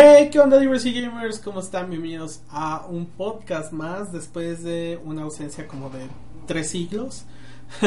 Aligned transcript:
Hey, 0.00 0.28
¿qué 0.30 0.38
onda, 0.38 0.60
Diversity 0.60 1.00
Gamers? 1.00 1.40
¿Cómo 1.40 1.58
están? 1.58 1.90
Bienvenidos 1.90 2.42
a 2.50 2.86
un 2.88 3.06
podcast 3.06 3.72
más 3.72 4.12
después 4.12 4.62
de 4.62 5.00
una 5.04 5.22
ausencia 5.22 5.66
como 5.66 5.90
de 5.90 6.06
tres 6.46 6.70
siglos. 6.70 7.24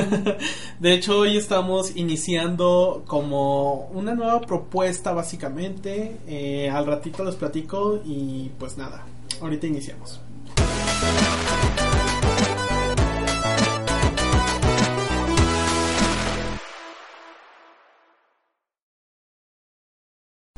de 0.81 0.93
hecho, 0.93 1.19
hoy 1.19 1.37
estamos 1.37 1.95
iniciando 1.95 3.05
como 3.07 3.85
una 3.93 4.13
nueva 4.13 4.41
propuesta, 4.41 5.13
básicamente. 5.13 6.17
Eh, 6.27 6.69
al 6.69 6.85
ratito 6.85 7.23
les 7.23 7.35
platico 7.35 8.01
y 8.03 8.51
pues 8.59 8.75
nada, 8.77 9.05
ahorita 9.39 9.67
iniciamos. 9.67 10.19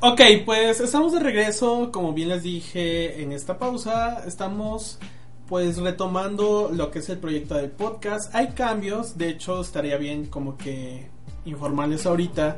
Ok, 0.06 0.20
pues 0.44 0.82
estamos 0.82 1.14
de 1.14 1.22
regreso, 1.22 1.90
como 1.94 2.12
bien 2.12 2.28
les 2.28 2.44
dije 2.44 3.22
en 3.22 3.32
esta 3.32 3.58
pausa, 3.58 4.26
estamos 4.28 5.00
pues 5.48 5.78
retomando 5.78 6.70
lo 6.74 6.92
que 6.92 7.00
es 7.00 7.08
el 7.08 7.20
proyecto 7.20 7.56
del 7.56 7.72
podcast. 7.72 8.36
Hay 8.36 8.48
cambios, 8.50 9.18
de 9.18 9.30
hecho 9.30 9.62
estaría 9.62 9.96
bien 9.96 10.26
como 10.26 10.58
que 10.58 11.08
informarles 11.46 12.06
ahorita 12.06 12.58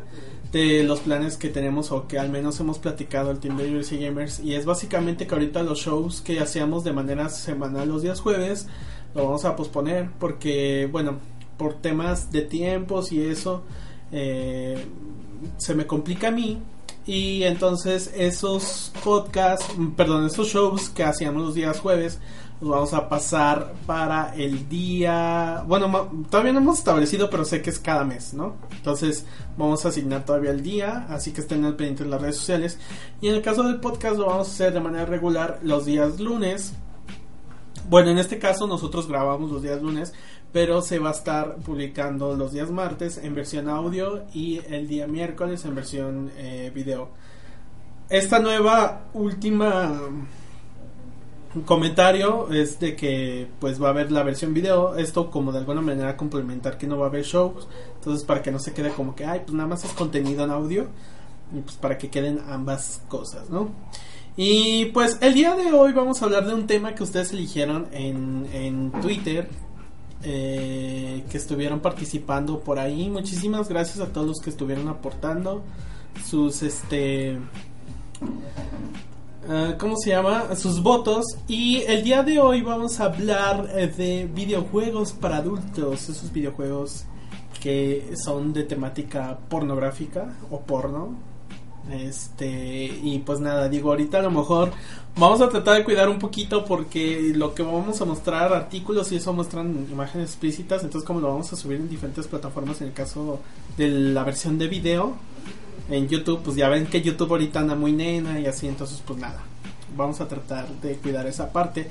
de 0.52 0.84
los 0.86 1.02
planes 1.02 1.38
que 1.38 1.50
tenemos 1.50 1.91
o 1.91 2.08
que 2.08 2.17
al 2.17 2.31
menos 2.31 2.59
hemos 2.59 2.80
platicado 2.80 3.30
el 3.30 3.38
Team 3.38 3.58
de 3.58 3.66
University 3.66 4.03
Gamers 4.03 4.39
y 4.39 4.55
es 4.55 4.66
básicamente 4.66 5.27
que 5.27 5.36
ahorita 5.36 5.62
los 5.62 5.77
shows 5.77 6.22
que 6.22 6.39
hacíamos 6.39 6.84
de 6.84 6.94
manera 6.94 7.30
semanal 7.30 7.89
los 7.89 8.02
días 8.02 8.22
jueves 8.22 8.66
lo 9.14 9.23
vamos 9.25 9.45
a 9.45 9.55
posponer 9.55 10.09
porque 10.17 10.89
bueno 10.91 11.20
por 11.58 11.75
temas 11.75 12.31
de 12.31 12.41
tiempos 12.41 13.12
y 13.12 13.22
eso 13.22 13.62
eh, 14.12 14.84
se 15.58 15.75
me 15.75 15.86
complica 15.86 16.30
a 16.30 16.31
mí 16.31 16.59
y 17.05 17.44
entonces 17.44 18.12
esos 18.16 18.91
podcasts, 19.04 19.68
perdón, 19.95 20.26
esos 20.26 20.48
shows 20.48 20.90
que 20.90 21.04
hacíamos 21.04 21.44
los 21.44 21.55
días 21.55 21.80
jueves, 21.80 22.20
los 22.62 22.70
vamos 22.70 22.94
a 22.94 23.09
pasar 23.09 23.73
para 23.86 24.34
el 24.36 24.70
día, 24.70 25.64
bueno, 25.67 26.09
todavía 26.30 26.53
no 26.53 26.59
hemos 26.59 26.80
establecido, 26.80 27.30
pero 27.30 27.44
sé 27.45 27.62
que 27.62 27.70
es 27.70 27.80
cada 27.80 28.06
mes, 28.06 28.34
¿no? 28.34 28.56
Entonces 28.72 29.25
vamos 29.58 29.86
a 29.86 29.89
asignar 29.89 30.25
todavía 30.25 30.52
el 30.52 30.64
día, 30.64 31.06
así 31.09 31.31
que 31.31 31.42
estén 31.42 31.66
al 31.66 31.75
pendiente 31.75 32.03
en 32.03 32.12
las 32.12 32.22
redes 32.22 32.38
sociales. 32.38 32.80
Y 33.22 33.28
en 33.28 33.36
el 33.36 33.42
caso 33.42 33.64
del 33.64 33.80
podcast 33.80 34.17
lo 34.17 34.28
vamos 34.28 34.47
a 34.47 34.52
hacer 34.52 34.73
de 34.73 34.80
manera 34.80 35.06
regular 35.06 35.59
los 35.64 35.86
días 35.86 36.19
lunes. 36.19 36.73
Bueno, 37.90 38.09
en 38.09 38.17
este 38.17 38.40
caso 38.40 38.66
nosotros 38.66 39.08
grabamos 39.08 39.52
los 39.52 39.62
días 39.62 39.81
lunes, 39.81 40.14
pero 40.56 40.81
se 40.81 41.00
va 41.00 41.09
a 41.09 41.11
estar 41.11 41.58
publicando 41.58 42.34
los 42.34 42.53
días 42.53 42.72
martes 42.72 43.17
en 43.17 43.36
versión 43.36 43.67
audio 43.67 44.23
y 44.34 44.62
el 44.70 44.88
día 44.88 45.06
miércoles 45.06 45.66
en 45.66 45.75
versión 45.75 46.31
eh, 46.38 46.72
video. 46.73 47.09
Esta 48.08 48.39
nueva 48.39 49.02
última 49.14 50.00
comentario 51.66 52.50
es 52.53 52.80
de 52.80 52.95
que 52.95 53.50
pues 53.59 53.84
va 53.84 53.88
a 53.88 53.89
haber 53.89 54.14
la 54.14 54.23
versión 54.23 54.53
video, 54.53 54.95
esto 54.95 55.30
como 55.30 55.52
de 55.52 55.58
alguna 55.58 55.81
manera 55.81 56.16
complementar 56.16 56.78
que 56.78 56.88
no 56.88 56.97
va 56.97 57.08
a 57.08 57.09
haber 57.09 57.25
shows, 57.25 57.67
entonces 57.95 58.23
para 58.23 58.42
que 58.42 58.50
no 58.50 58.59
se 58.59 58.72
quede 58.72 58.92
como 58.92 59.14
que, 59.14 59.25
ay, 59.25 59.42
pues 59.42 59.52
nada 59.52 59.67
más 59.67 59.84
es 59.84 59.92
contenido 59.92 60.45
en 60.45 60.52
audio 60.52 60.88
y 61.53 61.59
pues 61.59 61.75
para 61.75 61.97
que 61.97 62.09
queden 62.09 62.40
ambas 62.47 63.02
cosas, 63.09 63.50
¿no? 63.50 63.72
Y 64.38 64.86
pues 64.86 65.17
el 65.19 65.34
día 65.34 65.53
de 65.56 65.73
hoy 65.73 65.92
vamos 65.92 66.22
a 66.22 66.25
hablar 66.25 66.45
de 66.45 66.53
un 66.53 66.66
tema 66.66 66.95
que 66.95 67.03
ustedes 67.03 67.34
eligieron 67.34 67.88
en, 67.92 68.47
en 68.53 68.92
Twitter, 69.02 69.50
eh, 70.26 71.23
que 71.30 71.38
estuvieron 71.38 71.80
participando 71.80 72.59
por 72.59 72.80
ahí. 72.80 73.09
Muchísimas 73.09 73.70
gracias 73.70 74.00
a 74.00 74.12
todos 74.12 74.28
los 74.28 74.40
que 74.40 74.50
estuvieron 74.50 74.88
aportando 74.88 75.64
sus 76.28 76.64
este 76.64 77.38
uh, 79.48 79.78
¿cómo 79.78 79.98
se 79.98 80.09
llama? 80.09 80.56
sus 80.56 80.81
votos 80.81 81.26
y 81.48 81.84
el 81.88 82.03
día 82.03 82.23
de 82.23 82.40
hoy 82.40 82.62
vamos 82.62 83.00
a 83.00 83.06
hablar 83.06 83.70
eh, 83.76 83.88
de 83.88 84.26
videojuegos 84.34 85.12
para 85.12 85.38
adultos, 85.38 86.09
esos 86.09 86.31
videojuegos 86.31 87.06
que 87.62 88.14
son 88.24 88.53
de 88.53 88.64
temática 88.64 89.38
pornográfica 89.50 90.34
o 90.50 90.59
porno 90.62 91.34
este, 91.90 92.85
y 93.03 93.22
pues 93.25 93.40
nada, 93.40 93.69
digo, 93.69 93.90
ahorita 93.90 94.19
a 94.19 94.23
lo 94.23 94.31
mejor 94.31 94.72
vamos 95.18 95.41
a 95.41 95.50
tratar 95.50 95.78
de 95.78 95.84
cuidar 95.84 96.09
un 96.09 96.19
poquito 96.19 96.66
porque 96.66 97.31
lo 97.35 97.53
que 97.53 97.63
vamos 97.63 98.01
a 98.01 98.06
mostrar, 98.06 98.53
artículos 98.53 99.12
y 99.12 99.18
eso 99.18 99.34
muestran 99.34 99.88
imágenes 99.91 100.29
explícitas, 100.29 100.84
entonces 100.84 101.06
como 101.06 101.19
lo 101.19 101.28
vamos 101.28 101.51
a 101.53 101.56
subir 101.56 101.78
en 101.78 101.90
diferentes 101.90 102.28
plataformas, 102.28 102.81
en 102.81 102.88
el 102.88 102.94
caso 102.94 103.40
de 103.78 103.90
la 103.90 104.23
versión 104.23 104.57
de 104.57 104.68
video, 104.68 105.16
en 105.90 106.07
YouTube, 106.07 106.41
pues 106.44 106.56
ya 106.57 106.69
ven 106.69 106.88
que 106.88 107.01
YouTube 107.01 107.29
ahorita 107.31 107.59
anda 107.59 107.75
muy 107.75 107.91
nena 107.91 108.40
y 108.40 108.47
así, 108.47 108.67
entonces 108.67 109.02
pues 109.06 109.19
nada, 109.19 109.44
vamos 109.96 110.19
a 110.22 110.28
tratar 110.28 110.67
de 110.81 110.96
cuidar 110.96 111.28
esa 111.28 111.52
parte. 111.52 111.90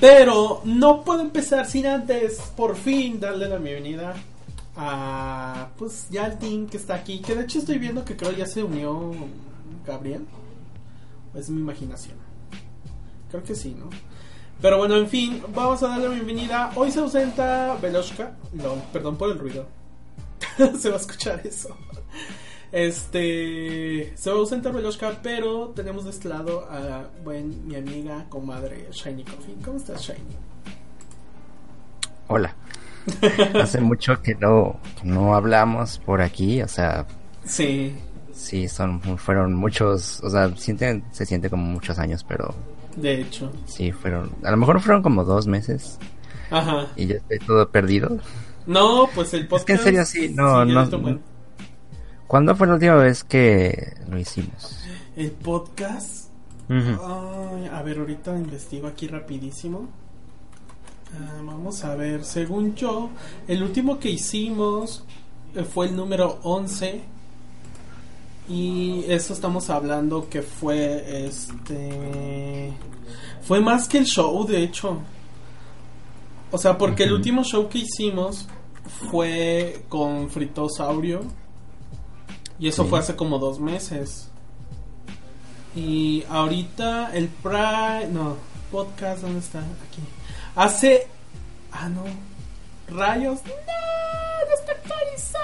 Pero 0.00 0.60
no 0.64 1.02
puedo 1.02 1.22
empezar 1.22 1.66
sin 1.66 1.86
antes, 1.86 2.38
por 2.56 2.76
fin, 2.76 3.18
darle 3.18 3.48
la 3.48 3.56
bienvenida 3.56 4.14
a 4.78 5.70
pues 5.76 6.06
ya 6.08 6.26
el 6.26 6.38
team 6.38 6.68
que 6.68 6.76
está 6.76 6.94
aquí, 6.94 7.18
que 7.18 7.34
de 7.34 7.42
hecho 7.42 7.58
estoy 7.58 7.78
viendo 7.78 8.04
que 8.04 8.16
creo 8.16 8.30
ya 8.30 8.46
se 8.46 8.62
unió 8.62 9.12
Gabriel. 9.84 10.24
Es 11.34 11.50
mi 11.50 11.60
imaginación. 11.60 12.16
Creo 13.30 13.42
que 13.42 13.54
sí, 13.54 13.76
¿no? 13.78 13.90
Pero 14.62 14.78
bueno, 14.78 14.96
en 14.96 15.08
fin, 15.08 15.42
vamos 15.54 15.82
a 15.82 15.88
darle 15.88 16.08
la 16.08 16.14
bienvenida. 16.14 16.72
Hoy 16.76 16.90
se 16.90 17.00
ausenta 17.00 17.76
Veloshka. 17.82 18.36
No, 18.52 18.76
perdón 18.92 19.16
por 19.16 19.30
el 19.30 19.38
ruido. 19.38 19.66
se 20.78 20.88
va 20.88 20.96
a 20.96 21.00
escuchar 21.00 21.44
eso. 21.44 21.76
Este. 22.70 24.16
Se 24.16 24.30
va 24.30 24.36
a 24.36 24.38
ausentar 24.38 24.72
Veloshka, 24.72 25.20
pero 25.22 25.68
tenemos 25.74 26.04
de 26.04 26.10
este 26.10 26.28
lado 26.28 26.68
a 26.70 27.08
buen, 27.24 27.66
mi 27.66 27.74
amiga, 27.74 28.26
comadre 28.28 28.88
Shiny 28.92 29.24
Coffee. 29.24 29.56
¿Cómo 29.64 29.76
estás, 29.76 30.02
Shiny? 30.02 30.36
Hola. 32.28 32.54
Hace 33.60 33.80
mucho 33.80 34.20
que 34.22 34.34
no, 34.34 34.78
no 35.02 35.34
hablamos 35.34 35.98
por 35.98 36.20
aquí, 36.20 36.62
o 36.62 36.68
sea. 36.68 37.06
Sí. 37.44 37.94
Sí, 38.32 38.68
son, 38.68 39.00
fueron 39.18 39.54
muchos, 39.54 40.20
o 40.22 40.30
sea, 40.30 40.54
sienten, 40.56 41.04
se 41.10 41.26
siente 41.26 41.50
como 41.50 41.64
muchos 41.64 41.98
años, 41.98 42.24
pero. 42.26 42.54
De 42.96 43.20
hecho. 43.20 43.52
Sí, 43.66 43.92
fueron, 43.92 44.30
a 44.44 44.50
lo 44.50 44.56
mejor 44.56 44.80
fueron 44.80 45.02
como 45.02 45.24
dos 45.24 45.46
meses. 45.46 45.98
Ajá. 46.50 46.86
Y 46.96 47.06
ya 47.06 47.16
estoy 47.16 47.38
todo 47.40 47.68
perdido. 47.70 48.18
No, 48.66 49.08
pues 49.14 49.34
el 49.34 49.48
podcast. 49.48 49.60
Es 49.60 49.64
que 49.64 49.72
en 49.72 49.78
serio 49.78 50.04
sí, 50.04 50.34
no, 50.34 50.64
no. 50.64 51.20
¿Cuándo 52.26 52.54
fue 52.54 52.66
la 52.66 52.74
última 52.74 52.96
vez 52.96 53.24
que 53.24 53.94
lo 54.08 54.18
hicimos? 54.18 54.84
El 55.16 55.32
podcast. 55.32 56.28
a 56.70 57.82
ver, 57.82 57.98
ahorita 57.98 58.36
investigo 58.36 58.86
aquí 58.86 59.08
rapidísimo. 59.08 59.88
Ah, 61.14 61.40
vamos 61.42 61.84
a 61.84 61.94
ver, 61.94 62.24
según 62.24 62.74
yo, 62.74 63.10
el 63.46 63.62
último 63.62 63.98
que 63.98 64.10
hicimos 64.10 65.04
eh, 65.54 65.64
fue 65.64 65.86
el 65.86 65.96
número 65.96 66.38
11. 66.42 67.02
Y 68.48 69.04
eso 69.08 69.34
estamos 69.34 69.68
hablando 69.68 70.28
que 70.28 70.42
fue 70.42 71.26
este. 71.26 72.72
Fue 73.42 73.60
más 73.60 73.88
que 73.88 73.98
el 73.98 74.06
show, 74.06 74.46
de 74.46 74.62
hecho. 74.62 74.98
O 76.50 76.56
sea, 76.56 76.78
porque 76.78 77.04
el 77.04 77.12
último 77.12 77.44
show 77.44 77.68
que 77.68 77.78
hicimos 77.78 78.46
fue 79.10 79.84
con 79.88 80.30
Fritosaurio. 80.30 81.20
Y 82.58 82.68
eso 82.68 82.86
fue 82.86 82.98
hace 82.98 83.16
como 83.16 83.38
dos 83.38 83.60
meses. 83.60 84.30
Y 85.76 86.24
ahorita 86.28 87.14
el 87.14 87.28
Pride. 87.28 88.08
No, 88.10 88.36
podcast, 88.72 89.22
¿dónde 89.22 89.40
está? 89.40 89.60
Aquí. 89.60 90.02
Hace. 90.58 91.06
Ah, 91.70 91.88
no. 91.88 92.02
Rayos. 92.92 93.38
No, 93.44 93.52
no 94.48 94.54
está 94.58 94.72
actualizado. 94.72 95.38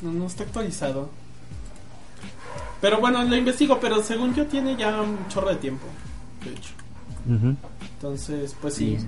No, 0.00 0.12
no 0.12 0.26
está 0.26 0.44
actualizado. 0.44 1.10
Pero 2.80 3.00
bueno, 3.00 3.24
lo 3.24 3.34
investigo, 3.34 3.80
pero 3.80 4.00
según 4.04 4.36
yo 4.36 4.46
tiene 4.46 4.76
ya 4.76 5.02
un 5.02 5.26
chorro 5.26 5.48
de 5.48 5.56
tiempo. 5.56 5.84
De 6.44 6.52
hecho. 6.52 6.70
Entonces, 7.96 8.54
pues 8.60 8.74
sí, 8.74 8.98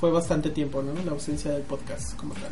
Fue 0.00 0.10
bastante 0.10 0.50
tiempo, 0.50 0.82
¿no? 0.82 1.00
La 1.04 1.12
ausencia 1.12 1.52
del 1.52 1.62
podcast 1.62 2.16
como 2.16 2.34
tal. 2.34 2.50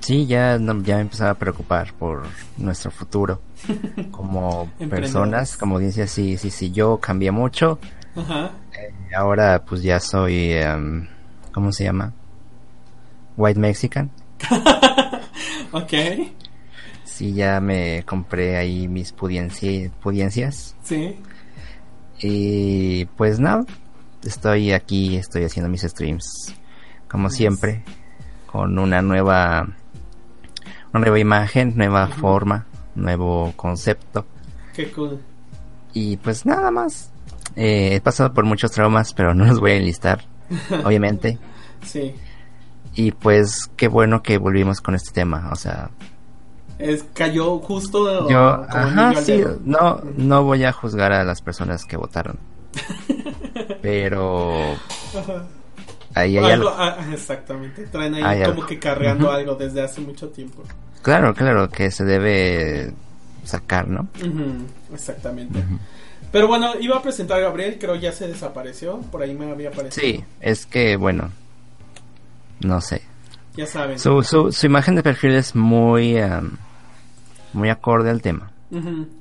Sí, 0.00 0.26
ya, 0.26 0.58
ya 0.58 0.96
me 0.96 1.00
empezaba 1.00 1.30
a 1.30 1.38
preocupar 1.38 1.94
por 1.94 2.24
nuestro 2.58 2.90
futuro. 2.90 3.40
Como 4.10 4.70
personas, 4.90 5.56
como 5.56 5.76
audiencia, 5.76 6.06
sí, 6.06 6.36
sí, 6.36 6.50
sí, 6.50 6.70
yo 6.72 6.98
cambié 6.98 7.30
mucho 7.30 7.78
Ajá. 8.16 8.52
Eh, 8.72 8.92
ahora 9.16 9.64
pues 9.64 9.82
ya 9.82 10.00
soy, 10.00 10.52
em, 10.52 11.08
¿cómo 11.52 11.72
se 11.72 11.84
llama? 11.84 12.12
White 13.36 13.58
Mexican. 13.58 14.10
ok. 15.72 15.92
Sí, 17.04 17.32
ya 17.32 17.60
me 17.60 18.02
compré 18.04 18.56
ahí 18.56 18.88
mis 18.88 19.12
pudiencias. 19.12 20.76
Sí. 20.82 21.16
Y 22.20 23.04
pues 23.16 23.40
nada, 23.40 23.64
estoy 24.22 24.72
aquí, 24.72 25.16
estoy 25.16 25.44
haciendo 25.44 25.68
mis 25.68 25.82
streams, 25.82 26.54
como 27.08 27.28
siempre, 27.30 27.84
con 28.46 28.78
una 28.78 29.02
nueva, 29.02 29.68
una 30.92 31.00
nueva 31.00 31.18
imagen, 31.18 31.74
nueva 31.76 32.08
forma, 32.08 32.66
nuevo 32.94 33.52
concepto. 33.56 34.26
Qué 34.74 34.90
cool. 34.92 35.20
Y 35.92 36.16
pues 36.16 36.46
nada 36.46 36.70
más. 36.70 37.10
Eh, 37.56 37.94
he 37.94 38.00
pasado 38.00 38.32
por 38.32 38.44
muchos 38.44 38.72
traumas, 38.72 39.14
pero 39.14 39.34
no 39.34 39.44
los 39.44 39.60
voy 39.60 39.72
a 39.72 39.76
enlistar, 39.76 40.24
obviamente. 40.84 41.38
Sí. 41.84 42.14
Y 42.94 43.12
pues 43.12 43.70
qué 43.76 43.88
bueno 43.88 44.22
que 44.22 44.38
volvimos 44.38 44.80
con 44.80 44.94
este 44.94 45.12
tema, 45.12 45.50
o 45.52 45.56
sea... 45.56 45.90
Es, 46.78 47.04
cayó 47.14 47.58
justo... 47.58 48.28
Yo, 48.28 48.64
ajá, 48.68 49.14
sí, 49.22 49.42
no, 49.64 50.00
no 50.16 50.44
voy 50.44 50.64
a 50.64 50.72
juzgar 50.72 51.12
a 51.12 51.24
las 51.24 51.40
personas 51.40 51.84
que 51.84 51.96
votaron. 51.96 52.38
pero... 53.82 54.76
Ahí 56.14 56.38
hay 56.38 56.52
algo, 56.52 56.70
ah, 56.76 56.96
exactamente, 57.12 57.86
traen 57.88 58.14
ahí 58.14 58.44
como 58.44 58.64
que 58.64 58.78
carreando 58.78 59.32
algo 59.32 59.56
desde 59.56 59.82
hace 59.82 60.00
mucho 60.00 60.28
tiempo. 60.28 60.62
Claro, 61.02 61.34
claro, 61.34 61.68
que 61.68 61.90
se 61.90 62.04
debe 62.04 62.92
sacar, 63.42 63.88
¿no? 63.88 64.08
exactamente. 64.92 65.64
Pero 66.34 66.48
bueno, 66.48 66.72
iba 66.80 66.96
a 66.96 67.00
presentar 67.00 67.38
a 67.38 67.42
Gabriel, 67.42 67.78
creo 67.78 67.94
ya 67.94 68.10
se 68.10 68.26
desapareció, 68.26 68.98
por 69.12 69.22
ahí 69.22 69.32
me 69.34 69.48
había 69.52 69.68
aparecido. 69.68 70.04
Sí, 70.04 70.24
es 70.40 70.66
que 70.66 70.96
bueno, 70.96 71.30
no 72.58 72.80
sé. 72.80 73.02
Ya 73.56 73.68
saben. 73.68 74.00
Su, 74.00 74.20
su, 74.24 74.50
su 74.50 74.66
imagen 74.66 74.96
de 74.96 75.04
perfil 75.04 75.36
es 75.36 75.54
muy, 75.54 76.16
muy 77.52 77.68
acorde 77.68 78.10
al 78.10 78.20
tema. 78.20 78.50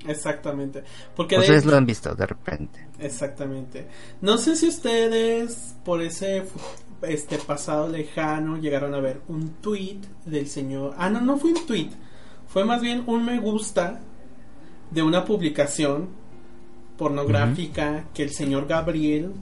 exactamente. 0.08 0.84
Porque 1.16 1.38
ustedes 1.38 1.66
lo 1.66 1.78
han 1.78 1.86
visto 1.86 2.16
de 2.16 2.26
repente. 2.26 2.88
Exactamente. 2.98 3.86
No 4.22 4.40
sé 4.40 4.56
si 4.56 4.70
ustedes 4.70 5.76
por 5.86 6.02
ese 6.02 6.46
este 7.04 7.38
pasado 7.38 7.90
lejano 7.90 8.58
llegaron 8.58 8.96
a 8.96 9.00
ver 9.00 9.22
un 9.28 9.50
tweet 9.62 10.00
del 10.26 10.48
señor. 10.48 10.96
Ah, 10.98 11.12
no, 11.12 11.22
no 11.22 11.38
fue 11.38 11.52
un 11.52 11.64
tweet. 11.68 11.92
Fue 12.48 12.66
más 12.66 12.82
bien 12.82 13.04
un 13.06 13.24
me 13.24 13.38
gusta 13.38 14.00
de 14.90 15.04
una 15.04 15.24
publicación 15.26 16.23
pornográfica 17.04 18.06
que 18.14 18.24
el 18.24 18.32
señor 18.32 18.66
Gabriel 18.66 19.34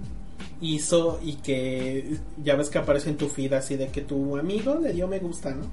hizo 0.62 1.20
y 1.24 1.36
que 1.36 2.18
ya 2.44 2.56
ves 2.56 2.72
que 2.72 2.80
aparece 2.80 3.12
en 3.12 3.18
tu 3.18 3.28
feed 3.30 3.54
así 3.54 3.76
de 3.78 3.90
que 3.90 4.02
tu 4.02 4.36
amigo 4.36 4.80
le 4.80 4.94
dio 4.94 5.08
me 5.08 5.20
gusta, 5.20 5.52
¿no? 5.52 5.66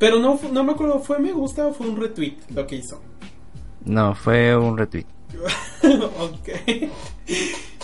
Pero 0.00 0.18
no, 0.18 0.40
no 0.50 0.64
me 0.64 0.72
acuerdo, 0.72 0.98
¿fue 0.98 1.20
me 1.20 1.32
gusta 1.32 1.68
o 1.68 1.72
fue 1.72 1.88
un 1.88 1.96
retweet 2.00 2.36
lo 2.52 2.66
que 2.66 2.76
hizo? 2.76 3.00
No, 3.84 4.12
fue 4.16 4.56
un 4.56 4.76
retweet. 4.76 5.06
ok. 5.84 6.48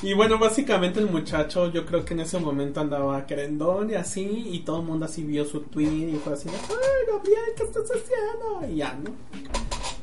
Y 0.02 0.14
bueno, 0.14 0.36
básicamente 0.40 0.98
el 0.98 1.08
muchacho 1.08 1.70
yo 1.70 1.86
creo 1.86 2.04
que 2.04 2.14
en 2.14 2.20
ese 2.20 2.40
momento 2.40 2.80
andaba 2.80 3.24
querendón 3.24 3.90
y 3.90 3.94
así, 3.94 4.48
y 4.50 4.58
todo 4.64 4.80
el 4.80 4.86
mundo 4.86 5.06
así 5.06 5.22
vio 5.22 5.44
su 5.44 5.60
tweet 5.60 6.08
y 6.08 6.16
fue 6.16 6.32
así, 6.32 6.48
ay 6.48 7.12
Gabriel, 7.12 7.44
¿qué 7.56 7.62
estás 7.62 7.84
haciendo? 7.84 8.72
Y 8.72 8.78
ya, 8.78 8.92
¿no? 8.94 9.12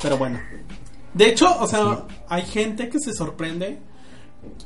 Pero 0.02 0.18
bueno. 0.18 0.40
De 1.14 1.28
hecho, 1.28 1.48
o 1.60 1.68
sea, 1.68 2.06
hay 2.28 2.44
gente 2.44 2.90
que 2.90 3.00
se 3.00 3.14
sorprende 3.14 3.80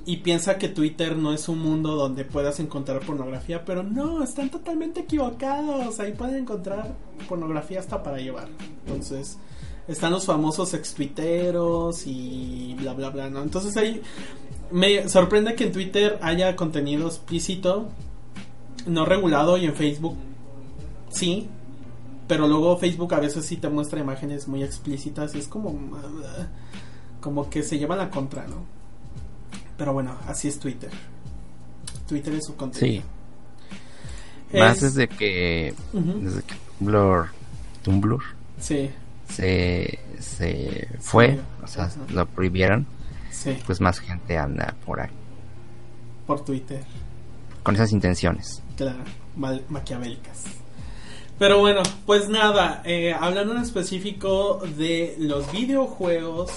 y 0.05 0.17
piensa 0.17 0.57
que 0.57 0.69
Twitter 0.69 1.15
no 1.15 1.33
es 1.33 1.47
un 1.49 1.59
mundo 1.59 1.95
donde 1.95 2.25
puedas 2.25 2.59
encontrar 2.59 2.99
pornografía, 2.99 3.63
pero 3.65 3.83
no, 3.83 4.23
están 4.23 4.49
totalmente 4.49 5.01
equivocados. 5.01 5.99
Ahí 5.99 6.11
pueden 6.13 6.35
encontrar 6.35 6.93
pornografía 7.27 7.79
hasta 7.79 8.03
para 8.03 8.17
llevar. 8.17 8.49
Entonces, 8.85 9.37
están 9.87 10.11
los 10.11 10.25
famosos 10.25 10.73
ex 10.73 10.93
tuiteros 10.93 12.05
y 12.05 12.75
bla 12.79 12.93
bla 12.93 13.09
bla, 13.09 13.29
¿no? 13.29 13.41
Entonces 13.41 13.75
ahí 13.77 14.01
me 14.71 15.07
sorprende 15.09 15.55
que 15.55 15.65
en 15.65 15.71
Twitter 15.71 16.19
haya 16.21 16.55
contenido 16.55 17.07
explícito 17.07 17.89
no 18.85 19.05
regulado 19.05 19.57
y 19.57 19.65
en 19.65 19.75
Facebook 19.75 20.15
sí, 21.09 21.47
pero 22.27 22.47
luego 22.47 22.77
Facebook 22.77 23.13
a 23.13 23.19
veces 23.19 23.45
sí 23.45 23.57
te 23.57 23.69
muestra 23.69 23.99
imágenes 23.99 24.47
muy 24.47 24.63
explícitas 24.63 25.35
y 25.35 25.39
es 25.39 25.47
como 25.47 25.99
como 27.19 27.49
que 27.49 27.63
se 27.63 27.77
lleva 27.77 27.95
la 27.95 28.09
contra, 28.09 28.45
¿no? 28.47 28.65
Pero 29.77 29.93
bueno, 29.93 30.17
así 30.27 30.47
es 30.47 30.59
Twitter. 30.59 30.91
Twitter 32.07 32.33
es 32.33 32.45
su 32.45 32.55
contenido. 32.55 33.03
Sí. 34.51 34.57
Más 34.57 34.81
desde 34.81 35.07
que 35.07 35.73
desde 35.93 36.43
que 36.43 36.55
Tumblr 36.79 37.29
Tumblr 37.81 38.19
sí. 38.59 38.91
se 39.29 39.99
se 40.19 40.87
fue, 40.99 41.39
o 41.63 41.67
sea, 41.67 41.89
lo 42.13 42.25
prohibieron 42.27 42.85
pues 43.65 43.81
más 43.81 43.99
gente 43.99 44.37
anda 44.37 44.75
por 44.85 45.01
ahí. 45.01 45.09
Por 46.25 46.45
Twitter. 46.45 46.83
Con 47.63 47.75
esas 47.75 47.91
intenciones. 47.91 48.61
Claro, 48.77 49.03
maquiavélicas. 49.35 50.43
Pero 51.39 51.59
bueno, 51.59 51.81
pues 52.05 52.29
nada, 52.29 52.81
eh, 52.85 53.13
hablando 53.19 53.53
en 53.53 53.63
específico 53.63 54.61
de 54.77 55.15
los 55.17 55.51
videojuegos, 55.51 56.51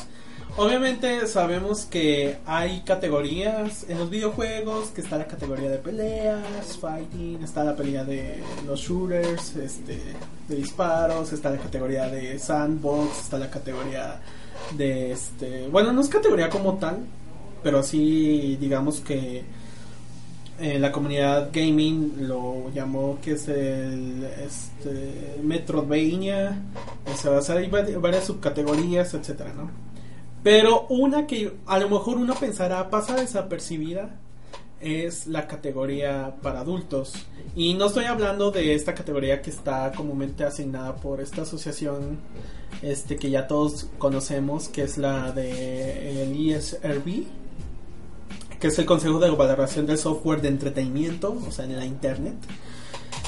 obviamente 0.58 1.26
sabemos 1.26 1.87
que 1.87 2.38
hay 2.44 2.82
categorías 2.82 3.87
en 3.88 3.99
los 3.99 4.11
videojuegos, 4.11 4.88
que 4.88 5.00
está 5.00 5.17
la 5.17 5.26
categoría 5.26 5.70
de 5.70 5.78
peleas, 5.78 6.76
fighting, 6.78 7.43
está 7.43 7.64
la 7.64 7.75
pelea 7.75 8.05
de 8.05 8.43
los 8.67 8.81
shooters, 8.81 9.56
este, 9.56 9.99
de 10.46 10.56
disparos, 10.56 11.32
está 11.32 11.50
la 11.50 11.58
categoría 11.58 12.08
de 12.08 12.38
sandbox, 12.38 13.20
está 13.22 13.38
la 13.38 13.50
categoría 13.50 14.20
de 14.76 15.12
este, 15.12 15.69
bueno, 15.69 15.93
no 15.93 16.02
es 16.02 16.08
categoría 16.08 16.50
como 16.50 16.76
tal, 16.76 16.99
pero 17.62 17.82
sí 17.82 18.56
digamos 18.61 19.00
que 19.00 19.43
eh, 20.58 20.79
la 20.79 20.91
comunidad 20.93 21.50
gaming 21.53 22.29
lo 22.29 22.70
llamó 22.73 23.19
que 23.23 23.32
es 23.32 23.49
el 23.49 24.25
este, 24.25 25.38
Metroidvania, 25.43 26.62
se 27.14 27.29
va 27.29 27.38
a 27.38 27.99
varias 27.99 28.25
subcategorías, 28.25 29.14
etcétera, 29.14 29.53
¿no? 29.55 29.70
Pero 30.43 30.87
una 30.88 31.26
que 31.26 31.53
a 31.67 31.79
lo 31.79 31.88
mejor 31.88 32.19
uno 32.19 32.35
pensará 32.35 32.88
pasa 32.88 33.17
desapercibida 33.17 34.17
es 34.81 35.26
la 35.26 35.47
categoría 35.47 36.37
para 36.43 36.61
adultos. 36.61 37.26
Y 37.55 37.75
no 37.75 37.87
estoy 37.87 38.05
hablando 38.05 38.50
de 38.50 38.75
esta 38.75 38.94
categoría 38.94 39.43
que 39.43 39.50
está 39.50 39.91
comúnmente 39.93 40.44
asignada 40.44 40.97
por 40.97 41.20
esta 41.20 41.43
asociación 41.43 42.19
este 42.82 43.17
que 43.17 43.31
ya 43.31 43.47
todos 43.47 43.88
conocemos, 43.99 44.69
que 44.69 44.82
es 44.82 44.99
la 44.99 45.32
de 45.32 46.23
el 46.23 46.50
ESRB, 46.53 47.25
que 48.61 48.69
es 48.69 48.79
el 48.79 48.87
Consejo 48.87 49.19
de 49.19 49.31
Valoración 49.31 49.87
del 49.87 49.99
Software 49.99 50.41
de 50.41 50.49
Entretenimiento, 50.49 51.37
o 51.47 51.50
sea, 51.50 51.64
en 51.64 51.76
la 51.76 51.85
Internet. 51.85 52.37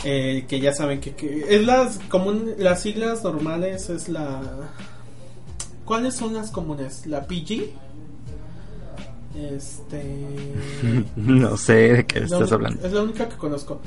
Eh, 0.04 0.44
que 0.48 0.60
ya 0.60 0.72
saben 0.72 1.00
que, 1.00 1.44
es 1.48 1.66
las 1.66 1.98
común, 2.08 2.54
las 2.58 2.82
siglas 2.82 3.24
normales 3.24 3.90
es 3.90 4.08
la 4.08 4.40
¿Cuáles 5.84 6.14
son 6.14 6.34
las 6.34 6.50
comunes? 6.50 7.06
La 7.06 7.26
PG 7.26 7.72
este. 9.38 10.02
no 11.16 11.56
sé 11.56 11.72
de 11.72 12.06
qué 12.06 12.18
estás 12.20 12.52
hablando. 12.52 12.86
Es 12.86 12.92
la 12.92 13.02
única 13.02 13.28
que 13.28 13.36
conozco. 13.36 13.80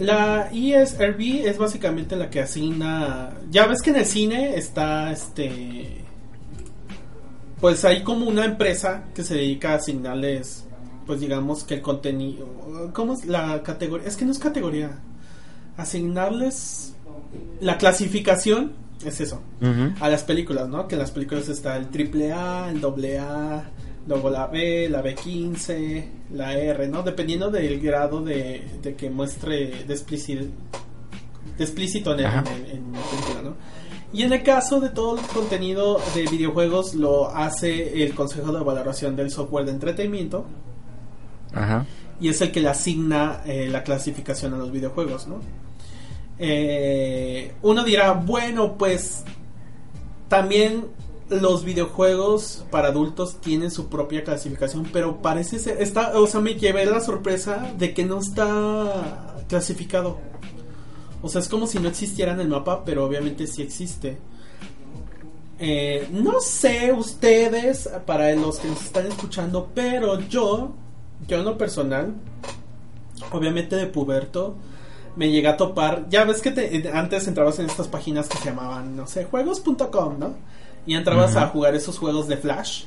La 0.00 0.50
ESRB 0.52 1.46
es 1.46 1.56
básicamente 1.56 2.16
la 2.16 2.28
que 2.28 2.40
asigna. 2.40 3.30
Ya 3.50 3.66
ves 3.66 3.80
que 3.80 3.90
en 3.90 3.96
el 3.96 4.06
cine 4.06 4.56
está 4.56 5.12
este. 5.12 6.03
Pues 7.64 7.82
hay 7.86 8.02
como 8.02 8.28
una 8.28 8.44
empresa 8.44 9.04
que 9.14 9.24
se 9.24 9.36
dedica 9.36 9.70
a 9.70 9.76
asignarles. 9.76 10.66
Pues 11.06 11.18
digamos 11.18 11.64
que 11.64 11.72
el 11.72 11.80
contenido. 11.80 12.46
¿Cómo 12.92 13.14
es 13.14 13.24
la 13.24 13.62
categoría? 13.62 14.06
Es 14.06 14.18
que 14.18 14.26
no 14.26 14.32
es 14.32 14.38
categoría. 14.38 14.98
Asignarles 15.78 16.94
la 17.62 17.78
clasificación. 17.78 18.74
Es 19.02 19.22
eso. 19.22 19.40
A 19.98 20.10
las 20.10 20.24
películas, 20.24 20.68
¿no? 20.68 20.86
Que 20.86 20.96
en 20.96 20.98
las 20.98 21.10
películas 21.10 21.48
está 21.48 21.78
el 21.78 21.88
triple 21.88 22.34
A, 22.34 22.68
el 22.68 22.82
doble 22.82 23.18
A 23.18 23.70
luego 24.06 24.28
la 24.28 24.46
B, 24.46 24.90
la 24.90 25.02
B15, 25.02 26.04
la 26.34 26.58
R, 26.58 26.86
¿no? 26.88 27.02
Dependiendo 27.02 27.50
del 27.50 27.80
grado 27.80 28.22
de, 28.22 28.62
que 28.98 29.08
muestre 29.08 29.84
de, 29.86 29.94
explícito, 29.94 30.44
explícito 31.58 32.12
en, 32.12 32.24
la 32.24 32.44
película, 32.44 33.42
¿no? 33.42 33.56
Y 34.14 34.22
en 34.22 34.32
el 34.32 34.44
caso 34.44 34.78
de 34.80 34.90
todo 34.90 35.18
el 35.18 35.26
contenido 35.26 36.00
de 36.14 36.22
videojuegos 36.22 36.94
lo 36.94 37.34
hace 37.34 38.04
el 38.04 38.14
Consejo 38.14 38.52
de 38.52 38.62
Valoración 38.62 39.16
del 39.16 39.32
Software 39.32 39.64
de 39.64 39.72
Entretenimiento. 39.72 40.44
Ajá. 41.52 41.84
Y 42.20 42.28
es 42.28 42.40
el 42.40 42.52
que 42.52 42.60
le 42.60 42.68
asigna 42.68 43.42
eh, 43.44 43.68
la 43.68 43.82
clasificación 43.82 44.54
a 44.54 44.56
los 44.56 44.70
videojuegos, 44.70 45.26
¿no? 45.26 45.40
Eh, 46.38 47.54
uno 47.62 47.82
dirá, 47.82 48.12
bueno, 48.12 48.78
pues 48.78 49.24
también 50.28 50.86
los 51.28 51.64
videojuegos 51.64 52.64
para 52.70 52.88
adultos 52.88 53.40
tienen 53.40 53.72
su 53.72 53.88
propia 53.88 54.22
clasificación, 54.22 54.88
pero 54.92 55.22
parece 55.22 55.58
ser, 55.58 55.82
está, 55.82 56.16
o 56.18 56.28
sea, 56.28 56.40
me 56.40 56.54
llevé 56.54 56.86
la 56.86 57.00
sorpresa 57.00 57.72
de 57.78 57.92
que 57.94 58.04
no 58.04 58.20
está 58.20 59.42
clasificado. 59.48 60.18
O 61.24 61.28
sea, 61.30 61.40
es 61.40 61.48
como 61.48 61.66
si 61.66 61.78
no 61.78 61.88
existiera 61.88 62.32
en 62.32 62.40
el 62.40 62.48
mapa, 62.48 62.84
pero 62.84 63.06
obviamente 63.06 63.46
sí 63.46 63.62
existe. 63.62 64.18
Eh, 65.58 66.06
no 66.12 66.38
sé 66.42 66.92
ustedes, 66.92 67.88
para 68.04 68.34
los 68.34 68.58
que 68.58 68.68
nos 68.68 68.84
están 68.84 69.06
escuchando, 69.06 69.70
pero 69.74 70.20
yo, 70.20 70.74
yo 71.26 71.38
en 71.38 71.46
lo 71.46 71.56
personal, 71.56 72.12
obviamente 73.32 73.74
de 73.74 73.86
puberto, 73.86 74.56
me 75.16 75.30
llegué 75.30 75.48
a 75.48 75.56
topar, 75.56 76.06
ya 76.10 76.24
ves 76.24 76.42
que 76.42 76.50
te, 76.50 76.90
antes 76.92 77.26
entrabas 77.26 77.58
en 77.58 77.70
estas 77.70 77.88
páginas 77.88 78.28
que 78.28 78.36
se 78.36 78.44
llamaban, 78.44 78.94
no 78.94 79.06
sé, 79.06 79.24
juegos.com, 79.24 80.18
¿no? 80.18 80.34
Y 80.86 80.94
entrabas 80.94 81.36
a 81.36 81.46
jugar 81.46 81.74
esos 81.74 81.98
juegos 81.98 82.28
de 82.28 82.36
Flash 82.36 82.84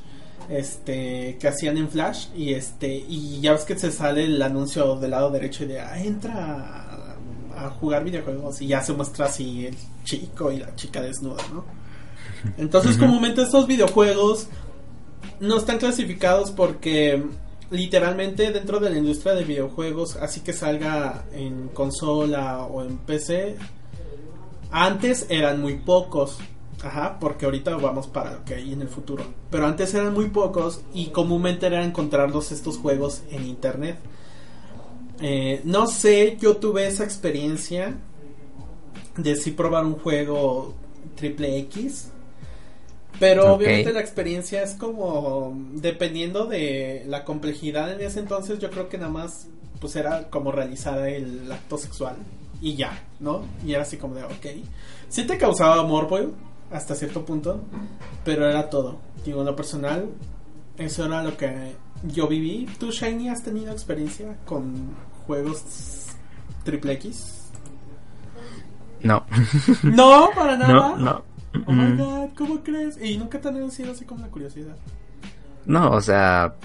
este 0.50 1.38
que 1.40 1.48
hacían 1.48 1.78
en 1.78 1.90
Flash 1.90 2.28
y 2.36 2.54
este 2.54 2.88
y 2.96 3.42
ya 3.42 3.52
ves 3.52 3.66
que 3.66 3.78
se 3.78 3.92
sale 3.92 4.24
el 4.24 4.42
anuncio 4.42 4.96
del 4.96 5.12
lado 5.12 5.30
derecho 5.30 5.66
y 5.66 5.68
de 5.68 5.82
ah, 5.82 6.02
entra 6.02 6.87
a, 7.58 7.70
jugar 7.70 8.04
videojuegos 8.04 8.62
y 8.62 8.68
ya 8.68 8.82
se 8.82 8.94
muestra 8.94 9.26
así 9.26 9.68
el 9.68 9.76
chico 10.04 10.52
y 10.52 10.58
la 10.58 10.76
chica 10.76 11.02
desnuda, 11.02 11.44
¿no? 11.54 11.66
Entonces 12.58 12.98
comúnmente 12.98 13.42
estos 13.42 13.68
videojuegos 13.68 14.48
no 15.40 15.58
están 15.58 15.78
clasificados 15.78 16.52
porque 16.52 17.24
literalmente 17.70 18.52
dentro 18.52 18.80
de 18.80 18.90
la 18.90 18.98
industria 18.98 19.34
de 19.34 19.44
videojuegos, 19.44 20.16
así 20.18 20.42
que 20.42 20.54
salga 20.54 21.26
en 21.34 21.70
consola 21.70 22.64
o 22.64 22.84
en 22.84 22.98
PC, 22.98 23.58
antes 24.72 25.26
eran 25.30 25.62
muy 25.62 25.76
pocos. 25.76 26.38
Ajá, 26.84 27.18
porque 27.20 27.46
ahorita 27.46 27.76
vamos 27.76 28.06
para 28.06 28.34
lo 28.34 28.46
que 28.46 28.54
hay 28.54 28.72
en 28.72 28.82
el 28.82 28.88
futuro. 28.88 29.24
Pero 29.50 29.66
antes 29.66 29.96
eran 29.96 30.14
muy 30.14 30.30
pocos 30.30 30.82
y 30.94 31.08
comúnmente 31.08 31.66
era 31.66 31.84
encontrarlos 31.84 32.52
estos 32.52 32.78
juegos 32.78 33.24
en 33.32 33.48
internet. 33.48 33.98
Eh, 35.22 35.62
no 35.64 35.88
sé, 35.88 36.38
yo 36.40 36.58
tuve 36.58 36.88
esa 36.88 37.04
experiencia 37.04 37.96
de 39.18 39.36
sí 39.36 39.52
probar 39.52 39.86
un 39.86 39.96
juego 39.96 40.74
triple 41.16 41.58
X. 41.60 42.12
Pero 43.20 43.56
obviamente 43.56 43.92
la 43.94 44.02
experiencia 44.02 44.62
es 44.62 44.76
como 44.76 45.58
dependiendo 45.74 46.46
de 46.46 47.04
la 47.08 47.26
complejidad 47.26 47.92
en 47.92 48.02
ese 48.02 48.20
entonces, 48.20 48.60
yo 48.60 48.70
creo 48.70 48.90
que 48.90 49.00
nada 49.00 49.12
más 49.12 49.48
pues 49.80 49.96
era 49.96 50.30
como 50.30 50.52
realizar 50.52 51.08
el 51.08 51.52
acto 51.52 51.78
sexual 51.78 52.16
y 52.62 52.76
ya, 52.76 53.04
¿no? 53.20 53.42
Y 53.66 53.74
era 53.74 53.84
así 53.84 53.98
como 53.98 54.16
de, 54.16 54.24
ok. 54.24 54.46
Sí 55.10 55.26
te 55.26 55.38
causaba 55.38 55.80
amor, 55.80 56.08
pues 56.08 56.28
hasta 56.72 56.96
cierto 56.96 57.26
punto, 57.26 57.62
pero 58.24 58.48
era 58.48 58.70
todo. 58.70 58.98
Digo, 59.26 59.40
en 59.42 59.48
lo 59.48 59.56
personal, 59.56 60.10
eso 60.78 61.06
era 61.06 61.24
lo 61.24 61.38
que 61.38 61.74
yo 62.04 62.28
viví. 62.28 62.68
¿Tú, 62.80 62.92
Shiny, 62.92 63.30
has 63.30 63.44
tenido 63.44 63.72
experiencia 63.72 64.38
con 64.46 64.96
juegos 65.28 66.08
triple 66.64 66.94
X? 66.94 67.52
No. 69.04 69.26
¿No? 69.84 70.30
¿Para 70.34 70.58
nada? 70.58 70.74
No, 70.74 70.98
no. 70.98 71.24
Oh 71.66 71.72
my 71.72 71.98
god, 71.98 72.30
¿cómo 72.38 72.64
crees? 72.64 73.00
¿Y 73.02 73.18
nunca 73.18 73.40
te 73.40 73.48
han 73.48 73.56
anunciado 73.56 73.92
así 73.92 74.06
como 74.06 74.22
la 74.22 74.28
curiosidad? 74.28 74.76
No, 75.66 75.92
o 75.92 76.02
sea, 76.02 76.56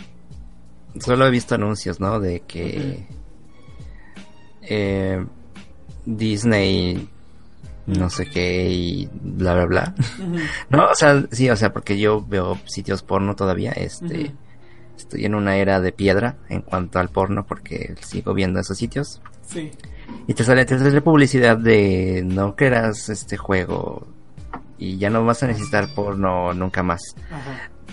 solo 1.00 1.26
he 1.26 1.31
visto 1.31 1.54
anuncios, 1.54 1.99
¿no? 1.99 2.21
De 2.21 2.40
que 2.40 3.07
eh, 4.62 5.25
Disney 6.04 7.09
no 7.87 8.11
sé 8.11 8.26
qué 8.26 8.71
y 8.71 9.09
bla 9.12 9.54
bla 9.54 9.66
bla. 9.66 9.95
no, 10.71 10.90
o 10.90 10.95
sea, 10.95 11.25
sí, 11.31 11.49
o 11.50 11.57
sea, 11.57 11.73
porque 11.73 11.99
yo 11.99 12.25
veo 12.25 12.59
sitios 12.66 13.02
porno 13.02 13.35
todavía, 13.35 13.73
este 13.73 14.33
estoy 15.02 15.25
en 15.25 15.35
una 15.35 15.56
era 15.56 15.80
de 15.80 15.92
piedra 15.92 16.37
en 16.49 16.62
cuanto 16.62 16.99
al 16.99 17.09
porno 17.09 17.47
porque 17.47 17.94
sigo 18.00 18.35
viendo 18.35 18.61
esos 18.61 18.78
sitios. 18.78 19.21
Sí. 19.47 19.71
Y 20.26 20.35
te 20.35 20.44
sale, 20.44 20.64
te 20.64 20.78
sale 20.78 21.00
publicidad 21.00 21.56
de 21.56 22.23
no 22.25 22.56
quieras 22.56 23.09
este 23.09 23.37
juego 23.37 24.06
y 24.78 24.99
ya 24.99 25.11
no 25.11 25.25
vas 25.25 25.42
a 25.42 25.47
necesitar 25.47 25.88
porno 25.94 26.52
nunca 26.54 26.82
más 26.82 27.00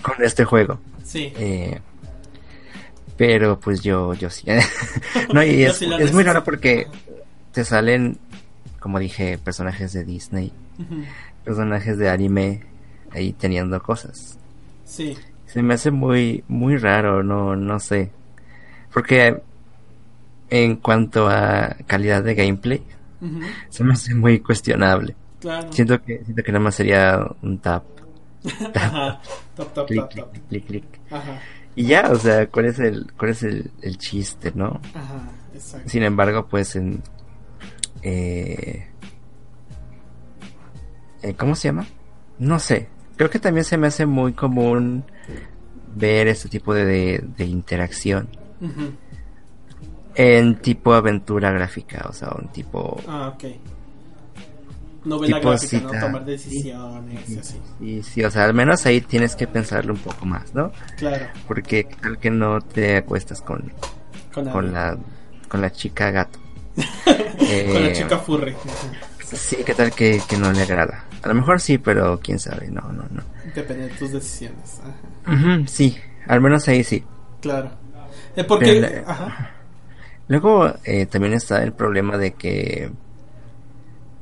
con 0.02 0.24
este 0.24 0.46
juego. 0.46 0.80
Sí. 1.04 1.34
Eh, 1.38 1.80
pero 3.18 3.60
pues 3.60 3.82
yo, 3.82 4.14
yo 4.14 4.30
sí. 4.30 4.46
no, 5.34 5.44
y 5.44 5.64
es, 5.66 5.82
es 5.82 6.14
muy 6.14 6.24
raro 6.24 6.44
porque 6.44 6.88
te 7.52 7.64
salen 7.66 8.18
como 8.80 9.00
dije, 9.00 9.38
personajes 9.38 9.94
de 9.94 10.04
Disney, 10.04 10.52
personajes 11.44 11.98
de 11.98 12.10
anime 12.10 12.64
ahí 13.12 13.34
teniendo 13.34 13.82
cosas. 13.82 14.38
Sí. 14.86 15.18
Se 15.50 15.64
me 15.64 15.74
hace 15.74 15.90
muy, 15.90 16.44
muy 16.48 16.78
raro, 16.78 17.24
no, 17.24 17.56
no 17.56 17.80
sé. 17.80 18.12
Porque 18.94 19.42
en 20.50 20.76
cuanto 20.76 21.28
a 21.28 21.76
calidad 21.88 22.24
de 22.24 22.36
gameplay, 22.36 22.84
se 23.70 23.84
me 23.84 23.94
hace 23.94 24.14
muy 24.14 24.40
cuestionable. 24.40 25.16
Claro. 25.40 25.74
Siento 25.74 26.02
que, 26.02 26.24
siento 26.24 26.44
que 26.44 26.52
nada 26.52 26.64
más 26.64 26.76
sería 26.76 27.20
un 27.42 27.58
tap. 27.58 27.84
tap. 28.74 29.22
tap, 29.56 29.88
clic, 29.88 30.08
clic, 30.50 30.66
clic, 30.66 30.86
Y 31.76 31.86
ya, 31.86 32.12
o 32.12 32.16
sea, 32.16 32.48
¿cuál 32.48 32.66
es 32.68 32.78
el, 32.78 33.12
cuál 33.18 33.32
es 33.32 33.42
el, 33.42 33.72
el 33.82 33.98
chiste, 33.98 34.52
no? 34.54 34.80
Ajá, 34.94 35.32
exacto. 35.54 35.90
Sin 35.90 36.04
embargo, 36.04 36.46
pues 36.48 36.76
en, 36.76 37.02
eh, 38.04 38.88
eh, 41.22 41.34
¿Cómo 41.34 41.56
se 41.56 41.70
llama? 41.70 41.86
No 42.38 42.60
sé. 42.60 42.88
Creo 43.18 43.30
que 43.30 43.40
también 43.40 43.66
se 43.66 43.78
me 43.78 43.88
hace 43.88 44.06
muy 44.06 44.34
común 44.34 45.04
ver 45.96 46.28
este 46.28 46.50
tipo 46.50 46.74
de, 46.74 47.24
de, 47.38 47.46
interacción. 47.46 48.30
En 50.16 50.56
tipo 50.58 50.94
aventura 50.94 51.52
gráfica, 51.52 52.06
o 52.10 52.14
sea, 52.14 52.30
un 52.38 52.50
tipo... 52.50 53.02
Ah, 53.08 53.34
ok. 53.34 53.44
Novela 55.06 55.40
gráfica, 55.40 55.80
¿no? 55.80 56.00
Tomar 56.00 56.26
decisiones 56.26 57.30
y 57.30 57.40
así. 57.40 57.62
Y 57.80 58.04
sí, 58.04 58.24
o 58.24 58.30
sea, 58.30 58.44
al 58.44 58.54
menos 58.54 58.86
ahí 58.86 59.00
tienes 59.00 59.36
que 59.36 59.48
pensarlo 59.48 59.94
un 59.94 60.00
poco 60.00 60.26
más, 60.26 60.54
¿no? 60.54 60.72
Claro. 60.98 61.28
Porque 61.48 61.88
tal 62.02 62.20
que 62.20 62.30
no 62.30 62.60
te 62.60 62.98
acuestas 62.98 63.42
con, 63.42 63.72
con, 64.34 64.74
la, 64.74 64.98
con 65.48 65.62
la 65.62 65.72
chica 65.72 66.12
gato. 66.12 66.40
Con 67.40 67.84
la 67.84 67.94
chica 67.94 68.20
furry. 68.20 68.56
Sí, 69.34 69.58
¿qué 69.66 69.74
tal 69.74 69.92
que, 69.92 70.22
no 70.40 70.52
le 70.52 70.62
agrada? 70.64 71.06
A 71.22 71.28
lo 71.28 71.36
mejor 71.36 71.60
sí, 71.60 71.78
pero 71.78 72.20
quién 72.22 72.40
sabe, 72.40 72.70
no, 72.70 72.82
no, 72.82 73.04
no. 73.12 73.22
Depende 73.56 73.90
de 73.90 73.96
tus 73.96 74.12
decisiones. 74.12 74.82
sí, 75.68 75.98
al 76.28 76.42
menos 76.42 76.68
ahí 76.68 76.84
sí. 76.84 77.04
Claro. 77.42 77.72
Eh, 78.36 78.44
porque... 78.44 79.04
Luego 80.28 80.72
eh, 80.84 81.06
también 81.08 81.34
está 81.34 81.64
el 81.64 81.74
problema 81.74 82.18
de 82.18 82.34
que 82.34 82.92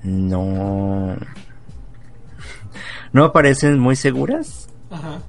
no... 0.03 1.17
No 3.13 3.23
aparecen 3.23 3.79
muy 3.79 3.95
seguras. 3.95 4.67
Ajá. 4.91 5.21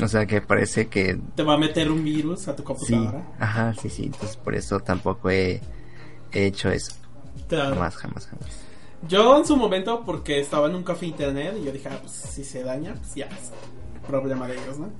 O 0.00 0.08
sea 0.08 0.26
que 0.26 0.40
parece 0.40 0.88
que... 0.88 1.18
Te 1.34 1.42
va 1.42 1.54
a 1.54 1.58
meter 1.58 1.90
un 1.90 2.04
virus 2.04 2.48
a 2.48 2.56
tu 2.56 2.64
computadora. 2.64 3.26
ajá, 3.38 3.74
sí, 3.74 3.88
sí. 3.88 4.04
Entonces 4.06 4.36
por 4.36 4.54
eso 4.54 4.80
tampoco 4.80 5.30
he 5.30 5.60
he 6.32 6.46
hecho 6.46 6.70
eso. 6.70 6.92
Jamás, 7.50 7.96
jamás, 7.96 8.26
jamás. 8.26 8.67
Yo 9.06 9.38
en 9.38 9.46
su 9.46 9.56
momento, 9.56 10.02
porque 10.04 10.40
estaba 10.40 10.68
en 10.68 10.74
un 10.74 10.82
café 10.82 11.06
internet 11.06 11.56
y 11.60 11.64
yo 11.64 11.72
dije, 11.72 11.88
ah, 11.90 11.98
pues 12.00 12.12
si 12.12 12.44
se 12.44 12.64
daña, 12.64 12.94
pues 12.94 13.14
ya 13.14 13.26
es 13.26 13.52
problema 14.06 14.48
de 14.48 14.54
ellos, 14.54 14.78
¿no? 14.78 14.90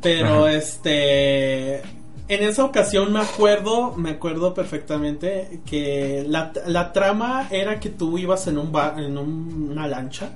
Pero 0.00 0.48
este. 0.48 1.80
En 2.28 2.42
esa 2.44 2.64
ocasión 2.64 3.12
me 3.12 3.20
acuerdo, 3.20 3.94
me 3.94 4.10
acuerdo 4.10 4.54
perfectamente 4.54 5.60
que 5.66 6.24
la, 6.26 6.52
la 6.66 6.92
trama 6.92 7.48
era 7.50 7.78
que 7.80 7.90
tú 7.90 8.16
ibas 8.16 8.46
en 8.46 8.58
un 8.58 8.72
en 8.96 9.18
una 9.18 9.86
lancha. 9.86 10.30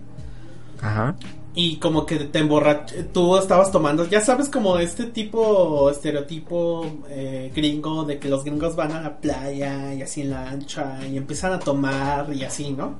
Ajá 0.81 1.17
y 1.58 1.76
como 1.76 2.04
que 2.04 2.16
te 2.16 2.38
emborrach 2.40 2.92
tú 3.14 3.38
estabas 3.38 3.72
tomando, 3.72 4.06
ya 4.06 4.20
sabes 4.20 4.50
como 4.50 4.78
este 4.78 5.04
tipo 5.04 5.88
estereotipo 5.90 6.86
eh, 7.08 7.50
gringo 7.56 8.04
de 8.04 8.18
que 8.18 8.28
los 8.28 8.44
gringos 8.44 8.76
van 8.76 8.92
a 8.92 9.00
la 9.00 9.16
playa 9.16 9.94
y 9.94 10.02
así 10.02 10.20
en 10.20 10.30
la 10.30 10.50
ancha 10.50 10.98
y 11.10 11.16
empiezan 11.16 11.54
a 11.54 11.58
tomar 11.58 12.30
y 12.34 12.44
así, 12.44 12.72
¿no? 12.72 12.96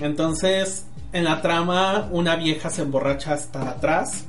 Entonces, 0.00 0.86
en 1.12 1.22
la 1.22 1.40
trama 1.42 2.08
una 2.10 2.34
vieja 2.34 2.70
se 2.70 2.82
emborracha 2.82 3.34
hasta 3.34 3.70
atrás 3.70 4.24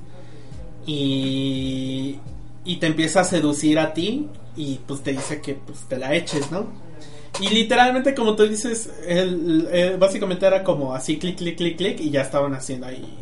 y 0.85 2.19
y 2.63 2.75
te 2.75 2.85
empieza 2.85 3.21
a 3.21 3.23
seducir 3.23 3.79
a 3.79 3.91
ti 3.91 4.27
y 4.55 4.79
pues 4.85 5.01
te 5.01 5.13
dice 5.13 5.41
que 5.41 5.55
pues 5.55 5.79
te 5.89 5.97
la 5.97 6.13
eches, 6.13 6.51
¿no? 6.51 6.67
Y 7.39 7.49
literalmente 7.49 8.13
como 8.13 8.35
tú 8.35 8.43
dices, 8.43 8.87
el, 9.07 9.97
básicamente 9.99 10.45
era 10.45 10.63
como 10.63 10.93
así 10.93 11.17
clic, 11.17 11.37
clic, 11.37 11.57
clic, 11.57 11.75
clic 11.75 11.99
y 12.01 12.11
ya 12.11 12.21
estaban 12.21 12.53
haciendo 12.53 12.85
ahí 12.85 13.17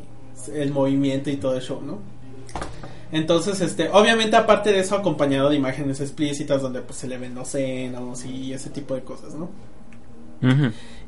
el 0.47 0.71
movimiento 0.71 1.29
y 1.29 1.37
todo 1.37 1.57
eso, 1.57 1.81
¿no? 1.85 1.99
Entonces, 3.11 3.59
este, 3.61 3.89
obviamente 3.89 4.35
aparte 4.35 4.71
de 4.71 4.79
eso 4.79 4.95
acompañado 4.95 5.49
de 5.49 5.55
imágenes 5.55 5.99
explícitas 5.99 6.61
donde 6.61 6.81
pues 6.81 6.99
se 6.99 7.07
le 7.07 7.17
ven 7.17 7.35
los 7.35 7.49
senos 7.49 8.23
y 8.25 8.53
ese 8.53 8.69
tipo 8.69 8.95
de 8.95 9.01
cosas, 9.01 9.33
¿no? 9.33 9.49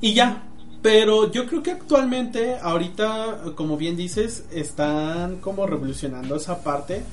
Y 0.01 0.13
ya, 0.13 0.43
pero 0.81 1.31
yo 1.31 1.45
creo 1.45 1.61
que 1.61 1.71
actualmente, 1.71 2.57
ahorita, 2.61 3.53
como 3.55 3.77
bien 3.77 3.95
dices, 3.95 4.45
están 4.51 5.37
como 5.37 5.67
revolucionando 5.67 6.35
esa 6.35 6.63
parte. 6.63 7.03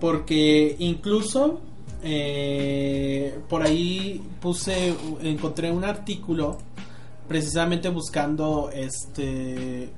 Porque 0.00 0.76
incluso 0.78 1.60
eh, 2.02 3.38
por 3.48 3.62
ahí 3.62 4.22
puse, 4.40 4.94
encontré 5.22 5.72
un 5.72 5.84
artículo 5.84 6.58
precisamente 7.26 7.88
buscando 7.88 8.70
este 8.72 9.90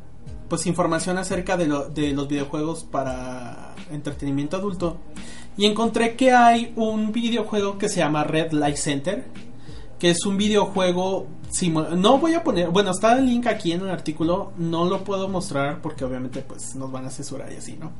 pues 0.50 0.66
información 0.66 1.16
acerca 1.16 1.56
de, 1.56 1.66
los 1.66 2.28
videojuegos 2.28 2.84
para 2.84 3.74
entretenimiento 3.90 4.58
adulto 4.58 4.98
y 5.56 5.64
encontré 5.64 6.16
que 6.16 6.32
hay 6.32 6.74
un 6.76 7.12
videojuego 7.12 7.78
que 7.78 7.88
se 7.88 8.00
llama 8.00 8.24
Red 8.24 8.52
Light 8.52 8.76
Center 8.76 9.24
que 9.98 10.10
es 10.10 10.26
un 10.26 10.36
videojuego 10.36 11.26
no 11.96 12.18
voy 12.18 12.34
a 12.34 12.44
poner, 12.44 12.70
bueno, 12.70 12.90
está 12.92 13.18
el 13.18 13.26
link 13.26 13.46
aquí 13.46 13.72
en 13.72 13.80
el 13.80 13.90
artículo, 13.90 14.52
no 14.56 14.84
lo 14.84 15.02
puedo 15.02 15.28
mostrar 15.28 15.82
porque 15.82 16.04
obviamente 16.04 16.42
pues 16.42 16.74
nos 16.76 16.92
van 16.92 17.06
a 17.06 17.10
censurar 17.10 17.52
y 17.52 17.56
así, 17.56 17.76
¿no? 17.76 17.92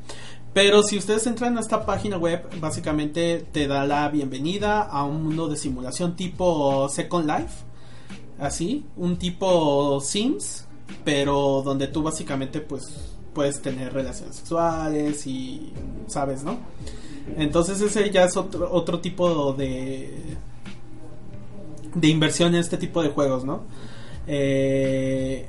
Pero 0.53 0.83
si 0.83 0.97
ustedes 0.97 1.27
entran 1.27 1.57
a 1.59 1.61
esta 1.61 1.85
página 1.85 2.17
web, 2.17 2.49
básicamente 2.61 3.47
te 3.53 3.67
da 3.67 3.87
la 3.87 4.09
bienvenida 4.09 4.83
a 4.83 5.05
un 5.05 5.25
mundo 5.25 5.49
de 5.49 5.57
simulación 5.57 6.17
tipo 6.17 6.89
Second 6.89 7.27
Life, 7.27 7.65
así, 8.39 8.87
un 8.97 9.17
tipo 9.17 10.01
Sims, 10.01 10.67
pero 11.05 11.63
donde 11.65 11.89
tú 11.89 12.03
básicamente 12.03 12.61
pues 12.61 13.15
puedes 13.35 13.61
tener 13.63 13.93
relaciones 13.93 14.37
sexuales 14.37 15.27
y 15.27 15.73
sabes, 16.07 16.43
¿no? 16.43 16.59
Entonces 17.37 17.81
ese 17.81 18.11
ya 18.11 18.25
es 18.25 18.37
otro, 18.37 18.71
otro 18.73 19.01
tipo 19.01 19.53
de 19.53 20.37
de 21.95 22.09
inversión 22.09 22.55
en 22.55 22.61
este 22.61 22.77
tipo 22.77 23.03
de 23.03 23.11
juegos, 23.11 23.45
¿no? 23.45 23.63
Eh, 24.27 25.49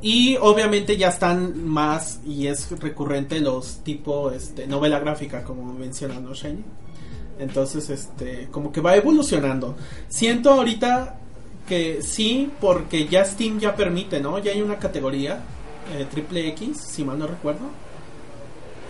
y 0.00 0.36
obviamente 0.36 0.96
ya 0.96 1.08
están 1.08 1.66
más 1.66 2.20
y 2.24 2.46
es 2.46 2.70
recurrente 2.78 3.40
los 3.40 3.78
tipo 3.82 4.30
este, 4.30 4.66
novela 4.66 5.00
gráfica, 5.00 5.42
como 5.42 5.72
mencionando 5.72 6.34
Shiny. 6.34 6.62
Entonces, 7.40 7.90
este, 7.90 8.48
como 8.50 8.72
que 8.72 8.80
va 8.80 8.96
evolucionando. 8.96 9.76
Siento 10.08 10.50
ahorita 10.50 11.18
que 11.68 12.02
sí, 12.02 12.50
porque 12.60 13.06
ya 13.06 13.24
Steam 13.24 13.58
ya 13.58 13.76
permite, 13.76 14.20
¿no? 14.20 14.38
Ya 14.38 14.52
hay 14.52 14.62
una 14.62 14.78
categoría, 14.78 15.40
eh, 15.94 16.06
triple 16.10 16.48
X, 16.48 16.78
si 16.80 17.04
mal 17.04 17.18
no 17.18 17.26
recuerdo. 17.26 17.66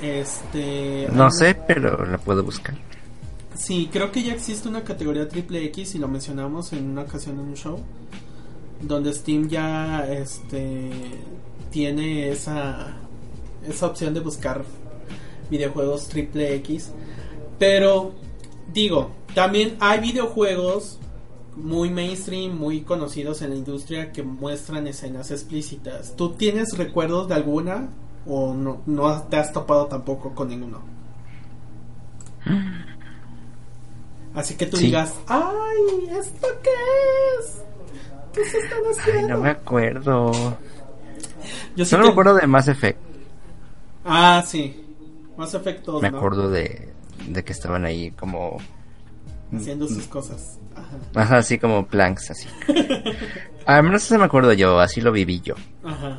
Este. 0.00 1.08
No 1.12 1.30
sé, 1.30 1.56
pero 1.66 2.06
la 2.06 2.18
puedo 2.18 2.42
buscar. 2.44 2.76
Sí, 3.56 3.90
creo 3.92 4.12
que 4.12 4.22
ya 4.22 4.32
existe 4.32 4.68
una 4.68 4.84
categoría 4.84 5.28
triple 5.28 5.64
X 5.64 5.96
y 5.96 5.98
lo 5.98 6.06
mencionamos 6.06 6.72
en 6.72 6.88
una 6.90 7.02
ocasión 7.02 7.40
en 7.40 7.46
un 7.46 7.56
show 7.56 7.80
donde 8.80 9.12
Steam 9.12 9.48
ya 9.48 10.06
este 10.08 10.90
tiene 11.72 12.30
esa 12.30 12.96
esa 13.68 13.86
opción 13.86 14.14
de 14.14 14.20
buscar 14.20 14.64
videojuegos 15.50 16.08
triple 16.08 16.54
X, 16.56 16.92
pero 17.58 18.12
digo, 18.72 19.10
también 19.34 19.76
hay 19.80 19.98
videojuegos 20.00 20.98
muy 21.62 21.90
mainstream, 21.90 22.56
muy 22.56 22.82
conocidos 22.82 23.42
en 23.42 23.50
la 23.50 23.56
industria 23.56 24.12
que 24.12 24.22
muestran 24.22 24.86
escenas 24.86 25.30
explícitas. 25.30 26.14
¿Tú 26.16 26.30
tienes 26.30 26.76
recuerdos 26.76 27.28
de 27.28 27.34
alguna 27.34 27.88
o 28.26 28.54
no, 28.54 28.82
no 28.86 29.22
te 29.22 29.36
has 29.36 29.52
topado 29.52 29.86
tampoco 29.86 30.34
con 30.34 30.48
ninguno? 30.48 30.80
Así 34.34 34.54
que 34.54 34.66
tú 34.66 34.76
digas, 34.76 35.14
¡ay! 35.26 36.16
¿Esto 36.18 36.46
qué 36.62 36.70
es? 37.40 37.62
¿Qué 38.32 38.44
se 38.44 38.58
están 38.58 38.80
haciendo? 38.90 39.20
Ay, 39.20 39.26
no 39.28 39.40
me 39.40 39.50
acuerdo. 39.50 40.32
Yo 41.74 41.84
Solo 41.84 42.04
me 42.04 42.10
acuerdo 42.10 42.34
de 42.34 42.46
Mass 42.46 42.68
Effect. 42.68 43.00
Ah, 44.04 44.42
sí. 44.46 44.84
Mass 45.36 45.54
Effect 45.54 45.84
2, 45.84 46.02
Me 46.02 46.08
acuerdo 46.08 46.50
de, 46.50 46.88
de 47.28 47.44
que 47.44 47.52
estaban 47.52 47.84
ahí 47.84 48.10
como... 48.12 48.58
Haciendo 49.54 49.88
sus 49.88 50.06
cosas. 50.06 50.58
Ajá, 50.74 50.98
Ajá 51.14 51.36
así 51.38 51.58
como 51.58 51.86
planks, 51.86 52.30
así. 52.30 52.48
Al 53.66 53.82
menos 53.82 54.04
eso 54.04 54.18
me 54.18 54.24
acuerdo 54.24 54.52
yo, 54.52 54.80
así 54.80 55.00
lo 55.00 55.12
viví 55.12 55.40
yo. 55.40 55.54
Ajá. 55.84 56.18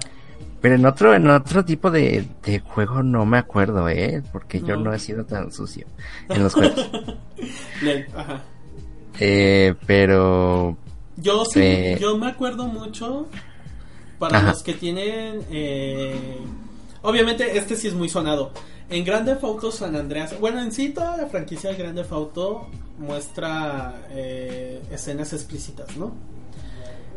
Pero 0.62 0.76
en 0.76 0.86
otro, 0.86 1.14
en 1.14 1.30
otro 1.30 1.64
tipo 1.64 1.90
de, 1.90 2.28
de 2.44 2.60
juego 2.60 3.02
no 3.02 3.26
me 3.26 3.38
acuerdo, 3.38 3.88
¿eh? 3.88 4.22
Porque 4.32 4.62
yo 4.62 4.76
no 4.76 4.94
he 4.94 5.00
sido 5.00 5.26
tan 5.26 5.52
sucio 5.52 5.88
en 6.28 6.44
los 6.44 6.54
juegos. 6.54 6.90
Ajá. 8.16 8.42
Eh, 9.20 9.74
pero... 9.86 10.78
Yo 11.18 11.44
sí, 11.46 11.96
yo 12.00 12.18
me 12.18 12.28
acuerdo 12.28 12.66
mucho 12.66 13.28
para 14.18 14.42
los 14.42 14.64
que 14.64 14.74
tienen... 14.74 15.44
Eh, 15.50 16.38
obviamente 17.02 17.58
este 17.58 17.76
sí 17.76 17.88
es 17.88 17.94
muy 17.94 18.10
sonado. 18.10 18.52
En 18.90 19.06
Grande 19.06 19.38
Auto 19.40 19.72
San 19.72 19.96
Andreas, 19.96 20.40
bueno, 20.40 20.62
en 20.62 20.72
sí 20.72 20.90
toda 20.90 21.16
la 21.16 21.28
franquicia 21.28 21.70
de 21.70 21.78
Grande 21.78 22.04
Auto 22.10 22.68
muestra 22.98 24.08
eh, 24.10 24.82
escenas 24.92 25.32
explícitas, 25.34 25.96
¿no? 25.96 26.14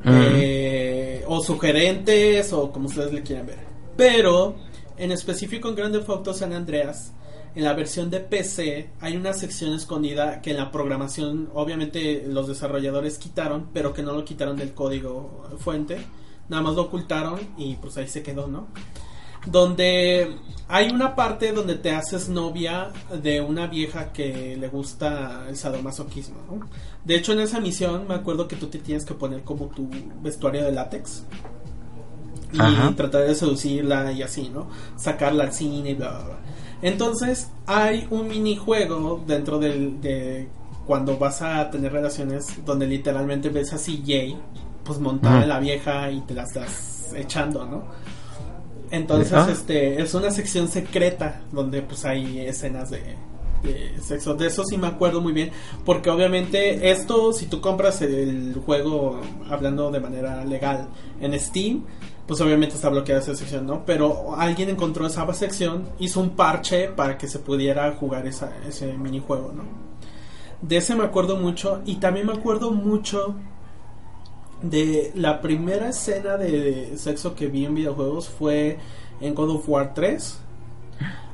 Eh, 0.05 1.25
o 1.29 1.41
sugerentes 1.41 2.53
o 2.53 2.73
como 2.73 2.89
ustedes 2.89 3.13
le 3.13 3.23
quieran 3.23 3.47
ver. 3.47 3.59
Pero 3.97 4.57
en 4.97 5.13
específico 5.13 5.69
en 5.69 5.75
Grande 5.75 6.03
Auto 6.07 6.35
San 6.35 6.53
Andreas, 6.53 7.13
en 7.55 7.65
la 7.65 7.75
versión 7.75 8.11
de 8.11 8.21
PC 8.21 8.91
hay 9.01 9.17
una 9.17 9.33
sección 9.33 9.75
escondida 9.75 10.41
que 10.41 10.51
en 10.51 10.57
la 10.57 10.71
programación 10.71 11.51
obviamente 11.55 12.25
los 12.27 12.49
desarrolladores 12.49 13.19
quitaron, 13.19 13.69
pero 13.73 13.93
que 13.93 14.03
no 14.03 14.13
lo 14.13 14.25
quitaron 14.25 14.57
del 14.57 14.73
código 14.73 15.45
fuente, 15.59 15.99
nada 16.49 16.63
más 16.63 16.75
lo 16.75 16.83
ocultaron 16.83 17.41
y 17.57 17.77
pues 17.77 17.97
ahí 17.97 18.09
se 18.09 18.23
quedó, 18.23 18.47
¿no? 18.47 18.69
Donde 19.47 20.37
hay 20.69 20.91
una 20.91 21.15
parte 21.15 21.53
donde 21.53 21.75
te 21.75 21.91
haces 21.91 22.29
novia 22.29 22.91
de 23.23 23.41
una 23.41 23.67
vieja 23.67 24.13
que 24.13 24.57
le 24.57 24.69
gusta 24.69 25.45
el 25.49 25.57
sadomasoquismo. 25.57 26.37
¿no? 26.51 26.69
De 27.05 27.17
hecho, 27.17 27.33
en 27.33 27.41
esa 27.41 27.61
misión 27.61 28.07
me 28.09 28.15
acuerdo 28.15 28.49
que 28.49 28.57
tú 28.57 28.69
te 28.69 28.79
tienes 28.79 29.05
que 29.05 29.15
poner 29.15 29.43
como 29.43 29.67
tu 29.67 29.89
vestuario 30.23 30.65
de 30.65 30.73
látex 30.73 31.25
y 32.53 32.95
tratar 32.95 33.27
de 33.27 33.35
seducirla 33.35 34.13
y 34.13 34.23
así, 34.23 34.51
¿no? 34.51 34.69
Sacarla 34.97 35.45
al 35.45 35.53
cine 35.53 35.91
y 35.91 35.95
bla, 35.95 36.11
bla, 36.11 36.25
bla. 36.25 36.39
Entonces, 36.83 37.51
hay 37.67 38.07
un 38.11 38.29
minijuego 38.29 39.23
dentro 39.27 39.59
del, 39.59 40.01
de 40.01 40.49
cuando 40.87 41.17
vas 41.17 41.41
a 41.43 41.71
tener 41.71 41.93
relaciones 41.93 42.65
donde 42.65 42.87
literalmente 42.87 43.49
ves 43.49 43.73
a 43.73 43.79
CJ 43.79 44.37
pues 44.85 44.99
montada 44.99 45.45
en 45.45 45.49
la 45.49 45.61
vieja 45.61 46.11
y 46.11 46.21
te 46.23 46.35
la 46.35 46.43
estás 46.43 47.13
echando, 47.17 47.65
¿no? 47.65 47.85
Entonces, 48.93 49.33
ah. 49.33 49.49
este, 49.51 50.03
es 50.03 50.13
una 50.13 50.31
sección 50.31 50.69
secreta 50.69 51.41
donde 51.51 51.81
pues 51.81 52.05
hay 52.05 52.41
escenas 52.41 52.91
de, 52.91 53.17
sexo. 54.03 54.35
De 54.35 54.47
eso 54.47 54.65
sí 54.65 54.77
me 54.77 54.87
acuerdo 54.87 55.23
muy 55.23 55.33
bien, 55.33 55.51
porque 55.87 56.11
obviamente 56.11 56.91
esto, 56.91 57.33
si 57.33 57.47
tú 57.47 57.63
compras 57.63 58.03
el 58.03 58.55
juego 58.67 59.19
hablando 59.49 59.91
de 59.91 59.99
manera 59.99 60.45
legal 60.45 60.89
en 61.23 61.41
Steam, 61.41 61.85
pues 62.27 62.39
obviamente 62.43 62.75
está 62.75 62.91
bloqueada 62.91 63.23
esa 63.23 63.35
sección, 63.35 63.67
¿no? 63.67 63.83
Pero 63.87 64.37
alguien 64.37 64.69
encontró 64.69 65.07
esa 65.07 65.33
sección, 65.33 65.89
hizo 65.99 66.21
un 66.21 66.37
parche 66.37 66.89
para 66.89 67.17
que 67.17 67.29
se 67.29 67.39
pudiera 67.39 67.91
jugar 67.93 68.27
esa, 68.27 68.53
ese 68.69 68.93
minijuego, 68.93 69.53
¿no? 69.57 69.63
De 70.61 70.77
ese 70.77 70.95
me 70.95 71.05
acuerdo 71.05 71.37
mucho 71.37 71.81
y 71.87 71.97
también 71.97 72.27
me 72.27 72.35
acuerdo 72.35 72.73
mucho 72.73 73.37
de 74.63 75.13
la 75.15 75.41
primera 75.41 75.89
escena 75.89 76.37
de 76.37 76.97
sexo 76.97 77.35
que 77.35 77.49
vi 77.49 77.65
en 77.65 77.75
videojuegos 77.75 78.29
fue 78.29 78.79
en 79.21 79.35
God 79.35 79.51
of 79.51 79.69
War 79.69 79.95
3. 79.95 80.39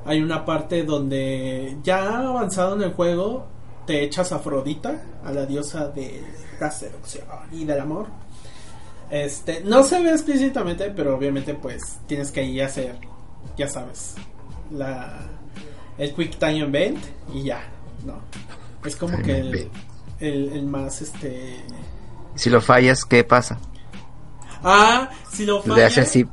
Hay 0.07 0.23
una 0.23 0.45
parte 0.45 0.85
donde 0.85 1.77
ya 1.83 2.19
avanzado 2.19 2.77
en 2.77 2.83
el 2.83 2.93
juego 2.93 3.47
te 3.87 4.03
echas 4.03 4.33
a 4.33 4.37
Afrodita, 4.37 5.03
a 5.25 5.33
la 5.33 5.47
diosa 5.47 5.89
de 5.89 6.23
la 6.61 6.71
seducción 6.71 7.25
y 7.53 7.65
del 7.65 7.81
amor. 7.81 8.07
Este, 9.11 9.63
no 9.65 9.83
se 9.83 10.03
ve 10.03 10.11
explícitamente, 10.11 10.91
pero 10.91 11.17
obviamente 11.17 11.55
pues 11.55 11.99
tienes 12.07 12.31
que 12.31 12.45
ir 12.45 12.63
a 12.63 12.67
hacer, 12.67 12.97
ya 13.57 13.69
sabes, 13.69 14.15
la 14.71 15.19
el 15.97 16.15
Quick 16.15 16.39
Time 16.39 16.61
Event 16.61 16.99
y 17.35 17.45
ya, 17.45 17.63
¿no? 18.07 18.21
Es 18.85 18.95
como 18.97 19.19
que 19.19 19.39
el, 19.39 19.71
el, 20.21 20.49
el 20.51 20.67
más 20.67 21.03
este 21.03 21.57
si 22.39 22.51
lo 22.51 22.61
fallas, 22.61 23.05
¿qué 23.05 23.25
pasa? 23.25 23.59
Ah, 24.63 25.11
si 25.31 25.45
lo 25.45 25.61
fallas. 25.61 25.77
Le 25.77 25.85
hace 25.85 26.01
así, 26.03 26.27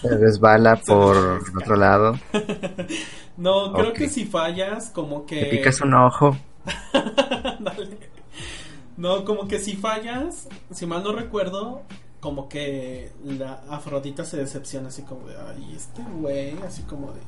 se 0.00 0.16
resbala 0.16 0.76
por 0.86 1.42
otro 1.56 1.76
lado. 1.76 2.18
no, 3.36 3.72
creo 3.72 3.92
que 3.94 4.08
si 4.08 4.26
fallas, 4.26 4.90
como 4.90 5.24
que. 5.24 5.40
Te 5.40 5.46
picas 5.46 5.80
un 5.80 5.94
ojo. 5.94 6.36
Dale. 7.60 7.98
No, 8.98 9.24
como 9.24 9.48
que 9.48 9.58
si 9.58 9.76
fallas, 9.76 10.48
si 10.70 10.84
mal 10.84 11.02
no 11.02 11.12
recuerdo, 11.12 11.80
como 12.20 12.50
que 12.50 13.10
la 13.24 13.62
Afrodita 13.70 14.26
se 14.26 14.36
decepciona 14.36 14.88
así 14.88 15.02
como 15.02 15.26
de, 15.26 15.36
ay, 15.36 15.72
este 15.74 16.02
güey, 16.02 16.60
así 16.66 16.82
como 16.82 17.12
de, 17.12 17.20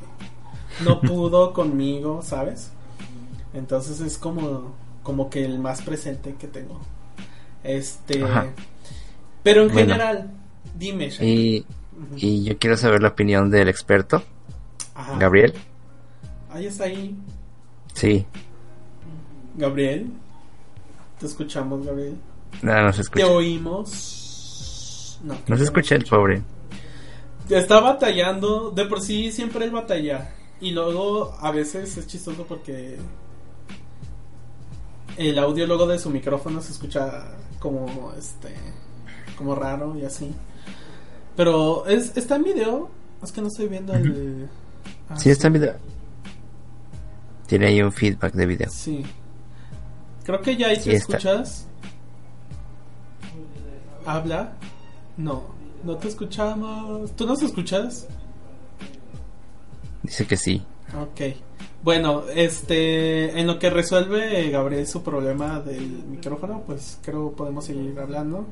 no 0.85 1.01
pudo 1.01 1.55
conmigo, 1.55 2.21
¿sabes? 2.21 2.73
Entonces 3.55 4.01
es 4.01 4.19
como, 4.19 4.75
como 5.03 5.31
que 5.31 5.47
el 5.47 5.59
más 5.59 5.81
presente 5.81 6.35
que 6.35 6.47
tengo. 6.47 6.79
Este. 7.65 8.25
Pero 9.43 9.63
en 9.63 9.71
general, 9.71 10.31
dime. 10.79 11.11
Y, 11.21 11.65
y, 12.17 12.45
yo 12.45 12.59
quiero 12.59 12.77
saber 12.77 13.03
la 13.03 13.09
opinión 13.09 13.51
del 13.51 13.69
experto, 13.69 14.23
Gabriel. 15.19 15.55
Ahí 16.51 16.67
está 16.67 16.85
ahí. 16.85 17.17
Sí. 17.95 18.27
Gabriel. 19.57 20.11
Te 21.19 21.27
escuchamos, 21.27 21.85
Gabriel. 21.85 22.17
No, 22.63 22.83
no 22.83 22.93
se 22.93 23.03
escucha. 23.03 23.25
Te 23.25 23.31
oímos. 23.31 25.21
No, 25.23 25.37
no 25.47 25.57
se 25.57 25.65
escucha 25.65 25.95
el 25.95 26.05
pobre. 26.05 26.43
Está 27.49 27.81
batallando. 27.81 28.71
De 28.71 28.85
por 28.87 29.01
sí 29.01 29.31
siempre 29.31 29.65
él 29.65 29.71
batalla. 29.71 30.35
Y 30.61 30.71
luego 30.71 31.37
a 31.41 31.51
veces 31.51 31.97
es 31.97 32.07
chistoso 32.07 32.45
porque 32.49 32.97
el 35.17 35.39
audio 35.39 35.67
luego 35.67 35.87
de 35.87 35.99
su 35.99 36.11
micrófono 36.11 36.61
se 36.63 36.73
escucha 36.73 37.33
como 37.63 38.13
este 38.19 38.53
como 39.39 39.55
raro 39.55 39.97
y 39.97 40.05
así. 40.05 40.35
Pero 41.37 41.87
es 41.87 42.17
está 42.17 42.35
en 42.37 42.43
video, 42.43 42.91
es 43.23 43.31
que 43.31 43.41
no 43.41 43.47
estoy 43.47 43.69
viendo 43.69 43.95
el 43.95 44.49
ah, 45.09 45.17
sí, 45.17 45.31
está 45.31 45.47
en 45.47 45.53
video. 45.55 45.75
Tiene 47.47 47.67
ahí 47.67 47.81
un 47.81 47.93
feedback 47.93 48.35
de 48.35 48.47
video. 48.47 48.69
Sí. 48.71 49.05
Creo 50.25 50.41
que 50.41 50.57
ya 50.57 50.69
ahí 50.69 50.79
te 50.79 50.97
escuchas. 50.97 51.67
Habla. 54.05 54.55
No, 55.17 55.45
no 55.85 55.97
te 55.97 56.09
escuchamos. 56.09 57.13
¿Tú 57.13 57.27
nos 57.27 57.43
escuchas? 57.43 58.09
Dice 60.03 60.27
que 60.27 60.37
sí. 60.37 60.63
Ok. 61.01 61.37
Bueno, 61.83 62.23
este, 62.33 63.39
en 63.41 63.49
lo 63.49 63.59
que 63.59 63.69
resuelve 63.69 64.49
Gabriel 64.51 64.87
su 64.87 65.03
problema 65.03 65.59
del 65.61 66.05
micrófono, 66.05 66.63
pues 66.65 67.01
creo 67.03 67.33
podemos 67.33 67.65
seguir 67.65 67.99
hablando. 67.99 68.47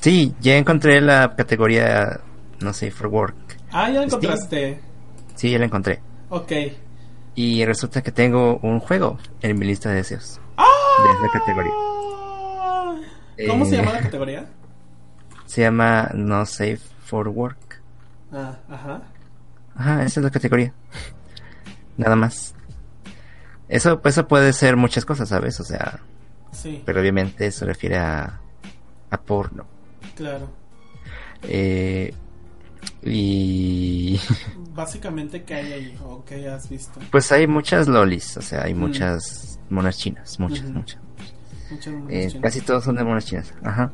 Sí, 0.00 0.34
ya 0.40 0.56
encontré 0.56 1.00
la 1.00 1.36
categoría, 1.36 2.20
no 2.58 2.72
sé, 2.72 2.90
for 2.90 3.06
work. 3.06 3.36
Ah, 3.70 3.88
ya 3.90 4.00
la 4.00 4.06
encontraste. 4.06 4.80
Sí, 5.36 5.52
ya 5.52 5.58
la 5.60 5.66
encontré. 5.66 6.00
Ok. 6.30 6.52
Y 7.36 7.64
resulta 7.64 8.02
que 8.02 8.10
tengo 8.10 8.58
un 8.62 8.80
juego 8.80 9.18
en 9.40 9.56
mi 9.56 9.64
lista 9.64 9.90
de 9.90 9.96
deseos. 9.96 10.40
¡Ah! 10.56 10.66
De 11.04 11.26
esa 11.26 11.38
categoría. 11.38 11.72
¿Cómo 13.46 13.64
se 13.66 13.76
llama 13.76 13.92
la 13.92 14.00
eh, 14.00 14.02
categoría? 14.10 14.46
Se 15.46 15.60
llama 15.60 16.10
No 16.12 16.44
Safe 16.44 16.80
for 17.04 17.28
Work. 17.28 17.80
Ah, 18.32 18.56
ajá. 18.68 19.02
Ajá, 19.76 20.02
esa 20.02 20.18
es 20.18 20.24
la 20.24 20.30
categoría 20.30 20.74
nada 21.98 22.16
más. 22.16 22.54
Eso, 23.68 24.00
eso 24.02 24.26
puede 24.26 24.54
ser 24.54 24.76
muchas 24.76 25.04
cosas, 25.04 25.28
¿sabes? 25.28 25.60
O 25.60 25.64
sea, 25.64 26.00
sí. 26.52 26.82
pero 26.86 27.00
obviamente 27.00 27.50
se 27.50 27.66
refiere 27.66 27.98
a, 27.98 28.40
a 29.10 29.20
porno. 29.20 29.66
Claro. 30.16 30.48
Eh, 31.42 32.14
y... 33.02 34.18
Básicamente, 34.74 35.42
¿qué 35.42 35.54
hay 35.54 35.72
ahí 35.72 35.98
o 36.04 36.24
qué 36.24 36.48
has 36.48 36.68
visto? 36.70 37.00
Pues 37.10 37.30
hay 37.32 37.46
muchas 37.46 37.88
lolis, 37.88 38.36
o 38.36 38.42
sea, 38.42 38.62
hay 38.62 38.74
mm. 38.74 38.78
muchas 38.78 39.60
monas 39.68 39.98
chinas, 39.98 40.38
muchas, 40.40 40.70
muchas. 40.70 41.00
muchas 41.70 41.94
eh, 42.08 42.38
Casi 42.40 42.60
todos 42.60 42.84
son 42.84 42.96
de 42.96 43.04
monas 43.04 43.26
chinas, 43.26 43.52
ajá. 43.62 43.92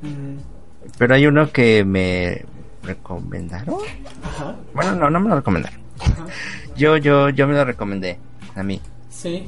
Pero 0.99 1.15
hay 1.15 1.27
uno 1.27 1.51
que 1.51 1.85
me 1.85 2.45
recomendaron. 2.83 3.77
Ajá. 4.23 4.57
Bueno, 4.75 4.95
no, 4.95 5.11
no 5.11 5.21
me 5.21 5.31
lo 5.31 5.37
recomendaron. 5.37 5.84
Yo, 6.77 6.97
yo, 6.97 7.29
yo 7.29 7.47
me 7.47 7.55
lo 7.55 7.65
recomendé 7.65 8.19
a 8.57 8.63
mí. 8.65 8.81
Sí. 9.09 9.47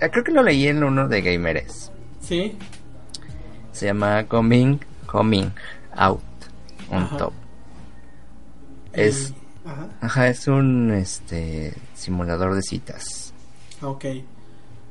Eh, 0.00 0.10
creo 0.10 0.24
que 0.24 0.32
lo 0.32 0.42
leí 0.42 0.66
en 0.66 0.82
uno 0.82 1.06
de 1.06 1.22
Gameres. 1.22 1.92
Sí. 2.20 2.56
Se 3.70 3.86
llama 3.86 4.24
Coming, 4.24 4.78
Coming 5.06 5.52
Out 5.94 6.20
on 6.90 7.16
Top. 7.16 7.32
Es, 8.92 9.32
ajá. 9.64 9.88
ajá. 10.00 10.28
es 10.28 10.48
un 10.48 10.90
este 10.92 11.74
simulador 11.94 12.54
de 12.54 12.62
citas. 12.62 13.32
Ok. 13.80 14.04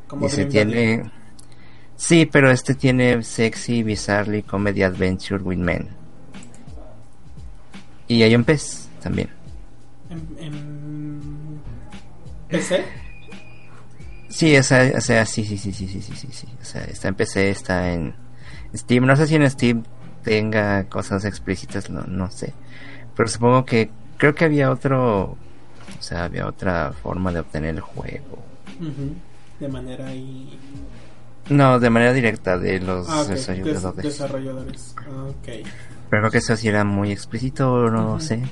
Como 0.08 0.30
se 0.30 0.46
tiene. 0.46 1.12
Sí, 1.96 2.26
pero 2.26 2.50
este 2.50 2.76
tiene 2.76 3.24
sexy, 3.24 3.84
bizarrely 3.84 4.44
comedy 4.44 4.84
adventure 4.84 5.42
with 5.44 5.58
men. 5.58 5.89
Y 8.08 8.24
hay 8.24 8.36
un 8.36 8.44
pez 8.44 8.89
también. 9.02 9.30
en 10.39 10.83
PC? 12.54 12.86
Sí, 14.30 14.56
o 14.56 14.63
sea, 14.63 14.94
o 14.96 15.02
sea, 15.02 15.26
sí, 15.26 15.44
sí, 15.44 15.58
sí, 15.58 15.74
sí, 15.74 15.88
sí, 15.88 16.02
sí, 16.02 16.28
sí, 16.32 16.48
O 16.62 16.66
sea, 16.66 16.84
está 16.84 17.08
en 17.08 17.16
PC, 17.16 17.50
está 17.50 17.92
en 17.92 18.16
Steam. 18.76 19.06
No 19.06 19.16
sé 19.16 19.26
si 19.26 19.36
en 19.36 19.50
Steam 19.50 19.84
tenga 20.24 20.84
cosas 20.86 21.26
explícitas, 21.26 21.89
no, 21.89 22.04
no 22.04 22.30
sé. 22.30 22.54
Pero 23.16 23.28
supongo 23.28 23.66
que 23.66 23.89
creo 24.18 24.36
que 24.36 24.46
había 24.46 24.72
otro, 24.72 25.32
o 25.32 25.38
sea, 26.02 26.26
había 26.26 26.48
otra 26.48 26.94
forma 26.94 27.32
de 27.32 27.39
obtener 27.39 27.76
el 27.76 27.82
juego. 27.82 28.44
De 29.60 29.68
manera 29.68 30.08
ahí... 30.08 30.60
No, 31.50 31.80
de 31.80 31.89
manera 31.89 32.13
directa 32.13 32.58
de 32.58 32.80
los 32.80 33.10
ah, 33.10 33.26
desarrolladores. 33.26 34.04
desarrolladores. 34.04 34.96
Ah, 34.98 35.26
okay. 35.39 35.63
Pero 36.10 36.22
creo 36.22 36.32
que 36.32 36.38
eso 36.38 36.56
sí 36.56 36.68
era 36.68 36.84
muy 36.84 37.12
explícito, 37.12 37.89
no 37.89 38.20
sé. 38.20 38.44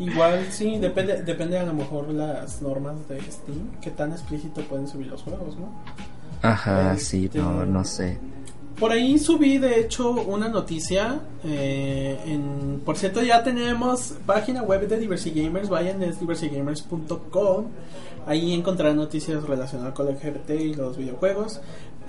Igual 0.00 0.46
sí, 0.50 0.78
depende, 0.78 1.22
depende 1.22 1.58
a 1.58 1.62
lo 1.62 1.74
mejor 1.74 2.08
las 2.08 2.62
normas 2.62 3.06
de 3.08 3.20
Steam, 3.20 3.70
que 3.82 3.90
tan 3.90 4.12
explícito 4.12 4.62
pueden 4.62 4.88
subir 4.88 5.08
los 5.08 5.22
juegos, 5.22 5.56
¿no? 5.56 5.70
Ajá, 6.42 6.96
sí, 6.96 7.26
este, 7.26 7.38
no, 7.38 7.66
no 7.66 7.84
sé. 7.84 8.18
Por 8.78 8.92
ahí 8.92 9.18
subí, 9.18 9.58
de 9.58 9.78
hecho, 9.78 10.12
una 10.12 10.48
noticia. 10.48 11.20
Eh, 11.44 12.18
en, 12.24 12.80
por 12.82 12.96
cierto, 12.96 13.20
ya 13.20 13.42
tenemos 13.42 14.14
página 14.24 14.62
web 14.62 14.88
de 14.88 14.98
Diversity 14.98 15.42
Gamers. 15.42 15.68
Vayan, 15.68 16.02
es 16.02 16.18
diversitygamers.com. 16.18 17.66
Ahí 18.26 18.54
encontrarán 18.54 18.96
noticias 18.96 19.42
relacionadas 19.42 19.92
con 19.92 20.08
el 20.08 20.14
LGBT 20.14 20.50
y 20.58 20.74
los 20.74 20.96
videojuegos. 20.96 21.60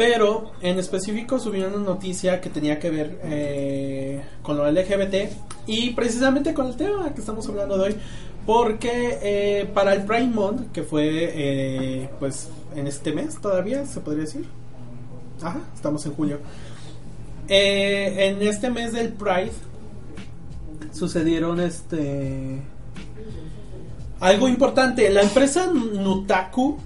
Pero 0.01 0.53
en 0.63 0.79
específico 0.79 1.37
subí 1.37 1.61
una 1.61 1.77
noticia 1.77 2.41
que 2.41 2.49
tenía 2.49 2.79
que 2.79 2.89
ver 2.89 3.19
eh, 3.23 4.23
con 4.41 4.57
lo 4.57 4.65
LGBT 4.65 5.31
y 5.67 5.91
precisamente 5.91 6.55
con 6.55 6.65
el 6.65 6.75
tema 6.75 7.13
que 7.13 7.19
estamos 7.19 7.47
hablando 7.47 7.77
de 7.77 7.83
hoy. 7.83 7.95
Porque 8.43 9.19
eh, 9.21 9.69
para 9.71 9.93
el 9.93 10.01
Prime 10.01 10.33
Month, 10.33 10.71
que 10.71 10.81
fue 10.81 11.31
eh, 11.35 12.09
pues 12.19 12.49
en 12.75 12.87
este 12.87 13.13
mes 13.13 13.39
todavía, 13.39 13.85
se 13.85 13.99
podría 13.99 14.23
decir. 14.23 14.47
Ajá, 15.39 15.59
estamos 15.75 16.03
en 16.07 16.13
julio. 16.13 16.39
en 17.47 18.41
este 18.41 18.71
mes 18.71 18.93
del 18.93 19.09
Pride 19.09 19.51
sucedieron 20.91 21.59
este 21.59 22.59
algo 24.19 24.47
importante. 24.47 25.07
La 25.11 25.21
empresa 25.21 25.67
Nutaku 25.67 26.79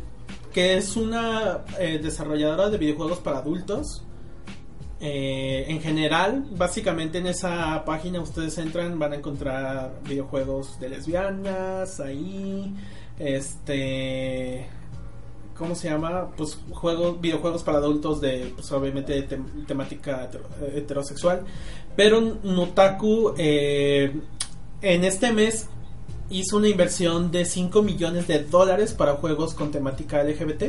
que 0.56 0.78
es 0.78 0.96
una 0.96 1.65
eh, 1.82 2.00
desarrolladora 2.02 2.70
de 2.70 2.78
videojuegos 2.78 3.20
para 3.20 3.39
adultos. 3.39 4.06
Eh, 5.02 5.65
en 5.68 5.82
general, 5.82 6.46
básicamente 6.52 7.18
en 7.18 7.28
esa 7.28 7.84
página 7.84 8.22
ustedes 8.22 8.58
entran, 8.58 8.98
van 8.98 9.12
a 9.12 9.15
encontrar 9.18 10.00
videojuegos 10.08 10.80
de 10.80 10.88
lesbianas, 10.88 12.00
ahí, 12.00 12.74
este, 13.20 14.65
¿cómo 15.58 15.76
se 15.76 15.89
llama? 15.89 16.32
Pues 16.38 16.58
juegos, 16.72 17.20
videojuegos 17.20 17.62
para 17.62 17.80
adultos 17.80 18.22
de, 18.22 18.54
pues 18.56 18.72
obviamente 18.72 19.28
temática 19.68 20.30
heterosexual. 20.74 21.41
Pero 21.98 22.22
Notaku 22.22 23.34
eh, 23.38 24.22
en 24.82 25.04
este 25.04 25.34
mes 25.34 25.68
hizo 26.29 26.57
una 26.57 26.67
inversión 26.67 27.31
de 27.31 27.45
5 27.45 27.81
millones 27.83 28.27
de 28.27 28.43
dólares 28.43 28.93
para 28.93 29.13
juegos 29.13 29.53
con 29.53 29.71
temática 29.71 30.23
LGBT. 30.23 30.63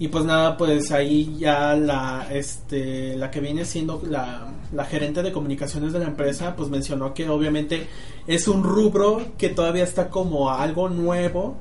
Y 0.00 0.08
pues 0.08 0.24
nada, 0.24 0.56
pues 0.56 0.92
ahí 0.92 1.36
ya 1.38 1.74
la, 1.74 2.28
este, 2.30 3.16
la 3.16 3.30
que 3.32 3.40
viene 3.40 3.64
siendo 3.64 4.00
la, 4.08 4.52
la 4.72 4.84
gerente 4.84 5.22
de 5.24 5.32
comunicaciones 5.32 5.92
de 5.92 5.98
la 5.98 6.04
empresa, 6.06 6.54
pues 6.54 6.68
mencionó 6.68 7.14
que 7.14 7.28
obviamente 7.28 7.88
es 8.28 8.46
un 8.46 8.62
rubro 8.62 9.22
que 9.36 9.48
todavía 9.48 9.82
está 9.82 10.08
como 10.08 10.50
algo 10.50 10.88
nuevo 10.88 11.56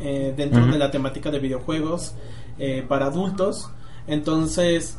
eh, 0.00 0.34
dentro 0.36 0.66
de 0.66 0.78
la 0.78 0.90
temática 0.90 1.30
de 1.30 1.38
videojuegos 1.38 2.14
eh, 2.58 2.84
para 2.86 3.06
adultos. 3.06 3.70
Entonces, 4.06 4.98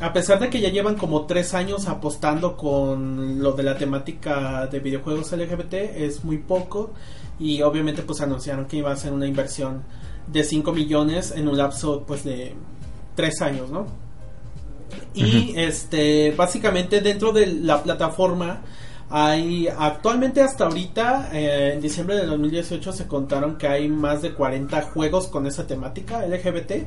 a 0.00 0.12
pesar 0.12 0.40
de 0.40 0.48
que 0.48 0.60
ya 0.60 0.70
llevan 0.70 0.96
como 0.96 1.26
tres 1.26 1.52
años 1.52 1.86
apostando 1.86 2.56
con 2.56 3.42
lo 3.42 3.52
de 3.52 3.62
la 3.62 3.76
temática 3.76 4.66
de 4.66 4.80
videojuegos 4.80 5.32
LGBT, 5.32 5.74
es 5.74 6.24
muy 6.24 6.38
poco. 6.38 6.92
Y 7.38 7.62
obviamente 7.62 8.02
pues 8.02 8.20
anunciaron 8.20 8.66
que 8.66 8.78
iba 8.78 8.92
a 8.92 8.96
ser 8.96 9.12
una 9.12 9.26
inversión 9.26 9.82
de 10.26 10.44
5 10.44 10.72
millones 10.72 11.32
en 11.36 11.48
un 11.48 11.56
lapso 11.56 12.04
pues 12.06 12.24
de 12.24 12.54
tres 13.14 13.42
años, 13.42 13.70
¿no? 13.70 13.86
Y 15.14 15.54
este 15.56 16.32
básicamente 16.36 17.00
dentro 17.00 17.32
de 17.32 17.46
la 17.46 17.82
plataforma 17.82 18.62
hay 19.10 19.68
actualmente 19.68 20.40
hasta 20.40 20.64
ahorita 20.64 21.30
eh, 21.32 21.72
en 21.74 21.80
diciembre 21.80 22.16
de 22.16 22.26
2018 22.26 22.92
se 22.92 23.06
contaron 23.06 23.58
que 23.58 23.66
hay 23.66 23.88
más 23.88 24.22
de 24.22 24.32
40 24.32 24.82
juegos 24.82 25.26
con 25.26 25.46
esa 25.46 25.66
temática 25.66 26.24
LGBT, 26.26 26.86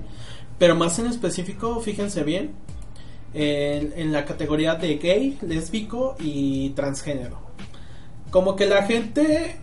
pero 0.58 0.76
más 0.76 0.97
en 0.99 1.08
específico, 1.08 1.82
fíjense 1.82 2.23
bien, 2.23 2.54
en, 3.33 4.11
la 4.11 4.25
categoría 4.25 4.75
de 4.75 4.97
gay, 4.97 5.37
lésbico 5.41 6.15
y 6.19 6.69
transgénero. 6.71 7.37
Como 8.29 8.55
que 8.55 8.65
la 8.65 8.83
gente 8.83 9.57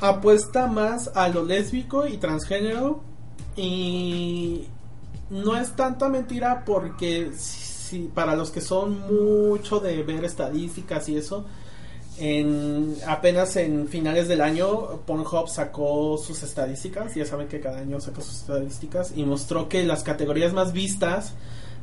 apuesta 0.00 0.66
más 0.66 1.10
a 1.14 1.28
lo 1.28 1.44
lésbico 1.44 2.06
y 2.06 2.18
transgénero 2.18 3.02
y 3.56 4.66
no 5.30 5.56
es 5.56 5.72
tanta 5.72 6.08
mentira 6.08 6.64
porque 6.64 7.32
si, 7.36 8.10
para 8.14 8.36
los 8.36 8.50
que 8.50 8.60
son 8.60 9.00
mucho 9.00 9.80
de 9.80 10.02
ver 10.02 10.24
estadísticas 10.24 11.08
y 11.08 11.16
eso, 11.16 11.44
en, 12.18 12.96
apenas 13.06 13.56
en 13.56 13.88
finales 13.88 14.28
del 14.28 14.40
año 14.40 15.02
Pornhub 15.06 15.48
sacó 15.48 16.18
sus 16.18 16.42
estadísticas, 16.42 17.14
ya 17.14 17.24
saben 17.24 17.48
que 17.48 17.60
cada 17.60 17.78
año 17.78 18.00
saca 18.00 18.20
sus 18.20 18.40
estadísticas 18.40 19.12
y 19.14 19.24
mostró 19.24 19.68
que 19.68 19.84
las 19.84 20.02
categorías 20.02 20.52
más 20.52 20.72
vistas 20.72 21.34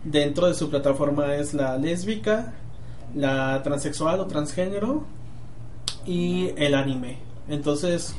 dentro 0.05 0.47
de 0.47 0.53
su 0.53 0.69
plataforma 0.69 1.35
es 1.35 1.53
la 1.53 1.77
lésbica, 1.77 2.53
la 3.13 3.61
transexual 3.63 4.19
o 4.21 4.27
transgénero 4.27 5.03
y 6.05 6.51
el 6.55 6.75
anime. 6.75 7.17
Entonces, 7.49 8.15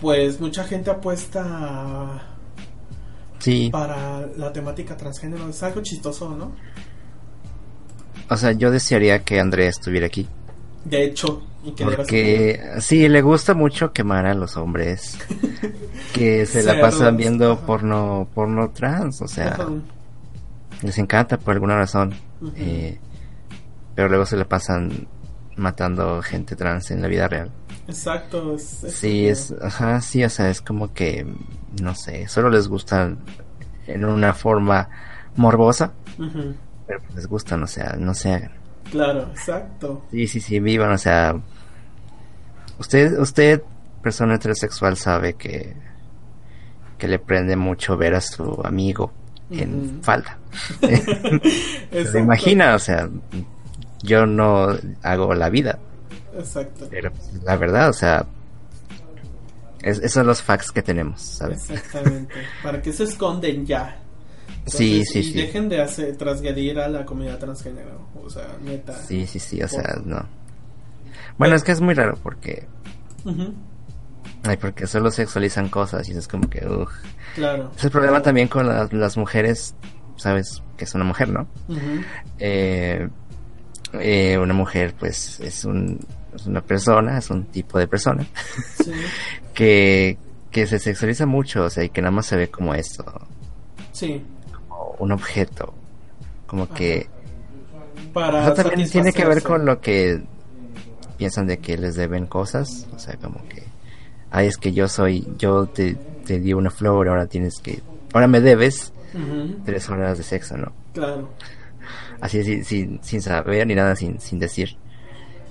pues 0.00 0.40
mucha 0.40 0.64
gente 0.64 0.90
apuesta 0.90 2.22
sí. 3.38 3.68
para 3.70 4.26
la 4.36 4.52
temática 4.52 4.96
transgénero. 4.96 5.48
Es 5.48 5.62
algo 5.62 5.82
chistoso, 5.82 6.30
¿no? 6.30 6.52
O 8.28 8.36
sea, 8.36 8.52
yo 8.52 8.70
desearía 8.70 9.22
que 9.22 9.38
Andrea 9.38 9.68
estuviera 9.68 10.06
aquí. 10.06 10.26
De 10.84 11.04
hecho, 11.04 11.42
y 11.64 11.72
que 11.72 11.84
porque 11.84 12.60
sí, 12.80 13.08
le 13.08 13.22
gusta 13.22 13.54
mucho 13.54 13.92
quemar 13.92 14.26
a 14.26 14.34
los 14.34 14.56
hombres 14.56 15.18
que 16.12 16.44
se 16.44 16.62
la 16.62 16.78
pasan 16.78 17.16
viendo 17.16 17.58
porno 17.60 18.28
porno 18.34 18.70
trans, 18.70 19.22
o 19.22 19.28
sea, 19.28 19.56
les 20.84 20.98
encanta 20.98 21.38
por 21.38 21.54
alguna 21.54 21.76
razón. 21.76 22.14
Eh, 22.56 22.98
pero 23.94 24.08
luego 24.08 24.26
se 24.26 24.36
le 24.36 24.44
pasan 24.44 25.08
matando 25.56 26.20
gente 26.20 26.56
trans 26.56 26.90
en 26.90 27.00
la 27.00 27.08
vida 27.08 27.26
real. 27.26 27.50
Exacto. 27.88 28.58
sí, 28.58 29.26
es, 29.26 29.54
ajá, 29.62 30.00
sí, 30.00 30.24
o 30.24 30.30
sea, 30.30 30.50
es 30.50 30.60
como 30.60 30.92
que, 30.92 31.26
no 31.82 31.94
sé, 31.94 32.28
solo 32.28 32.50
les 32.50 32.68
gustan 32.68 33.18
en 33.86 34.04
una 34.04 34.34
forma 34.34 34.88
morbosa, 35.36 35.92
pero 36.86 37.00
pues 37.00 37.14
les 37.14 37.26
gustan, 37.26 37.62
o 37.62 37.66
sea, 37.66 37.96
no 37.98 38.14
se 38.14 38.32
hagan. 38.32 38.52
Claro, 38.90 39.22
exacto. 39.30 40.04
Sí, 40.10 40.26
sí, 40.26 40.40
sí, 40.40 40.60
vivan, 40.60 40.92
o 40.92 40.98
sea, 40.98 41.34
usted, 42.78 43.18
usted, 43.18 43.62
persona 44.02 44.34
heterosexual, 44.34 44.96
sabe 44.96 45.34
que, 45.34 45.74
que 46.98 47.08
le 47.08 47.18
prende 47.18 47.56
mucho 47.56 47.96
ver 47.96 48.14
a 48.14 48.20
su 48.20 48.60
amigo 48.64 49.12
en 49.50 50.02
falda. 50.02 50.38
Se 51.90 52.18
imagina, 52.18 52.74
o 52.74 52.78
sea, 52.78 53.08
yo 54.02 54.26
no 54.26 54.68
hago 55.02 55.34
la 55.34 55.50
vida. 55.50 55.78
Exacto. 56.36 56.86
Pero 56.90 57.12
la 57.44 57.56
verdad, 57.56 57.90
o 57.90 57.92
sea, 57.92 58.26
esos 59.82 60.12
son 60.12 60.26
los 60.26 60.42
facts 60.42 60.72
que 60.72 60.82
tenemos, 60.82 61.20
¿sabes? 61.20 61.70
Exactamente. 61.70 62.34
Para 62.62 62.80
que 62.80 62.92
se 62.92 63.04
esconden 63.04 63.66
ya. 63.66 63.98
sí, 64.66 65.04
sí, 65.04 65.18
y 65.18 65.24
sí. 65.24 65.32
dejen 65.34 65.68
de 65.68 65.82
hacer, 65.82 66.16
transgredir 66.16 66.78
a 66.78 66.88
la 66.88 67.04
comunidad 67.04 67.38
transgénero. 67.38 68.08
O 68.22 68.30
sea, 68.30 68.56
neta. 68.62 68.96
Sí, 68.96 69.26
sí, 69.26 69.38
sí, 69.38 69.62
o 69.62 69.68
sea, 69.68 70.00
no. 70.04 70.26
Bueno, 71.36 71.54
es 71.54 71.64
que 71.64 71.72
es 71.72 71.80
muy 71.80 71.94
raro 71.94 72.18
porque. 72.22 72.66
Ay, 74.44 74.58
porque 74.58 74.86
solo 74.86 75.10
sexualizan 75.10 75.68
cosas 75.70 76.08
y 76.08 76.12
es 76.12 76.28
como 76.28 76.48
que. 76.48 76.66
Claro. 77.34 77.72
Es 77.76 77.84
el 77.84 77.90
problema 77.90 78.20
también 78.20 78.48
con 78.48 78.66
las 78.66 79.16
mujeres, 79.16 79.74
¿sabes? 80.16 80.62
Que 80.76 80.84
es 80.84 80.94
una 80.94 81.04
mujer, 81.04 81.30
¿no? 81.30 81.46
eh, 82.38 83.08
eh, 83.94 84.38
una 84.38 84.54
mujer, 84.54 84.94
pues, 84.98 85.40
es, 85.40 85.64
un, 85.64 85.98
es 86.34 86.46
una 86.46 86.60
persona, 86.60 87.18
es 87.18 87.30
un 87.30 87.44
tipo 87.44 87.78
de 87.78 87.88
persona. 87.88 88.26
que, 89.54 90.18
que 90.50 90.66
se 90.66 90.78
sexualiza 90.78 91.24
mucho, 91.26 91.64
o 91.64 91.70
sea, 91.70 91.84
y 91.84 91.88
que 91.88 92.02
nada 92.02 92.12
más 92.12 92.26
se 92.26 92.36
ve 92.36 92.48
como 92.50 92.74
esto. 92.74 93.04
Sí. 93.92 94.22
Como 94.68 94.96
un 94.98 95.12
objeto. 95.12 95.72
Como 96.46 96.68
que. 96.68 97.08
Para. 98.12 98.44
Eso 98.44 98.54
también 98.54 98.90
tiene 98.90 99.12
que 99.12 99.24
ver 99.24 99.42
con 99.42 99.64
lo 99.64 99.80
que 99.80 100.22
piensan 101.16 101.46
de 101.46 101.58
que 101.58 101.78
les 101.78 101.94
deben 101.94 102.26
cosas. 102.26 102.86
O 102.94 102.98
sea, 102.98 103.16
como 103.16 103.42
que. 103.48 103.73
Ay, 104.36 104.48
es 104.48 104.56
que 104.56 104.72
yo 104.72 104.88
soy. 104.88 105.24
Yo 105.38 105.66
te, 105.66 105.94
te 106.26 106.40
di 106.40 106.52
una 106.52 106.68
flor, 106.68 107.08
ahora 107.08 107.28
tienes 107.28 107.60
que. 107.60 107.80
Ahora 108.12 108.26
me 108.26 108.40
debes 108.40 108.92
tres 109.64 109.88
horas 109.88 110.18
de 110.18 110.24
sexo, 110.24 110.56
¿no? 110.56 110.72
Claro. 110.92 111.30
Así, 112.20 112.64
sin, 112.64 113.00
sin 113.00 113.22
saber 113.22 113.64
ni 113.64 113.76
nada, 113.76 113.94
sin, 113.94 114.18
sin 114.20 114.40
decir. 114.40 114.76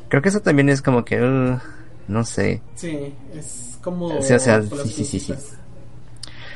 Creo 0.10 0.22
que 0.22 0.28
eso 0.28 0.42
también 0.42 0.68
es 0.68 0.82
como 0.82 1.06
que. 1.06 1.22
Uh, 1.22 1.60
no 2.10 2.26
sé. 2.26 2.62
Sí, 2.76 3.14
es 3.34 3.80
como. 3.82 4.08
O 4.08 4.22
sea, 4.22 4.38
sí, 4.38 4.90
sí, 4.90 5.06
sí, 5.06 5.20
sí. 5.22 5.34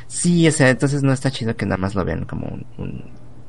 Sí, 0.08 0.48
o 0.50 0.52
sea, 0.52 0.70
entonces 0.70 1.04
no 1.04 1.14
está 1.14 1.32
chido 1.32 1.56
que 1.56 1.66
nada 1.66 1.78
más 1.78 1.96
lo 1.96 2.04
vean 2.04 2.26
como 2.26 2.48
un, 2.48 2.66
un, 2.78 3.06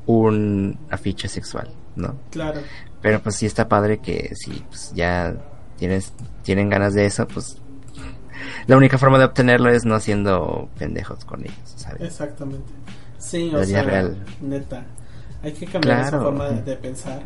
un 0.07 0.79
afiche 0.89 1.27
sexual, 1.27 1.69
¿no? 1.97 2.15
Claro. 2.31 2.61
Pero 3.03 3.21
pues 3.25 3.35
sí 3.35 3.47
está 3.47 3.69
padre 3.69 3.99
que 3.99 4.37
si 4.37 4.53
pues, 4.69 4.93
ya 4.95 5.35
tienes, 5.77 6.13
tienen 6.45 6.69
ganas 6.69 6.95
de 6.95 7.07
eso, 7.07 7.27
pues 7.27 7.61
la 8.67 8.77
única 8.77 8.99
forma 8.99 9.19
de 9.19 9.25
obtenerlo 9.25 9.71
es 9.71 9.85
no 9.85 9.95
haciendo 9.95 10.69
pendejos 10.79 11.25
con 11.25 11.43
ellos, 11.43 11.57
¿sabes? 11.77 12.03
Exactamente. 12.03 12.73
Sí, 13.19 13.53
o 13.55 13.65
sea, 13.65 13.83
real. 13.83 14.17
neta. 14.41 14.85
Hay 15.43 15.53
que 15.53 15.67
cambiar 15.67 16.01
esa 16.01 16.21
forma 16.21 16.49
de, 16.49 16.63
de, 16.63 16.77
pensar. 16.77 17.23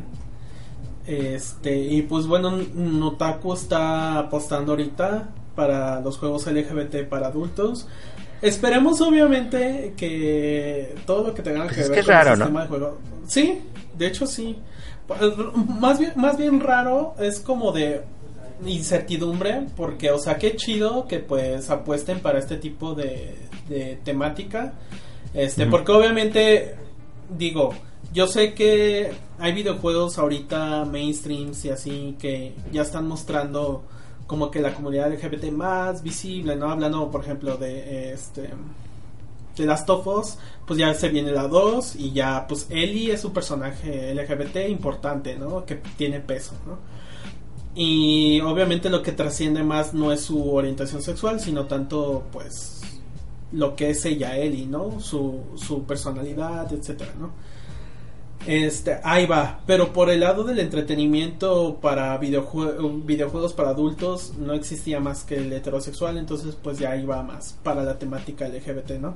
Este, 1.07 1.77
y 1.77 2.03
pues 2.03 2.27
bueno, 2.27 2.53
Notaku 2.75 3.55
está 3.55 4.19
apostando 4.19 4.73
ahorita 4.73 5.29
para 5.55 6.01
los 6.01 6.19
juegos 6.19 6.47
LGBT 6.47 7.09
para 7.09 7.29
adultos. 7.29 7.89
Esperemos 8.41 9.01
obviamente 9.01 9.95
que 9.97 10.97
todo 11.07 11.29
lo 11.29 11.35
que 11.35 11.43
tenga 11.43 11.67
que 11.69 11.75
pues 11.75 11.91
ver 11.91 12.05
con 12.05 12.15
el 12.15 12.37
sistema 12.37 12.63
de 12.63 12.69
juego. 12.69 12.99
Sí, 13.27 13.63
de 13.97 14.07
hecho 14.07 14.27
sí. 14.27 14.59
Más 15.81 15.99
bien, 15.99 16.13
más 16.17 16.37
bien 16.37 16.61
raro 16.61 17.15
es 17.19 17.41
como 17.41 17.73
de 17.73 18.03
incertidumbre 18.67 19.67
porque 19.77 20.11
o 20.11 20.19
sea 20.19 20.37
qué 20.37 20.57
chido 20.57 21.07
que 21.07 21.19
pues 21.19 21.71
apuesten 21.71 22.21
para 22.21 22.39
este 22.39 22.57
tipo 22.57 22.95
de, 22.95 23.37
de 23.69 23.99
temática 24.05 24.75
este 25.35 25.67
porque 25.67 25.93
obviamente 25.93 26.77
digo 27.37 27.73
yo 28.13 28.27
sé 28.27 28.53
que 28.53 29.13
hay 29.39 29.53
videojuegos 29.53 30.19
ahorita 30.19 30.85
mainstreams 30.85 31.65
y 31.65 31.71
así 31.71 32.17
que 32.19 32.55
ya 32.71 32.83
están 32.83 33.09
mostrando 33.09 33.85
como 34.27 34.51
que 34.51 34.61
la 34.61 34.75
comunidad 34.75 35.13
LGBT 35.13 35.51
más 35.51 36.03
visible, 36.03 36.57
¿no? 36.57 36.71
Hablando, 36.71 37.11
por 37.11 37.23
ejemplo, 37.23 37.57
de 37.57 38.13
este 38.13 38.51
de 39.57 39.67
las 39.67 39.85
Tofos, 39.85 40.39
pues 40.67 40.79
ya 40.79 40.95
se 40.95 41.11
viene 41.11 41.31
la 41.31 41.47
2 41.47 41.97
y 41.97 42.13
ya 42.13 42.47
pues 42.47 42.67
Ellie 42.71 43.13
es 43.13 43.25
un 43.25 43.35
personaje 43.35 44.15
LGBT 44.15 44.69
importante, 44.69 45.37
¿no? 45.37 45.67
Que 45.67 45.75
tiene 45.75 46.21
peso, 46.21 46.55
¿no? 46.67 46.79
Y 47.75 48.41
obviamente 48.41 48.91
lo 48.91 49.03
que 49.03 49.13
trasciende 49.13 49.63
más 49.63 49.95
no 49.95 50.13
es 50.13 50.21
su 50.21 50.53
orientación 50.53 51.03
sexual, 51.03 51.41
sino 51.41 51.67
tanto 51.67 52.25
pues 52.33 52.83
lo 53.53 53.77
que 53.77 53.91
es 53.91 54.05
ella 54.05 54.37
Ellie, 54.37 54.67
¿no? 54.67 55.01
Su, 55.01 55.41
su 55.57 55.85
personalidad, 55.85 56.73
etcétera, 56.73 57.13
¿no? 57.19 57.33
Este, 58.47 58.99
ahí 59.05 59.27
va, 59.27 59.61
pero 59.67 59.93
por 59.93 60.11
el 60.11 60.21
lado 60.21 60.43
del 60.43 60.59
entretenimiento 60.59 61.79
para 61.81 62.19
videojuegos 62.19 63.53
para 63.53 63.69
adultos 63.69 64.33
no 64.37 64.53
existía 64.53 64.99
más 64.99 65.23
que 65.23 65.37
el 65.37 65.53
heterosexual, 65.53 66.19
entonces 66.19 66.57
pues 66.61 66.79
ya 66.79 66.97
iba 66.97 67.23
más 67.23 67.57
para 67.63 67.85
la 67.85 68.01
temática 68.01 68.49
LGBT, 68.49 68.93
¿no? 69.01 69.15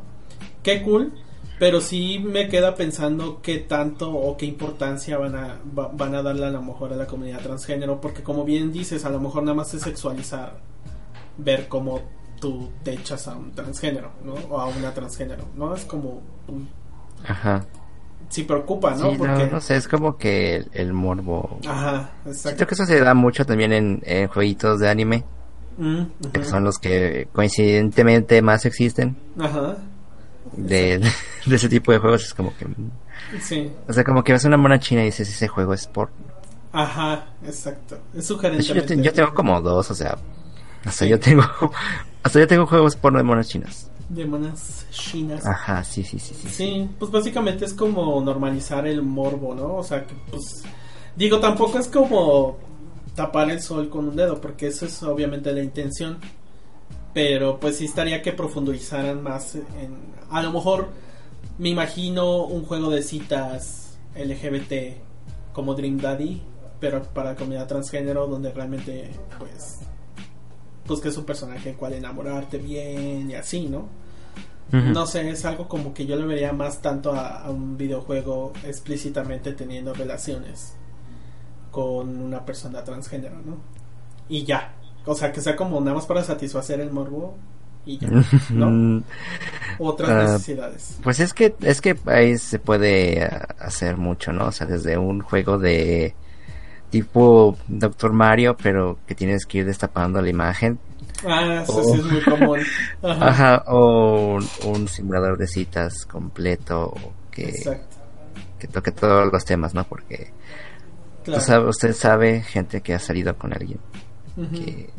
Qué 0.62 0.80
cool, 0.82 1.12
pero 1.58 1.80
sí 1.80 2.18
me 2.18 2.48
queda 2.48 2.74
pensando 2.74 3.40
qué 3.42 3.58
tanto 3.58 4.12
o 4.12 4.36
qué 4.36 4.46
importancia 4.46 5.18
van 5.18 5.36
a, 5.36 5.60
van 5.64 6.14
a 6.14 6.22
darle 6.22 6.46
a 6.46 6.50
lo 6.50 6.62
mejor 6.62 6.92
a 6.92 6.96
la 6.96 7.06
comunidad 7.06 7.40
transgénero, 7.40 8.00
porque 8.00 8.22
como 8.22 8.44
bien 8.44 8.72
dices, 8.72 9.04
a 9.04 9.10
lo 9.10 9.20
mejor 9.20 9.42
nada 9.42 9.54
más 9.54 9.72
es 9.74 9.82
sexualizar, 9.82 10.58
ver 11.38 11.68
cómo 11.68 12.00
tú 12.40 12.70
te 12.82 12.92
echas 12.92 13.28
a 13.28 13.36
un 13.36 13.52
transgénero, 13.52 14.12
¿no? 14.24 14.34
O 14.50 14.60
a 14.60 14.66
una 14.66 14.92
transgénero, 14.92 15.44
¿no? 15.54 15.74
Es 15.74 15.84
como... 15.84 16.20
Ajá 17.26 17.66
sí 18.28 18.44
preocupa, 18.44 18.94
¿no? 18.94 19.10
Sí, 19.10 19.16
Porque... 19.18 19.48
no, 19.50 19.60
sé, 19.60 19.76
es 19.76 19.88
como 19.88 20.16
que 20.16 20.64
el, 20.72 20.92
morbo. 20.92 21.58
Ajá, 21.66 22.10
exacto. 22.26 22.56
Creo 22.56 22.68
que 22.68 22.74
eso 22.74 22.86
se 22.86 23.00
da 23.00 23.14
mucho 23.14 23.44
también 23.44 23.72
en, 23.72 24.28
jueguitos 24.28 24.80
de 24.80 24.88
anime. 24.88 25.24
Mm, 25.78 26.04
que 26.32 26.44
son 26.44 26.64
los 26.64 26.78
que 26.78 27.28
coincidentemente 27.32 28.40
más 28.40 28.64
existen. 28.64 29.16
Ajá. 29.38 29.76
De, 30.56 30.98
de, 30.98 31.54
ese 31.54 31.68
tipo 31.68 31.92
de 31.92 31.98
juegos 31.98 32.24
es 32.24 32.34
como 32.34 32.56
que... 32.56 32.66
Sí. 33.40 33.70
O 33.88 33.92
sea, 33.92 34.04
como 34.04 34.24
que 34.24 34.32
ves 34.32 34.44
una 34.44 34.56
mona 34.56 34.78
china 34.78 35.02
y 35.02 35.06
dices, 35.06 35.28
ese 35.28 35.48
juego 35.48 35.74
es 35.74 35.86
por... 35.86 36.10
Ajá, 36.72 37.26
exacto. 37.44 37.98
Es 38.14 38.26
sugerente. 38.26 38.64
Yo, 38.64 38.74
yo, 38.74 39.12
tengo 39.12 39.34
como 39.34 39.60
dos, 39.60 39.90
o 39.90 39.94
sea... 39.94 40.16
Hasta 40.84 41.06
yo 41.06 41.18
tengo... 41.18 41.42
Hasta 42.22 42.40
yo 42.40 42.46
tengo 42.46 42.66
juegos 42.66 42.96
porno 42.96 43.18
de 43.18 43.24
monas 43.24 43.48
chinas 43.48 43.90
de 44.08 44.24
monas 44.24 44.86
chinas. 44.90 45.44
Ajá, 45.44 45.82
sí, 45.82 46.04
sí, 46.04 46.18
sí, 46.18 46.34
sí. 46.34 46.48
Sí, 46.48 46.90
pues 46.98 47.10
básicamente 47.10 47.64
es 47.64 47.74
como 47.74 48.20
normalizar 48.20 48.86
el 48.86 49.02
morbo, 49.02 49.54
¿no? 49.54 49.76
O 49.76 49.82
sea, 49.82 50.06
que 50.06 50.14
pues 50.30 50.62
digo, 51.16 51.40
tampoco 51.40 51.78
es 51.78 51.88
como 51.88 52.56
tapar 53.14 53.50
el 53.50 53.60
sol 53.60 53.88
con 53.88 54.08
un 54.08 54.16
dedo, 54.16 54.40
porque 54.40 54.68
eso 54.68 54.86
es 54.86 55.02
obviamente 55.02 55.52
la 55.52 55.62
intención. 55.62 56.18
Pero 57.16 57.58
pues 57.58 57.78
sí 57.78 57.86
estaría 57.86 58.20
que 58.20 58.32
profundizaran 58.32 59.22
más 59.22 59.54
en 59.54 59.96
a 60.30 60.42
lo 60.42 60.52
mejor 60.52 60.90
me 61.56 61.70
imagino 61.70 62.44
un 62.44 62.66
juego 62.66 62.90
de 62.90 63.02
citas 63.02 63.96
LGBT 64.14 64.98
como 65.54 65.74
Dream 65.74 65.96
Daddy, 65.96 66.42
pero 66.78 67.02
para 67.02 67.30
la 67.30 67.36
comunidad 67.36 67.68
transgénero 67.68 68.26
donde 68.26 68.52
realmente 68.52 69.12
pues 69.38 69.78
pues 70.86 71.00
que 71.00 71.08
es 71.08 71.16
un 71.16 71.24
personaje 71.24 71.72
cual 71.72 71.94
enamorarte 71.94 72.58
bien 72.58 73.30
y 73.30 73.34
así, 73.34 73.66
¿no? 73.66 73.88
No 74.70 75.06
sé, 75.06 75.30
es 75.30 75.46
algo 75.46 75.68
como 75.68 75.94
que 75.94 76.04
yo 76.04 76.16
le 76.16 76.26
vería 76.26 76.52
más 76.52 76.82
tanto 76.82 77.14
a, 77.14 77.48
un 77.48 77.78
videojuego 77.78 78.52
explícitamente 78.62 79.54
teniendo 79.54 79.94
relaciones 79.94 80.74
con 81.70 82.20
una 82.20 82.44
persona 82.44 82.84
transgénero, 82.84 83.36
¿no? 83.36 83.56
Y 84.28 84.44
ya. 84.44 84.74
O 85.06 85.14
sea, 85.14 85.32
que 85.32 85.40
sea 85.40 85.56
como 85.56 85.80
nada 85.80 85.94
más 85.94 86.06
para 86.06 86.22
satisfacer 86.22 86.80
el 86.80 86.90
morbo 86.90 87.36
y 87.84 87.98
ya, 87.98 88.08
¿no? 88.50 89.02
Otras 89.78 90.10
ah, 90.10 90.32
necesidades. 90.32 90.98
Pues 91.02 91.20
es 91.20 91.32
que 91.32 91.54
es 91.62 91.80
que 91.80 91.96
ahí 92.06 92.36
se 92.38 92.58
puede 92.58 93.24
hacer 93.58 93.96
mucho, 93.96 94.32
¿no? 94.32 94.46
O 94.46 94.52
sea, 94.52 94.66
desde 94.66 94.98
un 94.98 95.20
juego 95.20 95.58
de 95.58 96.14
tipo 96.90 97.56
Doctor 97.68 98.12
Mario, 98.12 98.56
pero 98.60 98.98
que 99.06 99.14
tienes 99.14 99.46
que 99.46 99.58
ir 99.58 99.66
destapando 99.66 100.20
la 100.20 100.28
imagen 100.28 100.78
Ah, 101.24 101.62
eso 101.62 101.82
sí 101.84 101.98
es 101.98 102.04
muy 102.04 102.22
común. 102.22 102.60
Ajá, 103.02 103.64
o 103.68 104.38
un, 104.64 104.88
simulador 104.88 105.38
de 105.38 105.46
citas 105.46 106.04
completo 106.04 106.94
que, 107.30 107.52
que 108.58 108.68
toque 108.68 108.92
todos 108.92 109.32
los 109.32 109.44
temas, 109.44 109.74
¿no? 109.74 109.84
Porque 109.84 110.32
usted 111.68 111.92
sabe, 111.94 112.42
gente 112.42 112.80
que 112.80 112.94
ha 112.94 112.98
salido 112.98 113.36
con 113.36 113.52
alguien, 113.52 113.78
que, 114.36 114.90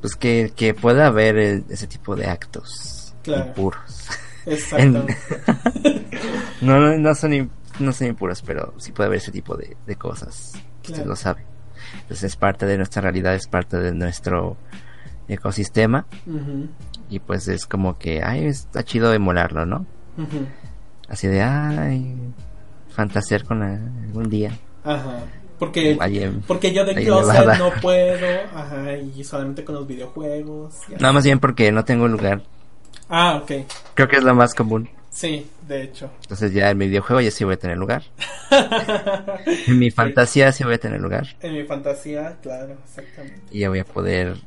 pues 0.00 0.16
que, 0.16 0.52
que 0.54 0.74
pueda 0.74 1.06
haber 1.06 1.36
ese 1.68 1.86
tipo 1.86 2.16
de 2.16 2.26
actos 2.26 3.14
impuros. 3.26 4.08
Exacto. 4.46 5.06
no, 6.62 6.96
no, 6.96 7.14
son, 7.14 7.50
no 7.78 7.92
son 7.92 8.06
impuros, 8.06 8.42
pero 8.42 8.74
sí 8.78 8.92
puede 8.92 9.08
haber 9.08 9.18
ese 9.18 9.32
tipo 9.32 9.56
de, 9.56 9.76
de 9.86 9.96
cosas. 9.96 10.52
Usted 10.82 11.04
lo 11.04 11.16
sabe. 11.16 11.44
Entonces 12.02 12.24
es 12.24 12.36
parte 12.36 12.66
de 12.66 12.76
nuestra 12.76 13.02
realidad, 13.02 13.34
es 13.34 13.46
parte 13.46 13.78
de 13.78 13.92
nuestro 13.92 14.56
ecosistema. 15.28 16.06
Y 17.08 17.20
pues 17.20 17.48
es 17.48 17.66
como 17.66 17.98
que, 17.98 18.22
ay, 18.22 18.46
está 18.46 18.82
chido 18.84 19.12
emularlo, 19.12 19.66
¿no? 19.66 19.86
Así 21.08 21.26
de, 21.26 21.42
ay, 21.42 22.16
fantasear 22.90 23.44
con 23.44 23.62
algún 23.62 24.28
día. 24.28 24.52
Ajá. 24.84 25.20
Porque, 25.60 25.98
porque 26.46 26.72
yo 26.72 26.86
de 26.86 26.94
closet 26.94 27.58
no 27.58 27.70
puedo, 27.82 28.26
ajá, 28.54 28.96
y 28.96 29.22
solamente 29.22 29.62
con 29.62 29.74
los 29.74 29.86
videojuegos. 29.86 30.74
No, 30.98 31.12
más 31.12 31.22
bien 31.22 31.38
porque 31.38 31.70
no 31.70 31.84
tengo 31.84 32.08
lugar. 32.08 32.42
Ah, 33.10 33.36
ok. 33.42 33.66
Creo 33.92 34.08
que 34.08 34.16
es 34.16 34.22
lo 34.22 34.34
más 34.34 34.54
común. 34.54 34.88
Sí, 35.10 35.46
de 35.68 35.82
hecho. 35.82 36.10
Entonces 36.22 36.54
ya 36.54 36.70
en 36.70 36.78
mi 36.78 36.86
videojuego 36.86 37.20
ya 37.20 37.30
sí 37.30 37.44
voy 37.44 37.54
a 37.54 37.58
tener 37.58 37.76
lugar. 37.76 38.04
en 39.66 39.78
mi 39.78 39.90
fantasía 39.90 40.50
sí 40.50 40.64
voy 40.64 40.74
a 40.74 40.78
tener 40.78 40.98
lugar. 40.98 41.26
En 41.42 41.52
mi 41.52 41.64
fantasía, 41.64 42.38
claro, 42.40 42.78
exactamente. 42.82 43.42
Y 43.50 43.58
ya 43.58 43.68
voy 43.68 43.80
a 43.80 43.84
poder 43.84 44.38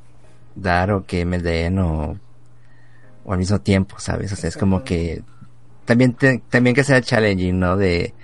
dar 0.56 0.92
o 0.94 1.06
que 1.06 1.26
me 1.26 1.38
den 1.38 1.78
o, 1.78 2.18
al 3.30 3.38
mismo 3.38 3.62
tiempo, 3.62 4.00
¿sabes? 4.00 4.34
O 4.34 4.36
sea, 4.36 4.50
es 4.50 4.58
como 4.58 4.84
que 4.84 5.22
también 5.86 6.18
también 6.50 6.76
que 6.76 6.84
sea 6.84 7.02
challenging, 7.02 7.60
¿no? 7.60 7.78
De 7.78 8.16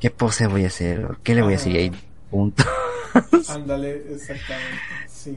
qué 0.00 0.10
pose 0.10 0.48
voy 0.48 0.64
a 0.64 0.66
hacer, 0.66 1.04
o 1.04 1.16
qué 1.22 1.36
le 1.36 1.42
voy 1.42 1.54
a 1.54 1.58
decir 1.58 1.92
ahí, 2.34 2.40
punto. 2.40 2.64
Ándale, 3.48 4.04
exactamente, 4.10 4.78
sí. 5.08 5.36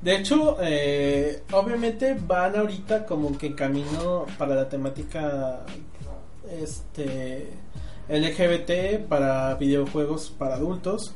De 0.00 0.16
hecho, 0.16 0.56
eh, 0.60 1.42
obviamente 1.52 2.16
van 2.26 2.56
ahorita 2.56 3.06
como 3.06 3.38
que 3.38 3.54
camino 3.54 4.26
para 4.36 4.54
la 4.54 4.68
temática 4.68 5.60
este 6.60 7.50
LGBT 8.08 9.06
para 9.08 9.54
videojuegos 9.54 10.30
para 10.36 10.56
adultos. 10.56 11.14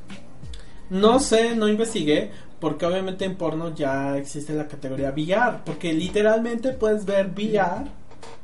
No 0.89 1.19
sé, 1.19 1.57
no 1.57 1.69
investigué, 1.69 2.31
porque 2.61 2.87
obviamente 2.87 3.25
en 3.25 3.35
porno 3.37 3.75
ya 3.75 4.17
existe 4.17 4.55
la 4.55 4.69
categoría 4.69 5.11
VR, 5.11 5.59
porque 5.65 5.93
literalmente 5.93 6.73
puedes 6.73 7.05
ver 7.05 7.33
VR 7.37 7.87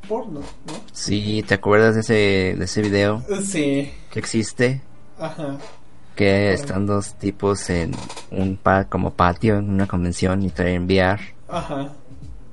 porno, 0.09 0.41
¿no? 0.41 0.73
Sí, 0.93 1.45
¿te 1.47 1.55
acuerdas 1.55 1.95
de 1.95 2.01
ese, 2.01 2.15
de 2.59 2.65
ese 2.65 2.83
video? 2.83 3.23
Sí. 3.45 3.93
Que 4.11 4.19
existe. 4.19 4.83
Ajá. 5.19 5.59
Que 6.15 6.53
están 6.53 6.87
dos 6.87 7.15
tipos 7.15 7.71
en 7.71 7.93
un 8.31 8.57
pa 8.57 8.85
como 8.85 9.15
patio 9.15 9.57
en 9.59 9.71
una 9.71 9.87
convención 9.87 10.43
y 10.43 10.51
traen 10.51 10.85
VR. 10.85 11.21
Ajá. 11.49 11.89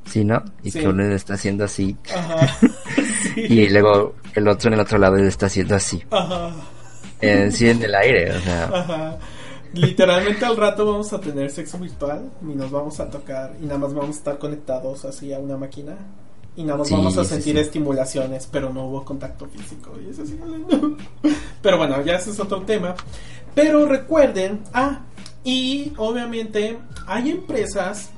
Sí, 0.05 0.23
¿no? 0.23 0.43
Y 0.63 0.71
que 0.71 0.87
uno 0.87 1.03
le 1.03 1.15
está 1.15 1.35
haciendo 1.35 1.65
así. 1.65 1.95
Ajá. 2.15 2.57
y 3.35 3.69
luego 3.69 4.15
el 4.33 4.47
otro 4.47 4.69
en 4.69 4.73
el 4.75 4.79
otro 4.79 4.97
lado 4.97 5.17
le 5.17 5.27
está 5.27 5.47
haciendo 5.47 5.75
así. 5.75 6.03
Ajá. 6.09 6.51
En, 7.21 7.51
sí, 7.51 7.69
en 7.69 7.83
el 7.83 7.93
aire, 7.93 8.31
o 8.31 8.39
sea. 8.39 8.63
Ajá. 8.65 9.17
Literalmente 9.73 10.45
al 10.45 10.57
rato 10.57 10.85
vamos 10.85 11.13
a 11.13 11.19
tener 11.19 11.51
sexo 11.51 11.77
virtual 11.77 12.31
y 12.41 12.55
nos 12.55 12.71
vamos 12.71 12.99
a 12.99 13.09
tocar 13.09 13.53
y 13.61 13.65
nada 13.65 13.77
más 13.77 13.93
vamos 13.93 14.15
a 14.15 14.19
estar 14.19 14.39
conectados 14.39 15.05
así 15.05 15.31
a 15.31 15.37
una 15.37 15.57
máquina 15.57 15.95
y 16.55 16.63
nada 16.63 16.79
más 16.79 16.89
vamos 16.89 17.15
a 17.17 17.23
sentir 17.23 17.57
estimulaciones, 17.57 18.47
pero 18.51 18.73
no 18.73 18.85
hubo 18.85 19.05
contacto 19.05 19.45
físico 19.45 19.93
y 20.03 20.09
eso 20.09 20.25
sí, 20.25 20.39
Pero 21.61 21.77
bueno, 21.77 22.01
ya 22.03 22.15
ese 22.15 22.31
es 22.31 22.39
otro 22.39 22.63
tema. 22.63 22.95
Pero 23.55 23.85
recuerden, 23.85 24.61
ah, 24.73 25.01
y 25.43 25.93
obviamente 25.97 26.79
hay 27.07 27.31
empresas 27.31 28.11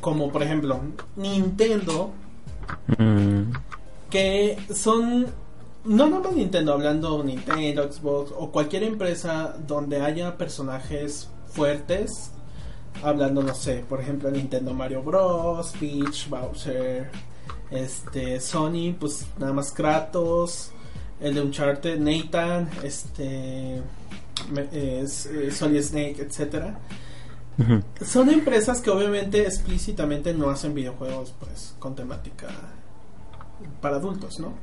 como 0.00 0.32
por 0.32 0.42
ejemplo 0.42 0.80
Nintendo 1.14 2.10
mm. 2.98 3.52
que 4.10 4.58
son 4.74 5.26
no 5.84 6.06
nada 6.08 6.22
más 6.22 6.32
Nintendo, 6.34 6.74
hablando 6.74 7.22
Nintendo, 7.24 7.90
Xbox 7.90 8.32
o 8.36 8.50
cualquier 8.50 8.84
empresa 8.84 9.56
donde 9.66 10.00
haya 10.00 10.36
personajes 10.36 11.28
fuertes, 11.46 12.30
hablando, 13.02 13.42
no 13.42 13.54
sé, 13.54 13.84
por 13.88 14.00
ejemplo, 14.00 14.30
Nintendo 14.30 14.74
Mario 14.74 15.02
Bros, 15.02 15.72
Peach, 15.78 16.28
Bowser, 16.28 17.10
este, 17.70 18.40
Sony, 18.40 18.94
pues 18.98 19.26
nada 19.38 19.52
más 19.52 19.72
Kratos, 19.72 20.70
el 21.20 21.34
de 21.34 21.40
Uncharted, 21.40 21.98
Nathan, 21.98 22.70
este, 22.82 23.82
es, 24.72 25.26
eh, 25.26 25.50
Solid 25.50 25.82
Snake, 25.82 26.16
etcétera. 26.22 26.78
Son 28.04 28.30
empresas 28.30 28.80
que 28.80 28.90
obviamente 28.90 29.42
explícitamente 29.42 30.32
no 30.32 30.48
hacen 30.48 30.74
videojuegos 30.74 31.34
pues 31.38 31.74
con 31.78 31.94
temática 31.94 32.48
para 33.80 33.96
adultos, 33.96 34.40
¿no? 34.40 34.54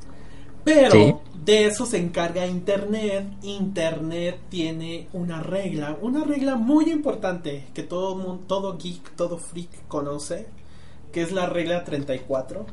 Pero 0.63 1.21
de 1.45 1.65
eso 1.67 1.85
se 1.85 1.97
encarga 1.97 2.45
Internet. 2.45 3.25
Internet 3.43 4.39
tiene 4.49 5.07
una 5.13 5.41
regla, 5.41 5.97
una 6.01 6.23
regla 6.23 6.55
muy 6.55 6.91
importante 6.91 7.67
que 7.73 7.83
todo 7.83 8.15
mundo, 8.15 8.43
todo 8.47 8.77
geek, 8.77 9.15
todo 9.15 9.37
freak 9.37 9.87
conoce, 9.87 10.47
que 11.11 11.21
es 11.21 11.31
la 11.31 11.47
regla 11.47 11.83
34. 11.83 12.65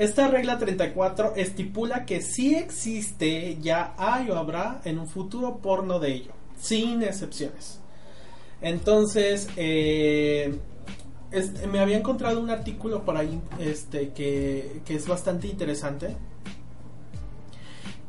Esta 0.00 0.28
regla 0.28 0.56
34 0.56 1.34
estipula 1.36 2.06
que 2.06 2.22
si 2.22 2.54
existe, 2.54 3.58
ya 3.60 3.92
hay 3.98 4.30
o 4.30 4.38
habrá 4.38 4.80
en 4.86 4.98
un 4.98 5.06
futuro 5.06 5.58
porno 5.58 6.00
de 6.00 6.14
ello, 6.14 6.32
sin 6.58 7.02
excepciones. 7.02 7.80
Entonces, 8.62 9.50
eh, 9.56 10.58
me 11.70 11.80
había 11.80 11.98
encontrado 11.98 12.40
un 12.40 12.48
artículo 12.48 13.04
por 13.04 13.18
ahí 13.18 13.42
este, 13.58 14.08
que, 14.12 14.80
que 14.86 14.94
es 14.94 15.06
bastante 15.06 15.48
interesante 15.48 16.16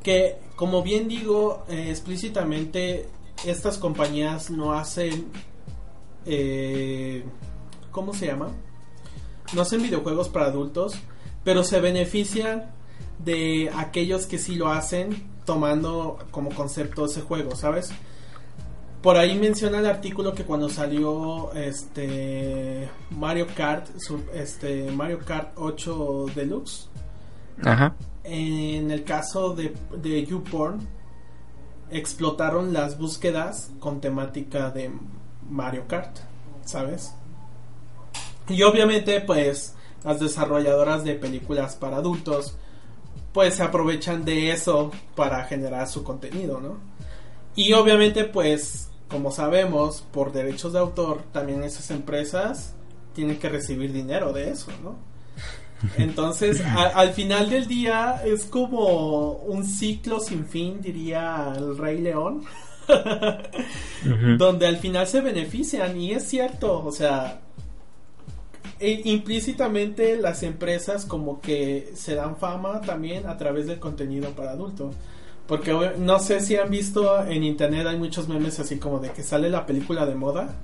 que 0.02 0.38
como 0.56 0.82
bien 0.84 1.10
digo 1.10 1.66
eh, 1.68 1.90
explícitamente 1.90 3.10
estas 3.46 3.78
compañías 3.78 4.50
no 4.50 4.74
hacen 4.74 5.28
eh, 6.26 7.24
¿cómo 7.92 8.14
se 8.14 8.26
llama? 8.26 8.50
no 9.54 9.62
hacen 9.62 9.84
videojuegos 9.84 10.30
para 10.30 10.48
adultos 10.48 10.96
pero 11.44 11.64
se 11.64 11.80
benefician 11.80 12.72
de 13.20 13.72
aquellos 13.76 14.26
que 14.26 14.38
sí 14.38 14.56
lo 14.56 14.70
hacen 14.70 15.30
tomando 15.46 16.20
como 16.32 16.50
concepto 16.50 17.06
ese 17.06 17.22
juego 17.22 17.56
¿sabes? 17.56 17.92
por 19.02 19.18
ahí 19.18 19.38
menciona 19.38 19.80
el 19.80 19.86
artículo 19.86 20.34
que 20.34 20.44
cuando 20.44 20.70
salió 20.70 21.54
este 21.54 22.90
Mario 23.12 23.48
Kart 23.56 23.88
este 24.34 24.92
Mario 24.92 25.20
Kart 25.20 25.52
8 25.56 26.26
Deluxe 26.36 26.90
Ajá 27.64 27.96
en 28.24 28.92
el 28.92 29.04
caso 29.04 29.56
de, 29.56 29.74
de 29.98 30.26
YouPorn, 30.26 30.80
explotaron 31.90 32.74
las 32.74 32.98
búsquedas 32.98 33.72
con 33.80 34.00
temática 34.00 34.70
de 34.70 34.92
Mario 35.50 35.86
Kart, 35.88 36.18
¿sabes? 36.64 37.14
Y 38.48 38.62
obviamente, 38.64 39.22
pues, 39.22 39.76
las 40.04 40.20
desarrolladoras 40.20 41.04
de 41.04 41.16
películas 41.16 41.76
para 41.76 41.98
adultos, 41.98 42.56
pues 43.34 43.56
se 43.56 43.64
aprovechan 43.64 44.26
de 44.26 44.52
eso 44.52 44.92
para 45.16 45.44
generar 45.46 45.88
su 45.88 46.04
contenido, 46.04 46.60
¿no? 46.60 46.78
Y 47.56 47.74
obviamente, 47.74 48.24
pues, 48.26 48.90
como 49.10 49.32
sabemos, 49.32 50.04
por 50.12 50.32
derechos 50.32 50.74
de 50.74 50.80
autor, 50.80 51.24
también 51.32 51.64
esas 51.64 51.92
empresas 51.92 52.74
tienen 53.14 53.38
que 53.40 53.50
recibir 53.50 53.92
dinero 53.92 54.32
de 54.34 54.50
eso, 54.52 54.72
¿no? 54.84 54.96
Entonces, 55.98 56.62
al 56.96 57.12
final 57.14 57.50
del 57.50 57.68
día 57.68 58.22
es 58.26 58.46
como 58.46 59.32
un 59.34 59.66
ciclo 59.66 60.20
sin 60.20 60.46
fin, 60.46 60.82
diría 60.82 61.54
el 61.56 61.78
Rey 61.78 62.00
León, 62.00 62.44
donde 64.38 64.68
al 64.68 64.78
final 64.78 65.08
se 65.08 65.22
benefician 65.22 66.00
y 66.00 66.12
es 66.12 66.28
cierto, 66.28 66.84
o 66.84 66.92
sea, 66.92 67.42
e 68.82 69.02
implícitamente 69.06 70.18
las 70.18 70.44
empresas 70.44 71.06
como 71.06 71.40
que 71.40 71.92
se 71.94 72.16
dan 72.16 72.38
fama 72.38 72.82
también 72.82 73.28
a 73.28 73.38
través 73.38 73.68
del 73.68 73.80
contenido 73.80 74.32
para 74.32 74.52
adulto. 74.52 74.92
Porque 75.48 75.74
no 75.98 76.20
sé 76.20 76.40
si 76.40 76.56
han 76.56 76.70
visto 76.70 77.24
en 77.26 77.44
internet 77.44 77.86
hay 77.88 77.98
muchos 77.98 78.28
memes 78.28 78.60
así 78.60 78.78
como 78.78 79.00
de 79.00 79.12
que 79.12 79.24
sale 79.24 79.50
la 79.50 79.66
película 79.66 80.06
de 80.06 80.16
moda. 80.16 80.56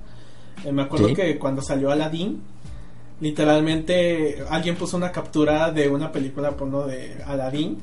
Eh, 0.64 0.72
me 0.72 0.82
acuerdo 0.82 1.14
que 1.14 1.38
cuando 1.38 1.62
salió 1.62 1.90
Aladdin, 1.90 2.40
literalmente 3.20 4.42
alguien 4.48 4.76
puso 4.76 4.96
una 4.96 5.12
captura 5.12 5.70
de 5.70 5.88
una 5.88 6.10
película 6.10 6.56
porno 6.56 6.86
de 6.86 7.22
Aladdin 7.26 7.78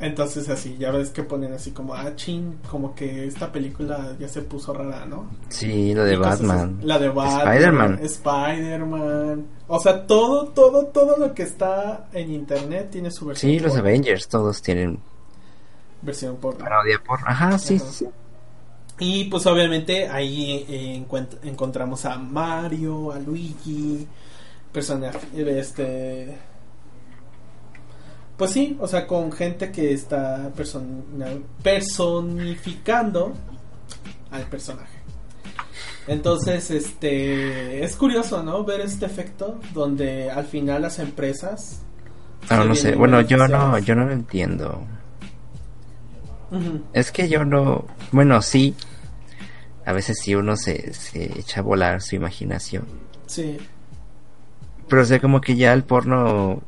entonces 0.00 0.48
así, 0.48 0.76
ya 0.78 0.90
ves 0.90 1.10
que 1.10 1.22
ponen 1.22 1.52
así 1.52 1.72
como, 1.72 1.94
ah, 1.94 2.16
ching, 2.16 2.58
como 2.70 2.94
que 2.94 3.26
esta 3.26 3.52
película 3.52 4.16
ya 4.18 4.28
se 4.28 4.40
puso 4.40 4.72
rara, 4.72 5.04
¿no? 5.04 5.30
Sí, 5.48 5.92
lo 5.92 6.04
de 6.04 6.16
Batman. 6.16 6.80
la 6.82 6.98
de 6.98 7.08
Batman. 7.10 7.48
Spider-Man. 7.48 7.98
Spider-Man. 8.02 9.46
O 9.68 9.78
sea, 9.78 10.06
todo, 10.06 10.48
todo, 10.48 10.86
todo 10.86 11.18
lo 11.18 11.34
que 11.34 11.42
está 11.42 12.08
en 12.14 12.32
internet 12.32 12.88
tiene 12.90 13.10
su 13.10 13.26
versión. 13.26 13.52
Sí, 13.52 13.58
los 13.60 13.76
Avengers, 13.76 14.26
todos 14.26 14.62
tienen 14.62 14.98
versión 16.00 16.36
por 16.36 16.56
Parodia 16.56 16.98
por. 17.04 17.18
Ajá, 17.26 17.58
sí, 17.58 17.78
sí. 17.78 18.08
Y 18.98 19.24
pues 19.24 19.46
obviamente 19.46 20.08
ahí 20.08 20.66
eh, 20.68 21.04
encontramos 21.42 22.04
a 22.04 22.16
Mario, 22.16 23.12
a 23.12 23.18
Luigi, 23.18 24.06
personaje, 24.72 25.18
este 25.58 26.38
pues 28.40 28.52
sí, 28.52 28.76
o 28.80 28.88
sea, 28.88 29.06
con 29.06 29.30
gente 29.30 29.70
que 29.70 29.92
está 29.92 30.50
personificando 31.62 33.34
al 34.30 34.44
personaje. 34.44 34.98
Entonces, 36.06 36.70
este, 36.70 37.84
es 37.84 37.96
curioso, 37.96 38.42
¿no? 38.42 38.64
Ver 38.64 38.80
este 38.80 39.04
efecto 39.04 39.60
donde 39.74 40.30
al 40.30 40.46
final 40.46 40.80
las 40.80 40.98
empresas... 41.00 41.82
Ah, 42.48 42.64
no 42.64 42.74
sé, 42.74 42.94
bueno, 42.94 43.20
yo 43.20 43.36
no, 43.36 43.78
yo 43.80 43.94
no 43.94 44.06
lo 44.06 44.12
entiendo. 44.12 44.86
Es 46.94 47.12
que 47.12 47.28
yo 47.28 47.44
no, 47.44 47.84
bueno, 48.10 48.40
sí, 48.40 48.74
a 49.84 49.92
veces 49.92 50.18
sí 50.18 50.34
uno 50.34 50.56
se, 50.56 50.94
se 50.94 51.24
echa 51.38 51.60
a 51.60 51.62
volar 51.62 52.00
su 52.00 52.16
imaginación. 52.16 52.86
Sí. 53.26 53.58
Pero 54.88 55.04
sé 55.04 55.20
como 55.20 55.42
que 55.42 55.56
ya 55.56 55.74
el 55.74 55.84
porno 55.84 56.62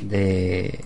de 0.00 0.84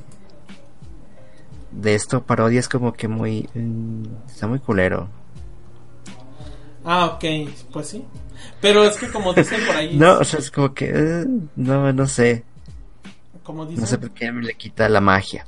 de 1.71 1.95
esto 1.95 2.23
parodia 2.23 2.61
es 2.61 2.69
como 2.69 2.93
que 2.93 3.09
muy 3.09 3.49
mm, 3.55 4.05
está 4.27 4.47
muy 4.47 4.59
culero. 4.59 5.09
Ah 6.85 7.07
ok 7.07 7.25
pues 7.73 7.89
sí. 7.89 8.05
Pero 8.61 8.85
es 8.85 8.97
que 8.97 9.09
como 9.09 9.33
dicen 9.33 9.61
por 9.67 9.77
ahí 9.77 9.97
no 9.99 10.19
o 10.19 10.25
sea 10.25 10.41
es 10.41 10.51
como 10.51 10.75
que 10.75 10.91
eh, 10.95 11.25
no 11.57 11.93
no 11.93 12.07
sé. 12.07 12.45
Como 13.43 13.67
dicen 13.67 13.81
no 13.81 13.87
sé 13.87 13.99
por 13.99 14.11
qué 14.11 14.31
me 14.31 14.43
le 14.43 14.55
quita 14.55 14.89
la 14.89 15.01
magia. 15.01 15.45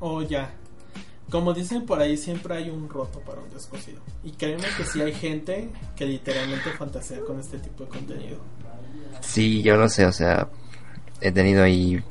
Oh 0.00 0.22
ya. 0.22 0.50
Como 1.30 1.52
dicen 1.52 1.84
por 1.84 2.00
ahí 2.00 2.16
siempre 2.16 2.56
hay 2.56 2.70
un 2.70 2.88
roto 2.88 3.20
para 3.20 3.40
un 3.40 3.50
descosido. 3.50 4.00
Y 4.22 4.32
créeme 4.32 4.64
que 4.76 4.84
sí 4.84 5.00
hay 5.00 5.12
gente 5.12 5.70
que 5.96 6.06
literalmente 6.06 6.70
fantasea 6.70 7.20
con 7.20 7.38
este 7.40 7.58
tipo 7.58 7.84
de 7.84 7.90
contenido. 7.90 8.38
Sí 9.20 9.62
yo 9.62 9.76
no 9.76 9.88
sé 9.88 10.06
o 10.06 10.12
sea 10.12 10.48
he 11.20 11.32
tenido 11.32 11.62
ahí 11.62 12.02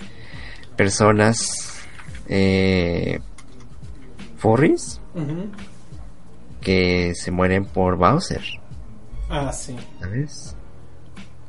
personas 0.76 1.74
eh, 2.28 3.20
furries 4.38 5.00
que 6.62 7.14
se 7.16 7.32
mueren 7.32 7.66
por 7.66 7.98
Bowser. 7.98 8.42
Ah, 9.30 9.52
sí. 9.52 9.76
¿Sabes? 10.00 10.56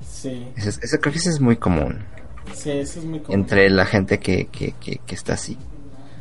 Sí. 0.07 0.49
Eso, 0.57 0.99
creo 1.01 1.13
que 1.13 1.19
eso 1.19 1.31
es 1.31 1.41
muy 1.41 1.57
común. 1.57 2.05
Sí, 2.53 2.71
eso 2.71 2.99
es 2.99 3.05
muy 3.05 3.21
común. 3.21 3.41
Entre 3.41 3.69
la 3.71 3.85
gente 3.85 4.19
que, 4.19 4.47
que, 4.47 4.75
que, 4.81 5.15
está 5.15 5.35
así. 5.35 5.57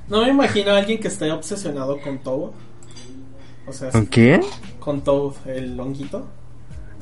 No 0.10 0.22
me 0.24 0.30
imagino 0.30 0.72
a 0.72 0.78
alguien 0.78 1.00
que 1.00 1.08
esté 1.08 1.32
obsesionado 1.32 2.00
con 2.02 2.20
Toad. 2.20 2.52
O 3.66 3.72
sea, 3.72 3.92
¿Con 3.92 4.06
quién? 4.06 4.42
Con 4.80 5.02
Toad, 5.02 5.36
el 5.48 5.78
longuito. 5.78 6.28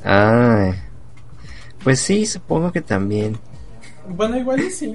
Ah, 0.04 0.72
pues 1.82 2.00
sí, 2.00 2.26
supongo 2.26 2.72
que 2.72 2.80
también. 2.80 3.38
Bueno, 4.08 4.36
igual 4.36 4.70
sí. 4.70 4.92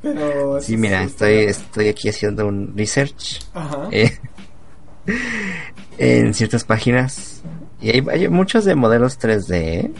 Pero 0.00 0.60
sí, 0.60 0.76
mira, 0.76 1.02
estoy, 1.02 1.34
estoy 1.44 1.88
aquí 1.88 2.08
haciendo 2.08 2.46
un 2.46 2.76
research. 2.76 3.40
Eh, 3.90 4.18
en 5.98 6.34
ciertas 6.34 6.64
páginas. 6.64 7.42
Y 7.80 7.90
hay, 7.90 8.28
muchos 8.28 8.64
de 8.64 8.74
modelos 8.74 9.18
3D. 9.18 9.54
¿eh? 9.54 9.90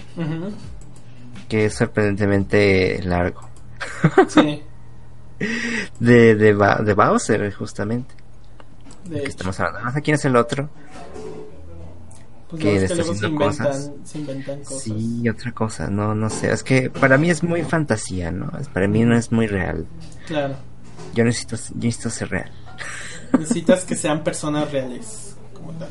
Que 1.49 1.67
es 1.67 1.75
sorprendentemente 1.75 3.03
largo. 3.03 3.49
Sí. 4.29 4.63
de, 6.01 6.35
de, 6.37 6.77
de 6.85 6.95
Bowser, 6.95 7.53
justamente. 7.53 8.15
De 9.05 9.25
estamos 9.25 9.59
hablando. 9.59 10.01
Quién 10.03 10.15
es 10.15 10.25
el 10.25 10.37
otro. 10.37 10.71
Pues 12.53 12.65
que, 12.65 12.85
está 12.85 13.01
haciendo 13.01 13.35
cosas. 13.35 13.91
Se 14.05 14.19
inventan 14.19 14.59
cosas. 14.59 14.83
Sí, 14.83 15.27
otra 15.27 15.53
cosa, 15.53 15.89
no, 15.89 16.15
no 16.15 16.29
sé, 16.29 16.53
es 16.53 16.63
que 16.63 16.91
para 16.91 17.17
mí 17.17 17.31
es 17.31 17.43
muy 17.43 17.63
fantasía, 17.63 18.31
¿no? 18.31 18.53
Para 18.75 18.89
mí 18.89 19.05
no 19.05 19.17
es 19.17 19.33
muy 19.33 19.47
real. 19.47 19.87
Claro. 20.27 20.55
Yo 21.15 21.25
necesito, 21.25 21.57
yo 21.57 21.87
necesito 21.87 22.11
ser 22.11 22.29
real. 22.29 22.53
Necesitas 23.39 23.85
que 23.85 23.97
sean 23.97 24.23
personas 24.23 24.71
reales, 24.71 25.35
como 25.55 25.73
tal. 25.73 25.89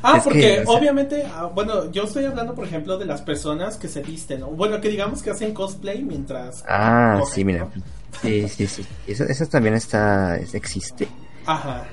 Ah, 0.00 0.20
porque 0.22 0.62
obviamente, 0.64 1.26
ah, 1.26 1.50
bueno, 1.52 1.90
yo 1.90 2.04
estoy 2.04 2.24
hablando, 2.24 2.54
por 2.54 2.64
ejemplo, 2.64 2.96
de 2.96 3.06
las 3.06 3.22
personas 3.22 3.76
que 3.76 3.88
se 3.88 4.00
visten, 4.02 4.38
¿no? 4.40 4.46
Bueno, 4.46 4.80
que 4.80 4.88
digamos 4.88 5.22
que 5.22 5.30
hacen 5.30 5.52
cosplay 5.52 6.04
mientras... 6.04 6.64
Ah, 6.68 7.20
sí, 7.28 7.44
mira. 7.44 7.68
Sí, 8.22 8.48
sí, 8.48 8.68
sí. 8.68 8.86
Eso, 9.08 9.24
eso 9.24 9.46
también 9.46 9.74
está, 9.74 10.36
existe. 10.36 11.08
Ajá. 11.46 11.88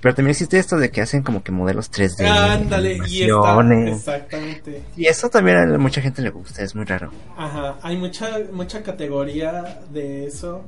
Pero 0.00 0.14
también 0.14 0.30
existe 0.30 0.58
esto 0.58 0.76
de 0.76 0.90
que 0.90 1.00
hacen 1.00 1.22
como 1.22 1.42
que 1.42 1.50
modelos 1.52 1.90
3D. 1.90 2.26
Ándale, 2.26 2.98
y 3.08 3.24
exactamente. 3.24 4.82
Y 4.96 5.06
eso 5.06 5.28
también 5.28 5.74
a 5.74 5.78
mucha 5.78 6.00
gente 6.00 6.22
le 6.22 6.30
gusta, 6.30 6.62
es 6.62 6.74
muy 6.74 6.84
raro. 6.84 7.10
Ajá, 7.36 7.76
hay 7.82 7.96
mucha, 7.96 8.38
mucha 8.52 8.82
categoría 8.82 9.80
de 9.90 10.26
eso. 10.26 10.62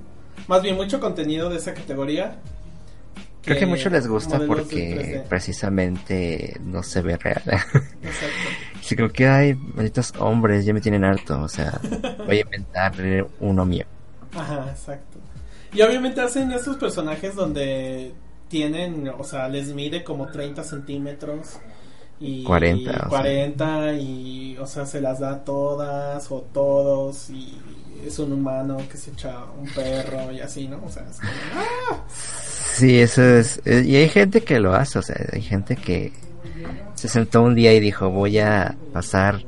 Más 0.49 0.63
bien, 0.63 0.77
mucho 0.77 1.01
contenido 1.01 1.49
de 1.49 1.57
esa 1.57 1.75
categoría. 1.75 2.39
Creo 3.43 3.57
que 3.57 3.65
a 3.65 3.69
muchos 3.69 3.91
les 3.91 4.07
gusta 4.07 4.39
porque 4.47 5.25
precisamente 5.29 6.59
no 6.63 6.83
se 6.83 7.01
ve 7.03 7.17
real. 7.17 7.43
Exacto. 7.47 7.89
Sí, 8.83 8.97
creo 8.97 9.13
que 9.13 9.29
hay 9.29 9.55
malditos 9.55 10.15
hombres, 10.19 10.65
ya 10.65 10.73
me 10.73 10.81
tienen 10.81 11.05
harto. 11.05 11.41
O 11.43 11.49
sea, 11.49 11.79
voy 12.27 12.39
a 12.39 12.41
inventar 12.41 12.95
uno 13.39 13.65
mío. 13.65 13.85
Ajá, 14.35 14.67
exacto. 14.71 15.19
Y 15.73 15.83
obviamente 15.83 16.21
hacen 16.21 16.51
estos 16.51 16.77
personajes 16.77 17.37
donde 17.37 18.13
tienen, 18.51 19.09
o 19.09 19.25
sea, 19.25 19.49
les 19.49 19.69
mide 19.69 20.05
como 20.05 20.27
30 20.27 20.63
centímetros. 20.65 21.59
Y 22.19 22.45
40. 22.45 23.07
40 23.09 23.95
y, 23.95 24.59
o 24.59 24.67
sea, 24.67 24.85
se 24.85 25.01
las 25.01 25.21
da 25.21 25.43
todas 25.43 26.31
o 26.31 26.43
todos 26.53 27.31
y 27.31 27.57
es 28.07 28.19
un 28.19 28.33
humano 28.33 28.77
que 28.91 28.99
se 28.99 29.13
echa 29.13 29.45
un 29.59 29.67
perro 29.71 30.31
y 30.31 30.41
así, 30.41 30.69
¿no? 30.69 30.83
O 30.85 30.91
sea, 30.91 31.07
es 31.09 31.19
como, 31.19 31.33
¡ah! 31.55 32.05
Sí, 32.09 33.01
eso 33.01 33.23
es. 33.23 33.63
Eh, 33.65 33.85
y 33.87 33.97
hay 33.97 34.09
gente 34.11 34.43
que 34.43 34.61
lo 34.61 34.75
hace, 34.75 34.99
o 34.99 35.03
sea, 35.03 35.17
hay 35.33 35.41
gente 35.41 35.77
que 35.77 36.13
se 36.95 37.09
sentó 37.09 37.43
un 37.43 37.55
día 37.55 37.73
y 37.73 37.81
dijo, 37.81 38.11
voy 38.11 38.39
a 38.39 38.77
pasar 38.93 39.43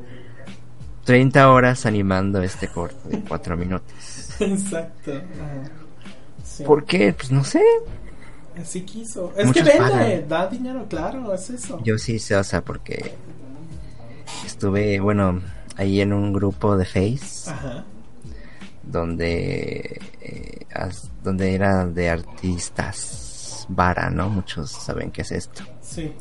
30 1.04 1.50
horas 1.50 1.84
animando 1.84 2.42
este 2.42 2.68
corto 2.68 3.08
de 3.08 3.20
4 3.20 3.56
minutos. 3.56 3.92
Exacto. 4.40 5.12
¿Por 6.64 6.84
qué? 6.84 7.12
Pues 7.12 7.30
no 7.32 7.44
sé. 7.44 7.62
Así 8.60 8.82
quiso. 8.82 9.32
Es 9.36 9.50
que 9.50 9.62
vende, 9.62 10.24
da 10.28 10.46
dinero, 10.46 10.86
claro, 10.88 11.32
es 11.32 11.50
eso. 11.50 11.80
Yo 11.82 11.98
sí 11.98 12.18
sé, 12.18 12.36
o 12.36 12.44
sea, 12.44 12.62
porque 12.62 13.14
estuve, 14.44 15.00
bueno, 15.00 15.40
ahí 15.76 16.00
en 16.00 16.12
un 16.12 16.32
grupo 16.32 16.76
de 16.76 16.84
Face. 16.84 17.50
Ajá. 17.50 17.84
Donde, 18.82 20.00
eh, 20.20 20.66
donde 21.22 21.54
era 21.54 21.86
de 21.86 22.10
artistas 22.10 23.66
vara, 23.68 24.10
¿no? 24.10 24.28
Muchos 24.28 24.70
saben 24.70 25.10
qué 25.10 25.22
es 25.22 25.32
esto. 25.32 25.62
Sí. 25.80 26.12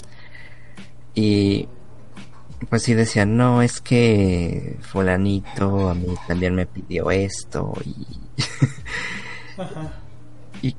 Y 1.16 1.68
pues 2.70 2.84
sí 2.84 2.94
decían, 2.94 3.36
no, 3.36 3.62
es 3.62 3.82
que 3.82 4.78
fulanito 4.82 5.90
a 5.90 5.96
mí 5.96 6.14
también 6.28 6.56
me 6.56 6.66
pidió 6.66 7.12
esto 7.12 7.74
y... 7.84 8.06
Ajá 9.58 10.01
y, 10.62 10.76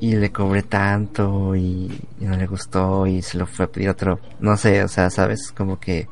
y, 0.00 0.14
le 0.14 0.30
cobré 0.30 0.62
tanto 0.62 1.56
y, 1.56 2.00
no 2.20 2.36
le 2.36 2.46
gustó 2.46 3.06
y 3.06 3.22
se 3.22 3.38
lo 3.38 3.46
fue 3.46 3.64
a 3.64 3.68
pedir 3.68 3.90
otro, 3.90 4.20
no 4.40 4.56
sé, 4.56 4.84
o 4.84 4.88
sea, 4.88 5.10
sabes, 5.10 5.52
como 5.52 5.80
que, 5.80 6.08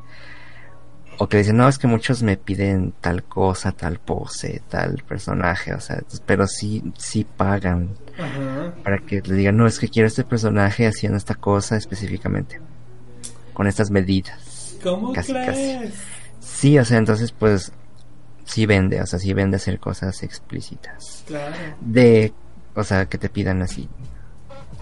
o 1.17 1.27
que 1.27 1.37
dicen, 1.37 1.57
no, 1.57 1.67
es 1.67 1.77
que 1.77 1.87
muchos 1.87 2.21
me 2.21 2.37
piden 2.37 2.93
tal 2.99 3.23
cosa, 3.23 3.71
tal 3.71 3.99
pose, 3.99 4.61
tal 4.67 5.03
personaje, 5.07 5.73
o 5.73 5.79
sea, 5.79 6.03
pero 6.25 6.47
sí, 6.47 6.83
sí 6.97 7.25
pagan 7.25 7.95
para 8.83 8.99
que 8.99 9.21
le 9.21 9.35
digan, 9.35 9.57
no, 9.57 9.67
es 9.67 9.79
que 9.79 9.87
quiero 9.87 10.07
este 10.07 10.23
personaje 10.23 10.85
haciendo 10.85 11.17
esta 11.17 11.35
cosa 11.35 11.77
específicamente, 11.77 12.59
con 13.53 13.67
estas 13.67 13.89
medidas. 13.89 14.77
¿Cómo 14.83 15.13
crees? 15.13 15.93
Sí, 16.39 16.77
o 16.77 16.85
sea, 16.85 16.97
entonces 16.97 17.31
pues 17.31 17.71
sí 18.45 18.65
vende, 18.65 19.01
o 19.01 19.05
sea, 19.05 19.19
sí 19.19 19.33
vende 19.33 19.57
hacer 19.57 19.79
cosas 19.79 20.23
explícitas. 20.23 21.23
Claro. 21.27 21.55
De, 21.81 22.33
o 22.77 22.83
sea, 22.83 23.07
que 23.07 23.17
te 23.17 23.29
pidan 23.29 23.61
así, 23.61 23.89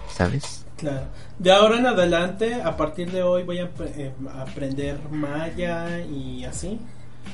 ¿sabes? 0.08 0.66
Claro. 0.76 1.06
De 1.38 1.52
ahora 1.52 1.78
en 1.78 1.86
adelante, 1.86 2.62
a 2.62 2.76
partir 2.76 3.10
de 3.10 3.22
hoy 3.22 3.44
voy 3.44 3.58
a 3.58 3.70
eh, 3.80 4.12
aprender 4.34 4.98
Maya 5.10 6.00
y 6.00 6.44
así. 6.44 6.78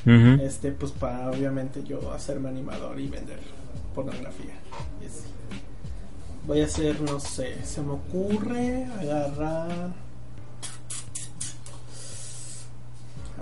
Este, 0.05 0.71
pues 0.71 0.91
para 0.91 1.29
obviamente 1.29 1.83
yo 1.83 2.11
hacerme 2.11 2.49
animador 2.49 2.99
y 2.99 3.07
vender 3.07 3.39
pornografía. 3.93 4.55
Voy 6.45 6.61
a 6.61 6.65
hacer, 6.65 6.99
no 6.99 7.19
sé, 7.19 7.63
se 7.63 7.81
me 7.81 7.93
ocurre 7.93 8.85
agarrar 8.99 9.93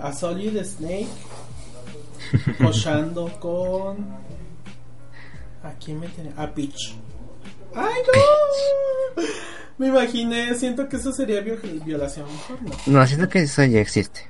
a 0.00 0.12
Solid 0.12 0.62
Snake 0.62 1.08
cochando 2.62 3.28
con 3.40 4.06
¿a 5.64 5.72
quién 5.84 5.98
me 5.98 6.08
tiene? 6.08 6.32
a 6.36 6.46
Peach 6.48 6.94
¡ay 7.74 8.02
no! 8.06 9.22
me 9.78 9.88
imaginé 9.88 10.54
siento 10.54 10.88
que 10.88 10.96
eso 10.96 11.12
sería 11.12 11.40
violación 11.40 12.26
no 12.86 13.00
no 13.00 13.06
siento 13.06 13.28
que 13.28 13.40
eso 13.40 13.64
ya 13.64 13.80
existe 13.80 14.28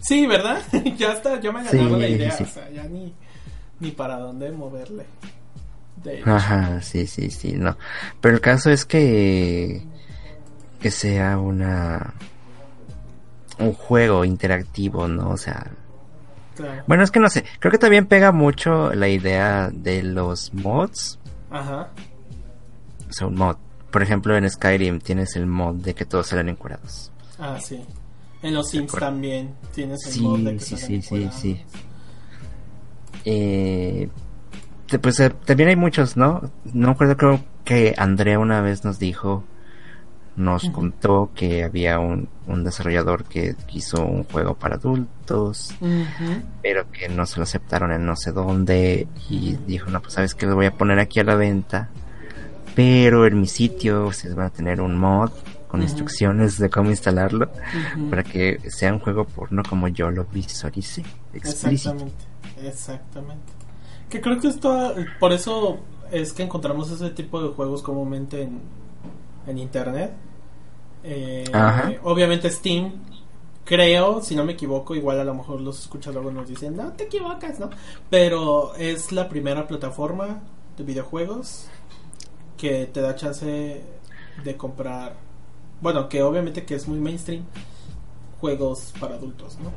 sí 0.00 0.26
¿verdad? 0.26 0.62
ya 0.96 1.12
está 1.12 1.40
ya 1.40 1.52
me 1.52 1.64
ganado 1.64 1.96
la 1.98 2.08
idea 2.08 2.36
o 2.40 2.46
sea 2.46 2.70
ya 2.70 2.84
ni 2.84 3.14
ni 3.80 3.90
para 3.90 4.18
dónde 4.18 4.50
moverle 4.52 5.04
Ajá, 6.24 6.82
sí, 6.82 7.06
sí, 7.06 7.30
sí, 7.30 7.52
no. 7.52 7.76
Pero 8.20 8.34
el 8.34 8.40
caso 8.40 8.70
es 8.70 8.84
que 8.84 9.82
que 10.80 10.90
sea 10.90 11.38
una 11.38 12.12
un 13.58 13.72
juego 13.72 14.24
interactivo, 14.24 15.08
¿no? 15.08 15.30
O 15.30 15.36
sea, 15.36 15.70
bueno, 16.86 17.02
es 17.04 17.10
que 17.10 17.20
no 17.20 17.30
sé, 17.30 17.44
creo 17.58 17.72
que 17.72 17.78
también 17.78 18.06
pega 18.06 18.32
mucho 18.32 18.92
la 18.92 19.08
idea 19.08 19.70
de 19.72 20.02
los 20.02 20.52
mods. 20.52 21.18
Ajá. 21.50 21.88
Sea, 23.14 23.26
un 23.28 23.36
mod. 23.36 23.56
Por 23.90 24.02
ejemplo, 24.02 24.36
en 24.36 24.48
Skyrim 24.48 24.98
tienes 24.98 25.36
el 25.36 25.46
mod 25.46 25.76
de 25.76 25.94
que 25.94 26.04
todos 26.04 26.26
salen 26.26 26.48
encuerados. 26.48 27.12
Ah, 27.38 27.58
sí. 27.60 27.80
En 28.42 28.54
los 28.54 28.68
Sims 28.70 28.92
también 28.92 29.54
tienes 29.72 30.04
el 30.06 30.22
mod 30.22 30.40
de 30.40 30.54
que 30.54 30.60
sí, 30.60 30.76
sí, 30.76 31.00
sí, 31.00 31.30
sí. 31.32 31.64
Eh, 33.24 34.08
pues 35.00 35.20
eh, 35.20 35.30
también 35.30 35.70
hay 35.70 35.76
muchos, 35.76 36.16
¿no? 36.16 36.50
No 36.64 36.88
me 36.88 36.92
acuerdo, 36.92 37.16
creo 37.16 37.44
que 37.64 37.94
Andrea 37.96 38.38
una 38.38 38.60
vez 38.60 38.84
nos 38.84 38.98
dijo, 38.98 39.44
nos 40.36 40.68
contó 40.70 41.30
que 41.34 41.64
había 41.64 41.98
un, 41.98 42.28
un, 42.46 42.64
desarrollador 42.64 43.24
que 43.24 43.54
hizo 43.72 44.04
un 44.04 44.24
juego 44.24 44.54
para 44.54 44.76
adultos, 44.76 45.74
pero 46.60 46.90
que 46.90 47.08
no 47.08 47.24
se 47.24 47.38
lo 47.38 47.44
aceptaron 47.44 47.92
en 47.92 48.04
no 48.04 48.16
sé 48.16 48.32
dónde 48.32 49.06
y 49.30 49.56
dijo, 49.66 49.90
no, 49.90 50.02
pues 50.02 50.14
sabes 50.14 50.34
que 50.34 50.46
lo 50.46 50.54
voy 50.54 50.66
a 50.66 50.76
poner 50.76 50.98
aquí 50.98 51.20
a 51.20 51.24
la 51.24 51.36
venta, 51.36 51.88
pero 52.74 53.26
en 53.26 53.40
mi 53.40 53.46
sitio 53.46 54.06
ustedes 54.06 54.34
van 54.34 54.46
a 54.46 54.50
tener 54.50 54.80
un 54.80 54.96
mod 54.96 55.30
con 55.68 55.82
instrucciones 55.82 56.58
de 56.58 56.70
cómo 56.70 56.90
instalarlo 56.90 57.50
para 58.08 58.22
que 58.22 58.60
sea 58.70 58.92
un 58.92 59.00
juego 59.00 59.24
porno 59.24 59.62
como 59.68 59.88
yo 59.88 60.10
lo 60.10 60.24
visualice. 60.24 61.02
Exactamente, 61.32 62.24
exactamente. 62.62 63.52
Que 64.08 64.20
creo 64.20 64.40
que 64.40 64.48
esto, 64.48 64.94
por 65.18 65.32
eso 65.32 65.80
es 66.12 66.32
que 66.32 66.44
encontramos 66.44 66.90
ese 66.92 67.10
tipo 67.10 67.42
de 67.42 67.48
juegos 67.48 67.82
comúnmente 67.82 68.42
en, 68.42 68.60
en 69.48 69.58
internet. 69.58 70.12
Eh, 71.02 71.44
obviamente 72.04 72.48
Steam, 72.50 72.92
creo, 73.64 74.22
si 74.22 74.36
no 74.36 74.44
me 74.44 74.52
equivoco, 74.52 74.94
igual 74.94 75.18
a 75.18 75.24
lo 75.24 75.34
mejor 75.34 75.60
los 75.60 75.80
escuchadores 75.80 76.32
nos 76.32 76.48
dicen, 76.48 76.76
no 76.76 76.92
te 76.92 77.04
equivocas, 77.04 77.58
¿no? 77.58 77.70
Pero 78.10 78.76
es 78.76 79.10
la 79.10 79.28
primera 79.28 79.66
plataforma 79.66 80.40
de 80.76 80.84
videojuegos 80.84 81.68
que 82.56 82.86
te 82.86 83.00
da 83.00 83.14
chance 83.14 83.82
de 84.44 84.56
comprar, 84.56 85.14
bueno, 85.80 86.08
que 86.08 86.22
obviamente 86.22 86.64
que 86.64 86.74
es 86.74 86.88
muy 86.88 86.98
mainstream, 86.98 87.44
juegos 88.40 88.92
para 88.98 89.14
adultos, 89.14 89.58
¿no? 89.60 89.72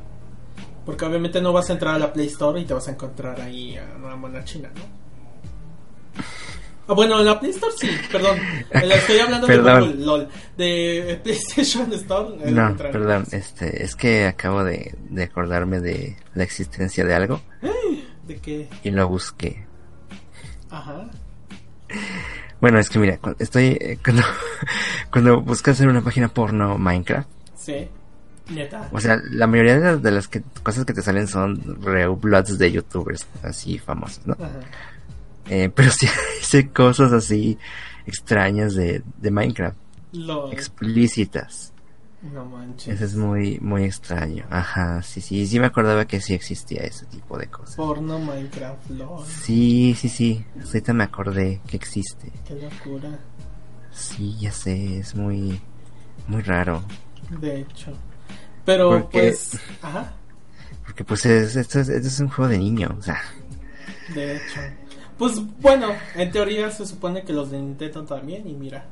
Porque 0.86 1.06
obviamente 1.06 1.42
no 1.42 1.52
vas 1.54 1.70
a 1.70 1.74
entrar 1.74 1.96
a 1.96 2.00
la 2.00 2.14
Play 2.14 2.28
Store 2.28 2.60
y 2.60 2.66
te 2.66 2.74
vas 2.74 2.88
a 2.88 2.92
encontrar 2.92 3.40
ahí 3.42 3.78
a 3.78 3.98
una 3.98 4.16
mona 4.16 4.44
china, 4.44 4.70
¿no? 4.74 5.08
Ah, 6.90 6.94
bueno, 6.94 7.20
en 7.20 7.26
la 7.26 7.38
Play 7.38 7.52
Store 7.52 7.74
sí, 7.78 7.90
perdón. 8.10 8.38
Estoy 8.72 9.20
hablando 9.20 9.48
de 9.48 9.58
LOL, 9.58 10.30
de 10.56 11.20
PlayStation 11.24 11.92
Store. 11.94 12.52
No, 12.52 12.78
perdón, 12.78 13.26
este, 13.32 13.84
es 13.84 13.96
que 13.96 14.26
acabo 14.26 14.64
de, 14.64 14.96
de, 15.10 15.24
acordarme 15.24 15.82
de 15.82 16.16
la 16.34 16.44
existencia 16.44 17.04
de 17.04 17.14
algo. 17.14 17.42
¿De 18.26 18.38
qué? 18.38 18.70
Y 18.84 18.92
lo 18.92 19.08
busqué. 19.10 19.66
Ajá. 20.70 21.10
Bueno, 22.60 22.80
es 22.80 22.90
que 22.90 23.00
mira, 23.00 23.20
estoy 23.40 23.78
eh, 23.80 24.00
cuando, 24.04 24.24
cuando 25.12 25.42
buscas 25.42 25.80
en 25.82 25.90
una 25.90 26.02
página 26.02 26.28
porno 26.28 26.78
Minecraft. 26.78 27.30
Sí. 27.56 27.88
O 28.94 29.02
sea, 29.02 29.20
la 29.30 29.46
mayoría 29.46 29.98
de 29.98 30.12
las, 30.12 30.28
que, 30.28 30.42
cosas 30.64 30.86
que 30.86 30.94
te 30.94 31.02
salen 31.02 31.28
son 31.28 31.82
reuploads 31.82 32.58
de 32.58 32.72
youtubers 32.72 33.28
así 33.44 33.78
famosos, 33.78 34.26
¿no? 34.26 34.38
Eh, 35.50 35.70
pero 35.74 35.92
sí 36.42 36.58
hay 36.58 36.68
cosas 36.68 37.12
así 37.12 37.58
extrañas 38.06 38.74
de, 38.76 39.04
de 39.18 39.32
Minecraft. 39.32 39.78
Explícitas. 40.52 41.74
No 42.22 42.46
manches. 42.46 42.96
Eso 42.96 43.06
es 43.06 43.16
muy, 43.16 43.60
muy 43.60 43.84
extraño. 43.84 44.46
Ajá, 44.50 45.04
sí, 45.04 45.22
sí, 45.22 45.46
sí 45.46 45.60
me 45.60 45.68
acordaba 45.68 46.06
que 46.06 46.20
sí 46.20 46.34
existía 46.34 46.82
ese 46.82 47.06
tipo 47.06 47.38
de 47.38 47.48
cosas. 47.48 47.76
Porno 47.76 48.18
Minecraft, 48.18 48.90
LOL. 48.90 49.26
Sí, 49.26 49.96
sí, 49.98 50.10
sí. 50.10 50.46
Ahorita 50.66 50.94
me 50.94 51.04
acordé 51.04 51.62
que 51.68 51.78
existe. 51.78 52.32
Qué 52.48 52.56
locura. 52.56 53.20
Sí, 53.92 54.36
ya 54.40 54.52
sé, 54.52 55.00
es 55.00 55.16
muy, 55.16 55.62
muy 56.28 56.42
raro. 56.42 56.84
De 57.40 57.62
hecho. 57.62 57.94
Pero 58.66 59.10
pues, 59.10 59.60
ajá. 59.82 60.14
Porque 60.84 61.04
pues 61.04 61.26
esto 61.26 61.80
es, 61.80 62.20
un 62.20 62.30
juego 62.30 62.50
de 62.50 62.58
niño, 62.58 62.96
o 62.98 63.02
sea. 63.02 63.22
De 64.14 64.38
hecho. 64.38 64.62
Pues 65.18 65.34
bueno, 65.60 65.90
en 66.16 66.32
teoría 66.32 66.70
se 66.72 66.86
supone 66.86 67.24
que 67.24 67.34
los 67.34 67.52
de 67.52 67.60
Nintendo 67.60 68.04
también 68.06 68.48
y 68.48 68.54
mira. 68.54 68.86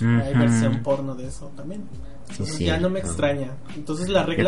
Hay 0.00 0.34
versión 0.34 0.82
porno 0.82 1.14
de 1.14 1.28
eso 1.28 1.52
también. 1.56 1.84
ya 2.58 2.78
no 2.78 2.90
me 2.90 3.00
extraña. 3.00 3.50
Entonces 3.76 4.08
la 4.08 4.24
regla... 4.24 4.44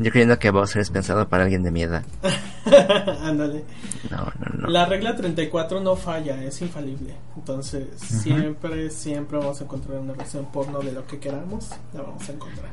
Yo 0.00 0.10
creyendo, 0.12 0.38
que 0.38 0.50
Bowser 0.50 0.82
es 0.82 0.90
pensado 0.90 1.28
para 1.28 1.44
alguien 1.44 1.62
de 1.62 1.70
mi 1.70 1.82
edad. 1.82 2.04
Ándale. 3.22 3.64
no, 4.10 4.18
no, 4.38 4.62
no. 4.62 4.68
La 4.68 4.86
regla 4.86 5.16
34 5.16 5.80
no 5.80 5.96
falla, 5.96 6.42
es 6.42 6.60
infalible. 6.62 7.14
Entonces 7.36 7.88
siempre, 8.00 8.90
siempre 8.90 9.38
vamos 9.38 9.60
a 9.60 9.64
encontrar 9.64 9.98
una 9.98 10.12
versión 10.12 10.46
porno 10.52 10.80
de 10.80 10.92
lo 10.92 11.06
que 11.06 11.18
queramos. 11.18 11.70
La 11.94 12.02
vamos 12.02 12.28
a 12.28 12.32
encontrar. 12.32 12.70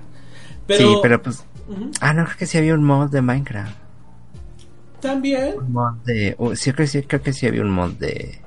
Sí, 0.69 0.97
pero 1.01 1.21
pues. 1.21 1.43
Ah, 2.01 2.13
no, 2.13 2.25
creo 2.25 2.37
que 2.37 2.45
sí 2.45 2.57
había 2.57 2.73
un 2.73 2.83
mod 2.83 3.09
de 3.09 3.21
Minecraft. 3.21 3.75
También. 4.99 5.55
Un 5.57 5.71
mod 5.71 5.93
de. 6.05 6.35
Uh, 6.37 6.55
sí, 6.55 6.71
creo, 6.73 6.87
sí, 6.87 7.03
creo 7.03 7.21
que 7.21 7.33
sí 7.33 7.47
había 7.47 7.61
un 7.61 7.71
mod 7.71 7.91
de. 7.91 8.41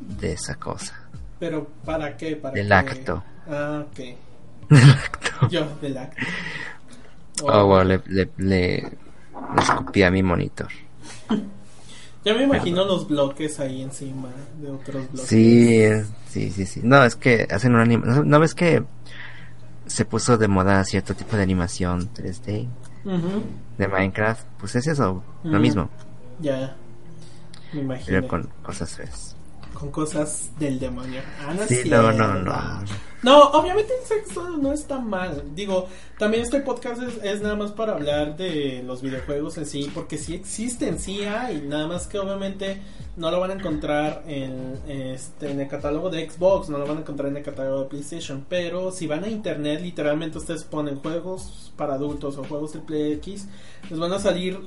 De 0.00 0.32
esa 0.32 0.56
cosa. 0.56 1.01
¿Pero 1.42 1.66
para 1.84 2.16
qué? 2.16 2.36
¿Para 2.36 2.54
del 2.54 2.70
acto. 2.70 3.20
Ah, 3.48 3.84
ok. 3.84 3.96
del 4.68 4.90
acto. 4.92 5.48
Yo, 5.50 5.66
del 5.80 5.98
acto. 5.98 6.22
Oh, 7.42 7.66
wow, 7.66 7.82
le, 7.82 8.00
le, 8.06 8.30
le, 8.36 8.92
escupí 9.58 10.04
a 10.04 10.12
mi 10.12 10.22
monitor. 10.22 10.68
Ya 12.24 12.34
me 12.34 12.44
imagino 12.44 12.84
los 12.84 13.08
bloques 13.08 13.58
ahí 13.58 13.82
encima 13.82 14.28
de 14.60 14.70
otros 14.70 15.10
bloques. 15.10 15.28
Sí, 15.28 15.84
sí, 16.28 16.52
sí, 16.52 16.66
sí. 16.66 16.80
No, 16.84 17.04
es 17.04 17.16
que 17.16 17.48
hacen 17.50 17.72
una 17.74 17.82
animación. 17.82 18.28
¿No 18.28 18.38
ves 18.38 18.54
que 18.54 18.84
se 19.86 20.04
puso 20.04 20.38
de 20.38 20.46
moda 20.46 20.84
cierto 20.84 21.16
tipo 21.16 21.36
de 21.36 21.42
animación 21.42 22.08
3D 22.14 22.68
de 23.76 23.88
Minecraft, 23.88 24.46
pues 24.60 24.76
es 24.76 24.86
eso, 24.86 25.24
lo 25.42 25.58
mismo. 25.58 25.90
Ya, 26.38 26.76
me 27.72 27.80
imagino. 27.80 28.06
Pero 28.06 28.28
con 28.28 28.48
cosas 28.62 28.94
feas. 28.94 29.34
Con 29.74 29.90
cosas 29.90 30.50
del 30.58 30.78
demonio. 30.78 31.20
Ah, 31.46 31.54
no, 31.54 31.66
sí, 31.66 31.82
no, 31.86 32.12
no, 32.12 32.34
no. 32.34 32.84
No, 33.22 33.40
obviamente 33.50 33.92
el 34.00 34.04
sexo 34.04 34.56
no 34.56 34.72
está 34.72 34.98
mal. 34.98 35.54
Digo, 35.54 35.86
también 36.18 36.42
este 36.42 36.58
podcast 36.60 37.00
es, 37.22 37.40
nada 37.40 37.54
más 37.54 37.70
para 37.70 37.92
hablar 37.92 38.36
de 38.36 38.82
los 38.84 39.00
videojuegos 39.00 39.58
en 39.58 39.66
sí, 39.66 39.88
porque 39.94 40.18
sí 40.18 40.34
existen, 40.34 40.98
sí 40.98 41.22
hay, 41.22 41.60
nada 41.60 41.86
más 41.86 42.08
que 42.08 42.18
obviamente 42.18 42.82
no 43.16 43.30
lo 43.30 43.38
van 43.38 43.52
a 43.52 43.54
encontrar 43.54 44.24
en, 44.26 44.76
este, 44.88 45.52
en 45.52 45.60
el 45.60 45.68
catálogo 45.68 46.10
de 46.10 46.28
Xbox, 46.28 46.68
no 46.68 46.78
lo 46.78 46.86
van 46.86 46.96
a 46.96 47.00
encontrar 47.02 47.28
en 47.28 47.36
el 47.36 47.44
catálogo 47.44 47.82
de 47.82 47.90
PlayStation, 47.90 48.44
pero 48.48 48.90
si 48.90 49.06
van 49.06 49.22
a 49.22 49.28
internet, 49.28 49.80
literalmente 49.82 50.38
ustedes 50.38 50.64
ponen 50.64 50.96
juegos 50.96 51.72
para 51.76 51.94
adultos 51.94 52.36
o 52.38 52.44
juegos 52.44 52.72
de 52.72 52.80
Play 52.80 53.12
X, 53.12 53.46
les 53.88 53.98
van 54.00 54.12
a 54.12 54.18
salir 54.18 54.58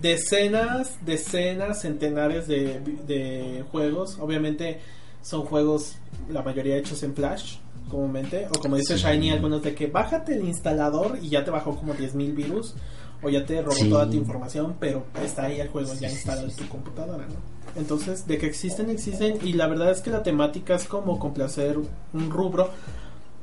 decenas, 0.00 0.98
decenas, 1.04 1.80
centenares 1.80 2.46
de, 2.46 2.80
de 3.06 3.64
juegos, 3.70 4.18
obviamente 4.20 4.80
son 5.22 5.42
juegos 5.42 5.96
la 6.28 6.42
mayoría 6.42 6.76
hechos 6.76 7.02
en 7.02 7.14
Flash 7.14 7.56
comúnmente, 7.88 8.46
o 8.48 8.60
como 8.60 8.76
dice 8.76 8.96
Shiny, 8.96 9.30
algunos 9.30 9.62
de 9.62 9.74
que 9.74 9.86
bájate 9.86 10.34
el 10.34 10.44
instalador 10.44 11.18
y 11.22 11.28
ya 11.30 11.44
te 11.44 11.50
bajó 11.50 11.76
como 11.76 11.94
10.000 11.94 12.34
virus, 12.34 12.74
o 13.22 13.28
ya 13.28 13.44
te 13.44 13.62
robó 13.62 13.88
toda 13.88 14.08
tu 14.08 14.16
información, 14.16 14.76
pero 14.78 15.04
está 15.22 15.44
ahí 15.44 15.60
el 15.60 15.68
juego 15.68 15.92
ya 15.94 16.10
instalado 16.10 16.48
en 16.48 16.54
tu 16.54 16.68
computadora, 16.68 17.26
¿no? 17.26 17.56
Entonces, 17.80 18.26
de 18.26 18.38
que 18.38 18.46
existen, 18.46 18.90
existen, 18.90 19.38
y 19.42 19.52
la 19.52 19.66
verdad 19.66 19.90
es 19.90 20.00
que 20.00 20.10
la 20.10 20.22
temática 20.22 20.74
es 20.74 20.86
como 20.86 21.18
complacer 21.18 21.76
un 21.78 22.30
rubro, 22.30 22.70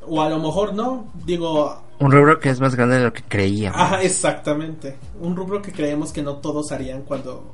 o 0.08 0.22
a 0.22 0.30
lo 0.30 0.40
mejor 0.40 0.74
no, 0.74 1.12
digo... 1.26 1.82
Un 2.00 2.12
rubro 2.12 2.40
que 2.40 2.50
es 2.50 2.60
más 2.60 2.76
grande 2.76 2.98
de 2.98 3.04
lo 3.06 3.14
que 3.14 3.24
creíamos. 3.24 3.80
Ajá, 3.80 4.02
exactamente. 4.02 4.98
Un 5.22 5.36
rubro 5.36 5.62
que 5.62 5.72
creemos 5.72 6.12
que 6.12 6.22
no 6.22 6.38
todos 6.38 6.72
harían 6.72 7.04
cuando... 7.04 7.54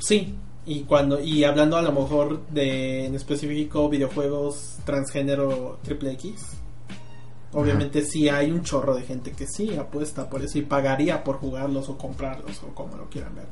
Sí, 0.00 0.36
y 0.64 0.82
cuando 0.82 1.20
y 1.20 1.44
hablando 1.44 1.76
a 1.76 1.82
lo 1.82 1.92
mejor 1.92 2.46
de 2.48 3.06
en 3.06 3.14
específico 3.14 3.88
videojuegos 3.88 4.76
transgénero 4.84 5.80
triple 5.82 6.12
X 6.12 6.52
obviamente 7.52 8.02
sí 8.02 8.28
hay 8.28 8.52
un 8.52 8.62
chorro 8.62 8.94
de 8.94 9.02
gente 9.02 9.32
que 9.32 9.48
sí 9.48 9.74
apuesta 9.74 10.30
por 10.30 10.42
eso 10.42 10.58
y 10.58 10.62
pagaría 10.62 11.24
por 11.24 11.38
jugarlos 11.38 11.88
o 11.88 11.98
comprarlos 11.98 12.62
o 12.62 12.68
como 12.74 12.96
lo 12.96 13.10
quieran 13.10 13.34
ver 13.34 13.46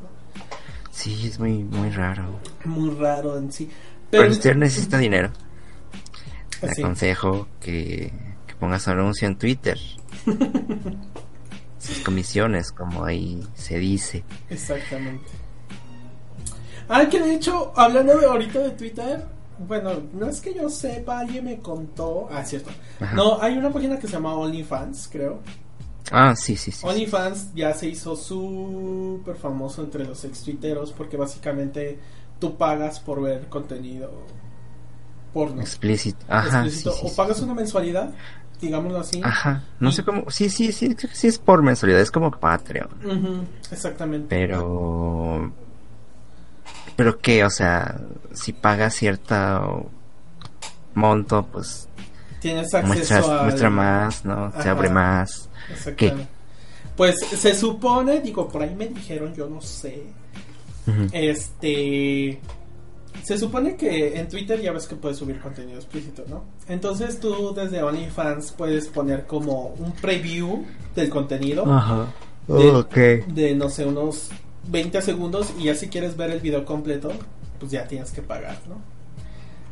sí 0.93 1.27
es 1.27 1.39
muy 1.41 1.65
muy 1.65 1.91
raro. 1.91 2.39
Muy 2.65 2.91
raro 2.91 3.37
en 3.39 3.51
sí. 3.51 3.69
Pero, 4.11 4.31
usted 4.31 4.55
necesita 4.55 4.99
dinero 4.99 5.31
te 6.75 6.83
aconsejo 6.83 7.49
que, 7.61 8.13
que 8.47 8.55
pongas 8.55 8.89
anuncio 8.89 9.27
en 9.27 9.37
Twitter 9.37 9.79
sus 11.79 11.99
comisiones 12.01 12.73
como 12.73 13.05
ahí 13.05 13.47
se 13.55 13.79
dice 13.79 14.25
exactamente 14.49 15.41
Ah, 16.93 17.09
que 17.09 17.21
de 17.21 17.35
hecho, 17.35 17.73
hablando 17.77 18.19
de 18.19 18.27
ahorita 18.27 18.59
de 18.59 18.71
Twitter, 18.71 19.25
bueno, 19.61 20.03
no 20.13 20.27
es 20.27 20.41
que 20.41 20.53
yo 20.53 20.69
sepa, 20.69 21.21
alguien 21.21 21.45
me 21.45 21.61
contó. 21.61 22.29
Ah, 22.33 22.45
cierto. 22.45 22.71
No, 23.15 23.41
hay 23.41 23.57
una 23.57 23.71
página 23.71 23.97
que 23.97 24.09
se 24.09 24.15
llama 24.15 24.35
OnlyFans, 24.35 25.09
creo. 25.13 25.39
Ah, 26.11 26.35
sí, 26.35 26.57
sí, 26.57 26.73
sí. 26.73 26.85
OnlyFans 26.85 27.55
ya 27.55 27.73
se 27.75 27.87
hizo 27.87 28.17
súper 28.17 29.37
famoso 29.37 29.85
entre 29.85 30.05
los 30.05 30.25
ex 30.25 30.43
tuiteros 30.43 30.91
porque 30.91 31.17
básicamente 31.17 32.01
tú 32.41 32.57
pagas 32.57 32.99
por 32.99 33.23
ver 33.23 33.47
contenido 33.49 34.11
porno. 35.33 35.61
Explícito. 35.61 36.25
Ajá. 36.29 36.65
Explícito. 36.65 36.95
o 37.03 37.15
pagas 37.15 37.41
una 37.41 37.55
mensualidad, 37.55 38.11
digámoslo 38.61 39.01
así. 39.01 39.21
Ajá. 39.23 39.65
No 39.79 39.93
sé 39.93 40.05
cómo. 40.05 40.31
Sí, 40.31 40.51
sí, 40.51 40.73
sí, 40.73 40.97
sí 41.13 41.27
es 41.27 41.39
por 41.39 41.63
mensualidad, 41.63 42.01
es 42.01 42.11
como 42.11 42.31
Patreon. 42.31 43.47
exactamente. 43.71 44.27
Pero 44.29 45.53
pero 47.01 47.19
que, 47.19 47.43
o 47.45 47.49
sea, 47.49 47.99
si 48.35 48.53
pagas 48.53 48.95
cierto 48.95 49.91
monto, 50.93 51.47
pues 51.51 51.89
tienes 52.41 52.75
acceso 52.75 53.43
muestra 53.43 53.71
más, 53.71 54.23
¿no? 54.27 54.53
Se 54.61 54.69
abre 54.69 54.91
más. 54.91 55.49
¿Qué? 55.97 56.15
Pues 56.97 57.17
se 57.21 57.55
supone, 57.55 58.21
digo, 58.21 58.47
por 58.49 58.63
ahí 58.63 58.75
me 58.75 58.87
dijeron, 58.89 59.35
yo 59.35 59.49
no 59.49 59.63
sé. 59.63 60.03
Este 61.13 62.39
se 63.23 63.39
supone 63.39 63.77
que 63.77 64.19
en 64.19 64.29
Twitter 64.29 64.61
ya 64.61 64.73
ves 64.73 64.87
que 64.87 64.97
puedes 64.97 65.19
subir 65.19 65.41
contenido 65.41 65.79
explícito, 65.79 66.25
¿no? 66.29 66.45
Entonces 66.69 67.21
tú 67.21 67.55
desde 67.55 67.83
OnlyFans 67.83 68.53
puedes 68.53 68.89
poner 68.89 69.27
como 69.27 69.75
un 69.79 69.93
preview 69.93 70.65
del 70.95 71.09
contenido. 71.09 71.65
Ajá. 71.73 72.07
de 73.29 73.55
no 73.55 73.69
sé, 73.69 73.85
unos 73.85 74.31
20 74.69 75.03
segundos 75.03 75.53
y 75.59 75.65
ya 75.65 75.75
si 75.75 75.89
quieres 75.89 76.17
ver 76.17 76.31
el 76.31 76.41
video 76.41 76.65
completo, 76.65 77.11
pues 77.59 77.71
ya 77.71 77.87
tienes 77.87 78.11
que 78.11 78.23
pagar, 78.23 78.59
¿no? 78.69 78.77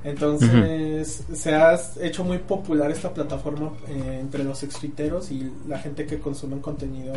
Entonces, 0.05 1.25
se 1.35 1.55
ha 1.55 1.79
hecho 2.01 2.23
muy 2.23 2.39
popular 2.39 2.91
esta 2.91 3.13
plataforma 3.13 3.73
eh, 3.89 4.19
entre 4.21 4.45
los 4.45 4.63
extuiteros 4.63 5.31
y 5.33 5.51
la 5.67 5.79
gente 5.79 6.07
que 6.07 6.21
consume 6.21 6.61
contenido 6.61 7.13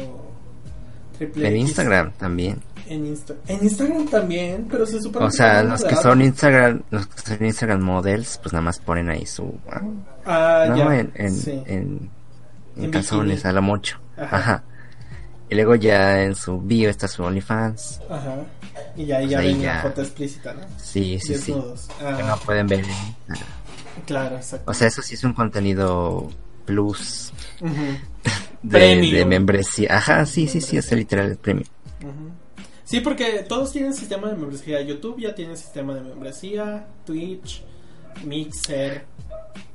triple 1.17 1.47
En 1.47 1.57
Instagram 1.57 2.11
también. 2.13 2.61
En, 2.87 3.05
en 3.47 3.63
Instagram 3.63 4.07
también, 4.07 4.67
pero 4.69 4.85
se 4.85 5.01
supone 5.01 5.25
O 5.25 5.31
sea, 5.31 5.63
los 5.63 5.83
que 5.83 5.95
son 5.95 6.21
Instagram, 6.21 6.81
los 6.89 7.07
que 7.07 7.21
son 7.21 7.45
Instagram 7.45 7.81
models, 7.81 8.39
pues 8.41 8.53
nada 8.53 8.63
más 8.63 8.79
ponen 8.79 9.09
ahí 9.09 9.25
su. 9.25 9.57
Ah, 10.25 10.65
no, 10.69 10.77
ya. 10.77 10.95
En, 10.95 11.11
en, 11.15 12.09
en, 12.75 12.91
calzones, 12.91 13.45
a 13.45 13.51
la 13.51 13.61
mocho. 13.61 13.97
Ajá. 14.17 14.63
Y 15.49 15.55
luego 15.55 15.75
ya 15.75 16.23
en 16.23 16.35
su 16.35 16.59
bio 16.61 16.89
está 16.89 17.07
su 17.07 17.23
OnlyFans. 17.23 18.01
Ajá. 18.09 18.37
Y 18.95 19.05
ya 19.05 19.17
ahí 19.17 19.27
ya 19.27 19.39
ven 19.39 19.63
la 19.63 19.81
foto 19.81 20.01
explícita, 20.01 20.53
¿no? 20.53 20.61
Sí, 20.77 21.19
sí, 21.19 21.35
sí. 21.35 21.53
Ah. 22.01 22.15
Que 22.17 22.23
no 22.23 22.37
pueden 22.37 22.67
ver. 22.67 22.85
Claro, 24.05 24.37
exacto. 24.37 24.71
O 24.71 24.73
sea, 24.73 24.87
eso 24.87 25.01
sí 25.01 25.15
es 25.15 25.23
un 25.23 25.33
contenido 25.33 26.29
plus. 26.65 27.33
de, 28.63 29.25
membresía. 29.25 29.97
Ajá, 29.97 30.25
sí, 30.25 30.47
sí, 30.47 30.61
sí, 30.61 30.77
es 30.77 30.91
literal 30.91 31.31
el 31.31 31.37
premio. 31.37 31.65
Sí, 32.83 32.99
porque 32.99 33.45
todos 33.47 33.71
tienen 33.71 33.93
sistema 33.93 34.27
de 34.27 34.35
membresía. 34.35 34.81
YouTube 34.81 35.19
ya 35.19 35.33
tiene 35.33 35.55
sistema 35.55 35.93
de 35.93 36.01
membresía, 36.01 36.87
Twitch, 37.05 37.63
Mixer, 38.25 39.05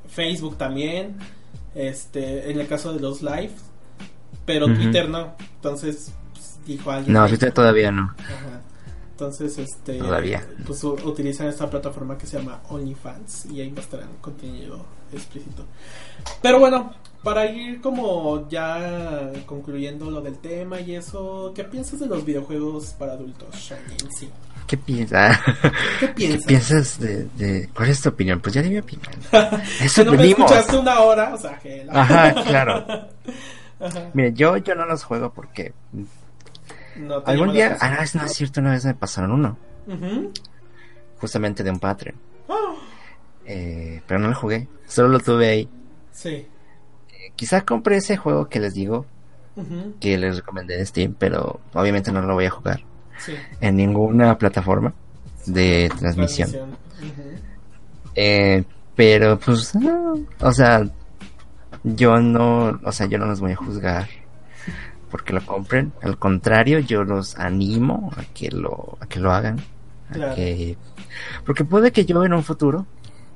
Facebook 0.07 0.57
también. 0.57 1.17
Este, 1.73 2.51
en 2.51 2.59
el 2.59 2.67
caso 2.67 2.93
de 2.93 2.99
los 2.99 3.21
live, 3.21 3.51
pero 4.45 4.65
Twitter 4.65 5.09
no. 5.09 5.35
Entonces, 5.55 6.11
pues, 6.33 6.59
dijo 6.65 6.91
alguien. 6.91 7.13
No, 7.13 7.27
Twitter 7.27 7.51
todavía 7.51 7.91
no. 7.91 8.13
Ajá. 8.19 8.61
Entonces, 9.17 9.57
este. 9.57 9.97
Todavía. 9.97 10.45
Pues 10.63 10.83
utilizan 10.83 11.47
esta 11.47 11.67
plataforma 11.67 12.15
que 12.19 12.27
se 12.27 12.37
llama 12.37 12.61
OnlyFans 12.69 13.47
y 13.47 13.61
ahí 13.61 13.73
estar 13.75 13.99
contenido 14.21 14.85
explícito. 15.11 15.65
Pero 16.39 16.59
bueno, 16.59 16.93
para 17.23 17.47
ir 17.47 17.81
como 17.81 18.47
ya 18.47 19.31
concluyendo 19.47 20.11
lo 20.11 20.21
del 20.21 20.37
tema 20.37 20.79
y 20.81 20.93
eso, 20.93 21.51
¿qué 21.55 21.63
piensas 21.63 21.99
de 21.99 22.05
los 22.05 22.23
videojuegos 22.23 22.93
para 22.93 23.13
adultos, 23.13 23.55
Shani, 23.55 23.97
sí? 24.15 24.29
¿Qué 24.67 24.77
piensas? 24.77 25.39
¿Qué 25.99 26.09
piensas? 26.09 26.41
¿Qué 26.41 26.47
piensas 26.47 26.99
de, 26.99 27.69
¿Cuál 27.73 27.89
es 27.89 27.99
tu 27.99 28.09
opinión? 28.09 28.39
Pues 28.39 28.53
ya 28.53 28.61
di 28.61 28.69
mi 28.69 28.77
opinión. 28.77 29.11
Eso 29.81 30.05
no 30.05 30.11
me 30.11 30.29
escuchaste 30.29 30.77
una 30.77 30.99
hora, 30.99 31.33
o 31.33 31.37
sea, 31.39 31.57
que... 31.57 31.87
Ajá, 31.89 32.35
claro. 32.43 32.85
Mire, 34.13 34.33
yo, 34.33 34.57
yo 34.57 34.75
no 34.75 34.85
los 34.85 35.03
juego 35.03 35.33
porque. 35.33 35.73
Algún 37.25 37.53
día. 37.53 37.77
Ah, 37.79 38.03
no 38.13 38.23
es 38.23 38.33
cierto, 38.33 38.59
una 38.59 38.71
vez 38.71 38.85
me 38.85 38.93
pasaron 38.93 39.31
uno. 39.31 39.57
Justamente 41.19 41.63
de 41.63 41.71
un 41.71 41.79
Patreon. 41.79 42.15
Ah. 42.49 42.75
Eh, 43.45 44.01
pero 44.05 44.19
no 44.19 44.27
lo 44.27 44.35
jugué, 44.35 44.67
solo 44.87 45.09
lo 45.09 45.19
tuve 45.19 45.49
ahí. 45.49 45.69
Sí. 46.11 46.29
Eh, 46.29 46.47
quizás 47.35 47.63
compré 47.63 47.97
ese 47.97 48.17
juego 48.17 48.47
que 48.47 48.59
les 48.59 48.73
digo. 48.73 49.05
Que 49.99 50.19
les 50.19 50.35
recomendé 50.35 50.77
de 50.77 50.85
Steam, 50.85 51.15
pero 51.17 51.61
obviamente 51.73 52.11
no 52.11 52.21
lo 52.21 52.35
voy 52.35 52.45
a 52.45 52.51
jugar. 52.51 52.81
En 53.59 53.75
ninguna 53.75 54.37
plataforma 54.37 54.93
de 55.47 55.91
transmisión. 55.97 56.77
Eh, 58.13 58.63
pero 58.95 59.39
pues, 59.39 59.73
o 60.41 60.51
sea, 60.51 60.83
yo 61.83 62.17
no, 62.17 62.79
o 62.83 62.91
sea, 62.91 63.07
yo 63.07 63.17
no 63.17 63.25
los 63.25 63.39
voy 63.39 63.53
a 63.53 63.55
juzgar 63.55 64.07
porque 65.09 65.33
lo 65.33 65.45
compren. 65.45 65.93
Al 66.01 66.17
contrario, 66.17 66.79
yo 66.79 67.03
los 67.03 67.37
animo 67.37 68.11
a 68.17 68.23
que 68.33 68.49
lo, 68.49 68.97
a 68.99 69.07
que 69.07 69.19
lo 69.19 69.31
hagan. 69.31 69.59
porque 71.45 71.63
puede 71.63 71.91
que 71.91 72.05
yo 72.05 72.23
en 72.23 72.33
un 72.33 72.43
futuro 72.43 72.85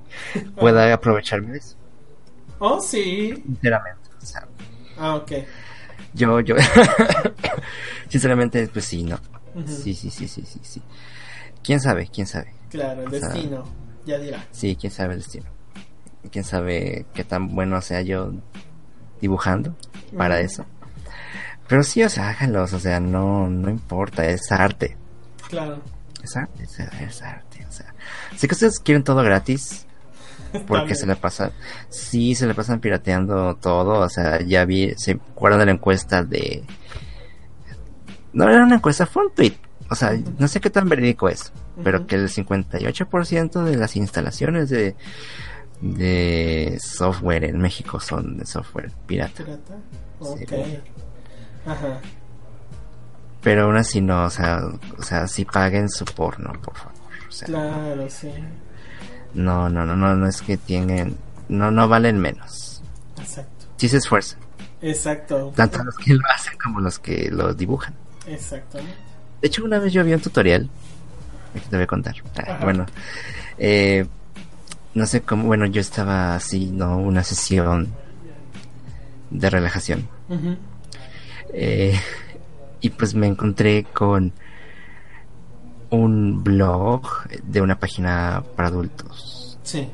pueda 0.55 0.93
aprovecharme 0.93 1.51
de 1.51 1.57
eso. 1.59 1.76
Oh, 2.59 2.80
sí. 2.80 3.34
Sinceramente. 3.45 4.01
ah, 4.97 5.15
ok. 5.15 5.32
Yo, 6.13 6.41
yo, 6.41 6.55
sinceramente, 8.09 8.67
pues 8.67 8.86
sí, 8.86 9.03
no. 9.03 9.17
Sí, 9.65 9.93
sí, 9.93 10.09
sí, 10.09 10.28
sí, 10.28 10.43
sí, 10.45 10.59
sí. 10.61 10.82
¿Quién 11.63 11.80
sabe? 11.80 12.09
¿Quién 12.13 12.28
sabe? 12.28 12.53
Claro, 12.69 13.03
el 13.03 13.11
destino, 13.11 13.63
ya 14.05 14.17
dirá. 14.17 14.45
Sí, 14.51 14.78
quién 14.80 14.91
sabe 14.91 15.13
el 15.13 15.19
destino 15.19 15.61
quién 16.30 16.43
sabe 16.43 17.05
qué 17.13 17.24
tan 17.24 17.55
bueno 17.55 17.82
sea 17.82 18.01
yo 18.01 18.34
dibujando 19.19 19.76
para 20.15 20.39
eso. 20.39 20.65
Pero 21.72 21.84
sí, 21.84 22.03
o 22.03 22.09
sea, 22.09 22.32
háganlos, 22.32 22.74
o 22.74 22.80
sea, 22.80 22.99
no, 22.99 23.47
no 23.49 23.69
importa, 23.69 24.26
es 24.26 24.51
arte. 24.51 24.97
Claro. 25.47 25.82
Es 26.22 26.36
arte, 26.36 26.63
es, 26.65 27.22
arte, 27.22 27.65
o 27.65 27.72
sea. 27.72 27.95
Sé 28.36 28.49
que 28.49 28.55
ustedes 28.55 28.78
quieren 28.82 29.05
todo 29.05 29.24
gratis, 29.24 29.86
porque 30.67 30.95
se 30.95 31.07
le 31.07 31.15
pasa, 31.15 31.53
sí, 31.88 32.36
se 32.36 32.45
le 32.45 32.53
pasan 32.55 32.82
pirateando 32.82 33.55
todo, 33.55 34.01
o 34.01 34.09
sea, 34.09 34.41
ya 34.41 34.65
vi, 34.65 34.93
se 34.97 35.11
acuerdan 35.11 35.61
de 35.61 35.67
la 35.67 35.72
encuesta 35.72 36.26
de, 36.26 36.65
no 38.34 38.49
era 38.49 38.65
una 38.65 38.76
encuesta, 38.76 39.05
fue 39.05 39.28
un 39.28 39.34
tweet, 39.34 39.55
o 39.89 39.95
sea, 39.95 40.11
no 40.39 40.49
sé 40.49 40.59
qué 40.59 40.69
tan 40.69 40.89
verídico 40.89 41.30
es, 41.30 41.53
pero 41.86 42.05
que 42.05 42.15
el 42.15 42.28
58% 42.28 43.63
de 43.63 43.78
las 43.78 43.95
instalaciones 43.95 44.69
de 44.69 44.97
de 45.80 46.78
software 46.80 47.45
en 47.45 47.59
México 47.59 47.99
son 47.99 48.38
de 48.38 48.45
software 48.45 48.91
pirata. 49.07 49.43
¿Pirata? 49.43 49.78
Ajá. 51.66 51.99
Pero 53.41 53.64
aún 53.64 53.78
así 53.78 54.01
no, 54.01 54.26
o 54.26 54.30
sea, 54.30 54.62
o 54.97 55.03
sea, 55.03 55.28
si 55.28 55.45
paguen 55.45 55.89
su 55.89 56.05
porno, 56.05 56.53
por 56.62 56.76
favor. 56.76 56.93
claro, 57.45 58.09
sí. 58.09 58.32
No, 59.34 59.70
no, 59.70 59.86
no, 59.86 59.95
no, 59.95 60.16
no 60.16 60.28
es 60.28 60.41
que 60.41 60.57
tienen, 60.57 61.18
no, 61.49 61.72
no 61.72 61.88
valen 61.88 62.20
menos. 62.20 62.82
Exacto. 63.20 63.66
Si 63.78 63.88
se 63.89 63.97
esfuerzan. 63.97 64.39
Exacto. 64.82 65.51
Tanto 65.55 65.84
los 65.84 65.95
que 65.97 66.14
lo 66.14 66.22
hacen 66.34 66.53
como 66.62 66.80
los 66.80 66.99
que 66.99 67.30
lo 67.32 67.53
dibujan. 67.53 67.93
Exactamente. 68.28 68.95
De 69.41 69.47
hecho, 69.47 69.64
una 69.64 69.80
vez 69.80 69.91
yo 69.93 70.03
vi 70.03 70.14
un 70.14 70.22
tutorial, 70.22 70.70
te 71.70 71.76
voy 71.76 71.84
a 71.84 71.88
contar. 71.88 72.16
Ah, 72.47 72.59
bueno, 72.64 72.86
eh, 73.57 74.05
no 74.93 75.05
sé 75.05 75.22
cómo, 75.22 75.45
bueno, 75.45 75.66
yo 75.66 75.82
estaba 75.82 76.36
así, 76.36 76.68
¿no? 76.68 76.97
Una 76.97 77.24
sesión 77.24 77.89
de 79.30 79.49
relajación. 79.49 80.07
Eh, 81.53 81.99
y 82.79 82.89
pues 82.89 83.13
me 83.13 83.27
encontré 83.27 83.85
con 83.85 84.33
un 85.89 86.43
blog 86.43 87.27
de 87.43 87.61
una 87.61 87.79
página 87.79 88.43
para 88.55 88.69
adultos. 88.69 89.59
Sí. 89.63 89.87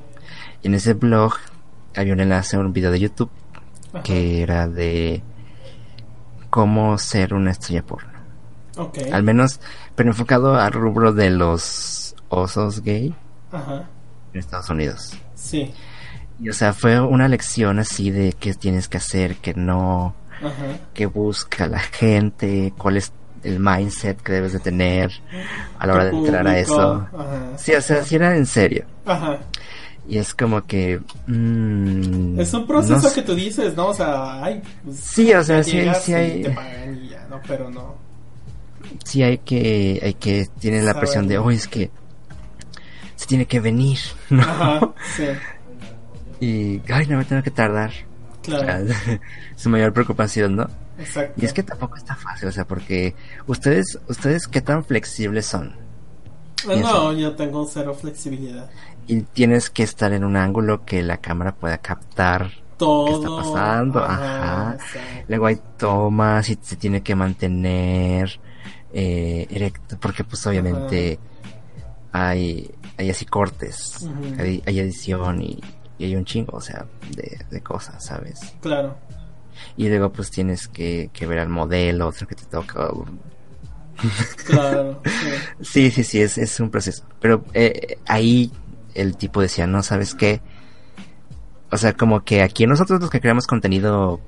Y 0.62 0.68
en 0.68 0.76
ese 0.76 0.94
blog 0.94 1.34
había 1.96 2.14
un 2.14 2.20
enlace 2.20 2.56
a 2.56 2.60
un 2.60 2.72
video 2.72 2.92
de 2.92 3.00
YouTube 3.00 3.32
que 4.04 4.42
era 4.42 4.68
de 4.68 5.24
cómo 6.50 6.98
ser 6.98 7.34
una 7.34 7.52
estrella 7.52 7.84
porno. 7.84 8.18
Okay. 8.76 9.10
Al 9.12 9.24
menos, 9.24 9.60
pero 9.96 10.10
enfocado 10.10 10.56
al 10.56 10.72
rubro 10.72 11.12
de 11.12 11.32
los 11.32 12.16
osos 12.30 12.84
gay 12.84 13.16
Ajá. 13.52 13.86
en 14.34 14.40
Estados 14.40 14.70
Unidos. 14.70 15.14
Sí. 15.34 15.74
Y 16.40 16.50
o 16.50 16.54
sea, 16.54 16.74
fue 16.74 17.00
una 17.00 17.28
lección 17.28 17.80
así 17.80 18.12
de 18.12 18.34
qué 18.34 18.54
tienes 18.54 18.88
que 18.88 18.98
hacer, 18.98 19.38
que 19.38 19.56
no, 19.56 20.14
Ajá. 20.42 20.78
que 20.94 21.06
busca 21.06 21.68
la 21.68 21.80
gente, 21.80 22.74
cuál 22.78 22.98
es 22.98 23.12
el 23.44 23.60
mindset 23.60 24.22
que 24.22 24.34
debes 24.34 24.54
de 24.54 24.60
tener 24.60 25.12
a 25.80 25.88
la 25.88 25.94
hora 25.94 26.06
de 26.06 26.18
entrar 26.18 26.48
a 26.48 26.58
eso. 26.60 27.08
Ajá. 27.14 27.58
Sí, 27.58 27.74
o 27.74 27.82
sea, 27.82 28.04
si 28.04 28.16
era 28.16 28.36
en 28.36 28.46
serio. 28.46 28.86
Ajá. 29.06 29.38
Y 30.10 30.18
es 30.18 30.34
como 30.34 30.66
que... 30.66 31.02
mm, 31.28 32.40
Es 32.40 32.54
un 32.54 32.66
proceso 32.66 33.08
no 33.08 33.14
que 33.14 33.22
tú 33.22 33.36
dices, 33.36 33.76
¿no? 33.76 33.88
O 33.88 33.94
sea, 33.94 34.44
ay, 34.44 34.62
pues, 34.84 34.98
Sí, 35.00 35.34
o 35.34 35.44
sea, 35.44 35.62
sí, 35.64 35.78
hay- 36.14 36.42
te 36.44 36.50
pagan 36.52 36.98
y 37.04 37.10
ya, 37.10 37.28
¿no? 37.30 37.42
Pero 37.48 37.70
no. 37.70 37.96
sí 39.04 39.22
hay 39.22 39.38
que, 39.40 40.00
hay 40.04 40.14
que, 40.14 40.48
la 40.82 40.94
presión 40.98 41.28
de, 41.28 41.38
oye, 41.38 41.58
es 41.58 41.68
que 41.68 41.90
se 43.16 43.26
tiene 43.28 43.46
que 43.46 43.60
venir, 43.60 44.00
¿no? 44.30 44.42
Ajá. 44.44 44.80
Sí. 45.16 45.26
Y, 46.40 46.82
ay, 46.92 47.08
no 47.08 47.18
me 47.18 47.26
tengo 47.26 47.42
que 47.44 47.52
tardar. 47.52 47.92
Claro. 48.48 48.86
Su 49.56 49.70
mayor 49.70 49.94
preocupación, 49.94 50.56
¿no? 50.56 50.68
Exacto. 50.98 51.34
Y 51.42 51.46
es 51.46 51.54
que 51.54 51.64
tampoco 51.64 51.98
está 51.98 52.16
fácil, 52.16 52.48
o 52.48 52.52
sea, 52.52 52.66
porque 52.66 53.14
ustedes, 53.46 54.00
ustedes 54.08 54.48
qué 54.48 54.62
tan 54.62 54.84
flexibles 54.84 55.46
son. 55.46 55.76
No, 56.66 57.14
yo 57.14 57.36
tengo 57.36 57.66
cero 57.66 57.94
flexibilidad. 57.94 58.70
Y 59.06 59.22
tienes 59.22 59.70
que 59.70 59.84
estar 59.84 60.12
en 60.14 60.24
un 60.24 60.36
ángulo 60.36 60.84
que 60.86 61.04
la 61.04 61.18
cámara 61.18 61.54
pueda 61.54 61.78
captar 61.78 62.52
Todo. 62.78 63.06
qué 63.06 63.14
está 63.14 63.30
pasando, 63.30 64.04
ajá. 64.04 64.78
Luego 65.28 65.46
hay 65.46 65.60
tomas 65.78 66.50
y 66.50 66.58
se 66.62 66.76
tiene 66.76 67.02
que 67.02 67.16
mantener 67.16 68.40
eh, 68.94 69.46
erecto, 69.50 69.98
porque 70.00 70.24
pues 70.24 70.46
obviamente 70.48 71.20
hay, 72.12 72.72
hay 72.98 73.10
así 73.10 73.26
cortes, 73.26 74.08
hay, 74.40 74.64
hay 74.66 74.80
edición 74.80 75.42
y, 75.42 75.60
y 75.98 76.06
hay 76.06 76.16
un 76.16 76.26
chingo, 76.26 76.58
o 76.58 76.62
sea, 76.62 76.86
de, 77.16 77.40
de 77.50 77.62
cosas, 77.62 78.04
¿sabes? 78.04 78.56
Claro. 78.62 78.98
Y 79.76 79.88
luego 79.90 80.12
pues 80.12 80.30
tienes 80.30 80.68
que, 80.68 81.10
que 81.14 81.26
ver 81.26 81.40
al 81.40 81.50
modelo, 81.50 82.08
otro 82.08 82.28
que 82.28 82.36
te 82.36 82.46
toca. 82.46 82.90
Claro. 84.46 85.02
sí. 85.60 85.62
Sí, 85.62 85.92
sí, 85.92 86.04
sí, 86.04 86.22
es, 86.22 86.38
es 86.38 86.60
un 86.60 86.70
proceso. 86.70 87.04
Pero 87.20 87.44
eh, 87.54 87.98
ahí 88.06 88.52
el 88.94 89.18
tipo 89.18 89.42
decía, 89.42 89.66
no, 89.68 89.82
¿sabes 89.84 90.14
qué? 90.14 90.40
O 91.72 91.78
sea, 91.78 91.94
como 91.94 92.24
que 92.24 92.42
aquí 92.42 92.66
nosotros 92.66 93.02
los 93.02 93.10
que 93.10 93.20
creamos 93.20 93.48
contenido 93.48 94.20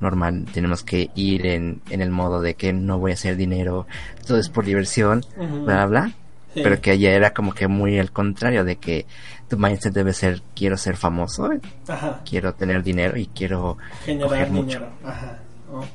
normal 0.00 0.46
tenemos 0.52 0.82
que 0.82 1.10
ir 1.14 1.46
en, 1.46 1.80
en 1.90 2.00
el 2.02 2.10
modo 2.10 2.40
de 2.40 2.54
que 2.54 2.72
no 2.72 2.98
voy 2.98 3.10
a 3.12 3.14
hacer 3.14 3.36
dinero, 3.36 3.86
todo 4.26 4.38
es 4.38 4.48
por 4.48 4.64
diversión, 4.64 5.24
Ujú. 5.36 5.64
bla, 5.64 5.86
bla. 5.86 6.12
Sí. 6.58 6.62
Pero 6.62 6.80
que 6.80 6.90
allá 6.92 7.10
era 7.12 7.32
como 7.32 7.52
que 7.54 7.66
muy 7.68 7.98
al 7.98 8.10
contrario, 8.12 8.64
de 8.64 8.76
que 8.76 9.06
tu 9.48 9.58
mindset 9.58 9.92
debe 9.94 10.12
ser, 10.12 10.42
quiero 10.54 10.76
ser 10.76 10.96
famoso, 10.96 11.50
Ajá. 11.88 12.20
quiero 12.28 12.54
tener 12.54 12.82
dinero 12.82 13.16
y 13.16 13.26
quiero 13.26 13.78
Generar 14.04 14.28
coger 14.28 14.50
mucho. 14.50 14.66
dinero. 14.78 14.88
Ajá. 15.04 15.38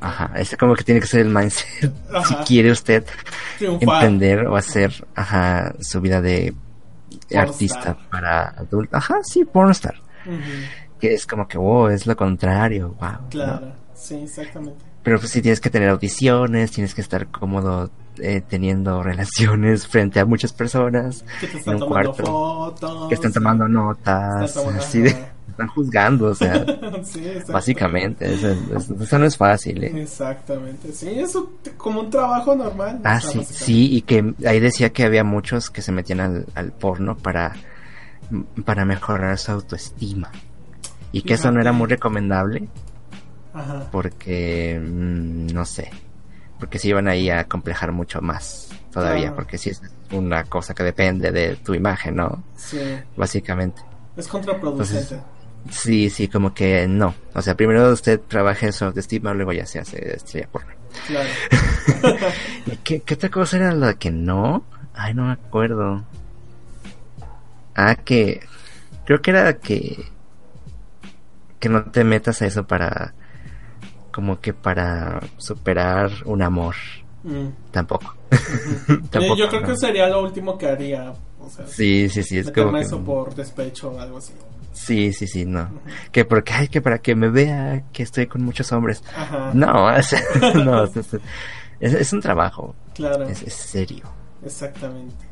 Ajá, 0.01 0.31
ese 0.35 0.55
como 0.55 0.75
que 0.75 0.83
tiene 0.83 1.01
que 1.01 1.07
ser 1.07 1.21
el 1.21 1.29
mindset. 1.29 1.91
Ajá. 2.13 2.25
Si 2.27 2.35
quiere 2.45 2.71
usted 2.71 3.03
Triunfar. 3.57 4.03
emprender 4.03 4.45
o 4.47 4.55
hacer, 4.55 5.05
ajá, 5.15 5.73
su 5.81 5.99
vida 6.01 6.21
de 6.21 6.53
Pornstar. 7.09 7.39
artista 7.47 7.97
para 8.11 8.49
adulto. 8.49 8.95
Ajá, 8.95 9.15
sí, 9.23 9.45
pornstar. 9.45 9.95
Ujú. 10.25 10.37
Que 10.99 11.13
es 11.15 11.25
como 11.25 11.47
que, 11.47 11.57
wow, 11.57 11.87
es 11.87 12.05
lo 12.07 12.15
contrario, 12.15 12.95
wow. 12.99 13.29
Claro. 13.29 13.73
Sí, 13.95 14.15
exactamente. 14.23 14.83
Pero 15.03 15.19
pues 15.19 15.31
sí 15.31 15.41
tienes 15.41 15.59
que 15.59 15.69
tener 15.69 15.89
audiciones, 15.89 16.71
tienes 16.71 16.93
que 16.93 17.01
estar 17.01 17.27
cómodo 17.27 17.89
eh, 18.19 18.41
teniendo 18.47 19.01
relaciones 19.03 19.87
frente 19.87 20.19
a 20.19 20.25
muchas 20.25 20.53
personas 20.53 21.23
Que 21.39 21.47
te 21.47 21.53
en 21.53 21.59
están 21.59 21.73
un 21.75 21.79
tomando 21.81 22.13
cuarto, 22.13 22.25
fotos. 22.25 23.07
que 23.09 23.15
están 23.15 23.33
tomando 23.33 23.67
notas, 23.67 24.43
Están 24.49 24.63
tomando- 24.63 24.83
así 24.83 25.01
de, 25.01 25.09
están 25.53 25.67
juzgando, 25.67 26.25
o 26.27 26.35
sea, 26.35 26.65
sí, 27.03 27.23
básicamente, 27.51 28.33
eso, 28.33 28.49
eso- 28.75 28.95
eso 29.01 29.19
no 29.19 29.25
es 29.25 29.37
fácil, 29.37 29.83
¿eh? 29.83 30.01
Exactamente. 30.01 30.91
Sí, 30.91 31.09
es 31.19 31.35
un- 31.35 31.49
como 31.77 32.01
un 32.01 32.09
trabajo 32.09 32.55
normal. 32.55 32.99
Ah, 33.03 33.19
sí, 33.19 33.43
sí, 33.43 33.95
y 33.95 34.01
que 34.01 34.33
ahí 34.47 34.59
decía 34.59 34.91
que 34.91 35.03
había 35.03 35.23
muchos 35.23 35.69
que 35.69 35.81
se 35.81 35.91
metían 35.91 36.19
al, 36.21 36.45
al 36.55 36.71
porno 36.71 37.15
para, 37.17 37.53
para 38.65 38.85
mejorar 38.85 39.37
su 39.37 39.51
autoestima. 39.51 40.31
Y 41.11 41.21
que 41.21 41.35
eso 41.35 41.51
no 41.51 41.61
era 41.61 41.71
muy 41.71 41.87
recomendable 41.87 42.67
Ajá. 43.53 43.87
porque, 43.91 44.81
mm, 44.83 45.53
no 45.53 45.63
sé, 45.65 45.91
porque 46.63 46.79
se 46.79 46.87
iban 46.87 47.09
ahí 47.09 47.29
a 47.29 47.43
complejar 47.43 47.91
mucho 47.91 48.21
más 48.21 48.69
todavía, 48.93 49.23
Claro. 49.23 49.35
porque 49.35 49.57
sí 49.57 49.71
es 49.71 49.81
una 50.13 50.45
cosa 50.45 50.73
que 50.73 50.81
depende 50.83 51.29
de 51.29 51.57
tu 51.57 51.73
imagen, 51.73 52.15
¿no? 52.15 52.41
Sí. 52.55 52.79
Básicamente. 53.17 53.81
Es 54.15 54.29
contraproducente. 54.29 55.19
Sí, 55.69 56.09
sí, 56.09 56.29
como 56.29 56.53
que 56.53 56.87
no. 56.87 57.13
O 57.33 57.41
sea, 57.41 57.55
primero 57.55 57.91
usted 57.91 58.21
trabaje 58.29 58.71
su 58.71 58.85
autoestima, 58.85 59.33
luego 59.33 59.51
ya 59.51 59.65
se 59.65 59.79
hace 59.79 60.15
estrella 60.15 60.47
porno. 60.49 60.71
Claro. 61.05 61.29
¿Y 62.67 62.77
¿Qué, 62.77 63.01
¿Qué 63.01 63.13
otra 63.15 63.29
cosa 63.29 63.57
era 63.57 63.73
la 63.73 63.95
que 63.95 64.09
no? 64.09 64.63
Ay, 64.93 65.13
no 65.13 65.25
me 65.25 65.33
acuerdo. 65.33 66.05
Ah, 67.75 67.95
que 67.95 68.39
creo 69.05 69.21
que 69.21 69.31
era 69.31 69.57
que 69.57 70.05
que 71.59 71.67
no 71.67 71.83
te 71.91 72.05
metas 72.05 72.41
a 72.41 72.45
eso 72.45 72.65
para 72.65 73.13
como 74.13 74.39
que 74.39 74.53
para 74.53 75.19
superar 75.37 76.11
un 76.25 76.41
amor. 76.41 76.75
Mm. 77.23 77.47
Tampoco. 77.71 78.15
Tampoco, 79.09 79.35
Yo 79.37 79.49
creo 79.49 79.61
no. 79.61 79.67
que 79.67 79.75
sería 79.77 80.07
lo 80.07 80.21
último 80.23 80.57
que 80.57 80.67
haría. 80.67 81.13
O 81.39 81.49
sea, 81.49 81.65
Sí, 81.67 82.07
sí, 82.09 82.23
sí, 82.23 82.37
es 82.37 82.51
como 82.51 82.71
que 82.73 82.81
eso 82.81 82.99
por 83.03 83.35
despecho 83.35 83.91
o 83.91 83.99
algo 83.99 84.17
así. 84.19 84.33
Sí, 84.71 85.11
sí, 85.13 85.27
sí, 85.27 85.45
no. 85.45 85.69
Que 86.11 86.25
porque 86.25 86.53
ay, 86.53 86.67
que 86.67 86.81
para 86.81 86.99
que 86.99 87.15
me 87.15 87.29
vea 87.29 87.83
que 87.91 88.03
estoy 88.03 88.27
con 88.27 88.43
muchos 88.43 88.71
hombres. 88.71 89.03
Ajá. 89.15 89.51
No, 89.53 90.01
sea, 90.01 90.21
no, 90.55 90.83
es, 90.85 90.95
es- 90.97 91.13
es- 91.79 91.93
es 91.93 92.13
un 92.13 92.21
trabajo, 92.21 92.75
Claro. 92.93 93.23
es, 93.27 93.41
es 93.43 93.53
serio. 93.53 94.05
Exactamente. 94.43 95.25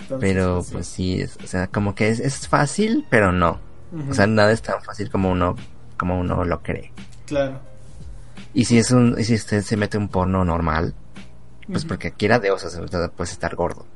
Entonces, 0.00 0.30
Pero 0.32 0.64
pues 0.72 0.86
sí, 0.86 1.20
es- 1.20 1.36
o 1.42 1.46
sea, 1.46 1.66
como 1.68 1.94
que 1.94 2.08
es, 2.08 2.20
es 2.20 2.48
fácil, 2.48 3.04
pero 3.10 3.32
no. 3.32 3.58
O 4.10 4.14
sea, 4.14 4.26
nada 4.26 4.52
es 4.52 4.60
tan 4.62 4.82
fácil 4.82 5.10
como 5.10 5.30
uno 5.30 5.56
como 5.96 6.18
uno 6.20 6.44
lo 6.44 6.62
cree. 6.62 6.92
Claro. 7.26 7.58
Y 8.54 8.64
si 8.64 8.78
es 8.78 8.90
un 8.90 9.14
y 9.18 9.24
si 9.24 9.34
usted 9.34 9.62
se 9.62 9.76
mete 9.76 9.98
un 9.98 10.08
porno 10.08 10.44
normal, 10.44 10.94
pues 11.66 11.80
Ujú. 11.82 11.88
porque 11.88 12.12
quiera 12.12 12.38
de 12.38 12.50
o 12.50 12.58
sea, 12.58 12.70
puedes 13.14 13.32
estar 13.32 13.54
gordo. 13.54 13.86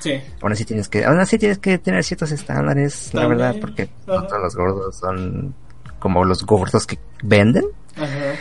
Sí. 0.00 0.20
Aún 0.40 0.52
así 0.52 0.64
tienes 0.64 0.88
que 0.88 1.04
aún 1.04 1.18
así 1.20 1.38
tienes 1.38 1.58
que 1.58 1.78
tener 1.78 2.02
ciertos 2.04 2.32
estándares, 2.32 3.14
la 3.14 3.26
verdad, 3.26 3.56
porque 3.60 3.88
no 4.06 4.14
Ajá. 4.14 4.26
todos 4.26 4.42
los 4.42 4.56
gordos 4.56 4.96
son 4.96 5.54
como 5.98 6.24
los 6.24 6.44
gordos 6.44 6.86
que 6.86 6.98
venden, 7.22 7.64
Ajá. 7.96 8.34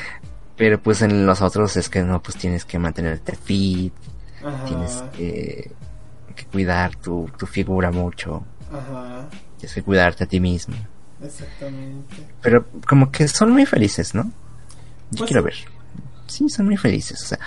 pero 0.58 0.82
pues 0.82 1.04
en 1.04 1.26
los 1.28 1.42
otros 1.44 1.78
es 1.78 1.88
que 1.90 2.02
no, 2.02 2.22
pues 2.22 2.38
tienes 2.38 2.66
que 2.66 2.80
mantenerte 2.80 3.36
fit, 3.36 3.94
Ajá. 4.44 4.66
tienes 4.66 5.04
que, 5.16 5.72
que 6.36 6.46
cuidar 6.46 6.96
tu, 6.96 7.30
tu 7.38 7.46
figura 7.46 7.92
mucho, 7.92 8.44
Ajá. 8.72 9.28
tienes 9.58 9.76
que 9.76 9.84
cuidarte 9.84 10.24
a 10.24 10.28
ti 10.28 10.40
mismo. 10.40 10.76
Exactamente. 11.24 12.16
Pero 12.42 12.66
como 12.88 13.12
que 13.12 13.28
son 13.28 13.52
muy 13.52 13.68
felices, 13.68 14.16
¿no? 14.16 14.32
Yo 15.12 15.18
Pues 15.20 15.28
quiero 15.30 15.44
ver. 15.44 15.56
Sí, 16.28 16.50
son 16.50 16.66
muy 16.68 16.78
felices, 16.78 17.22
o 17.24 17.26
sea. 17.28 17.40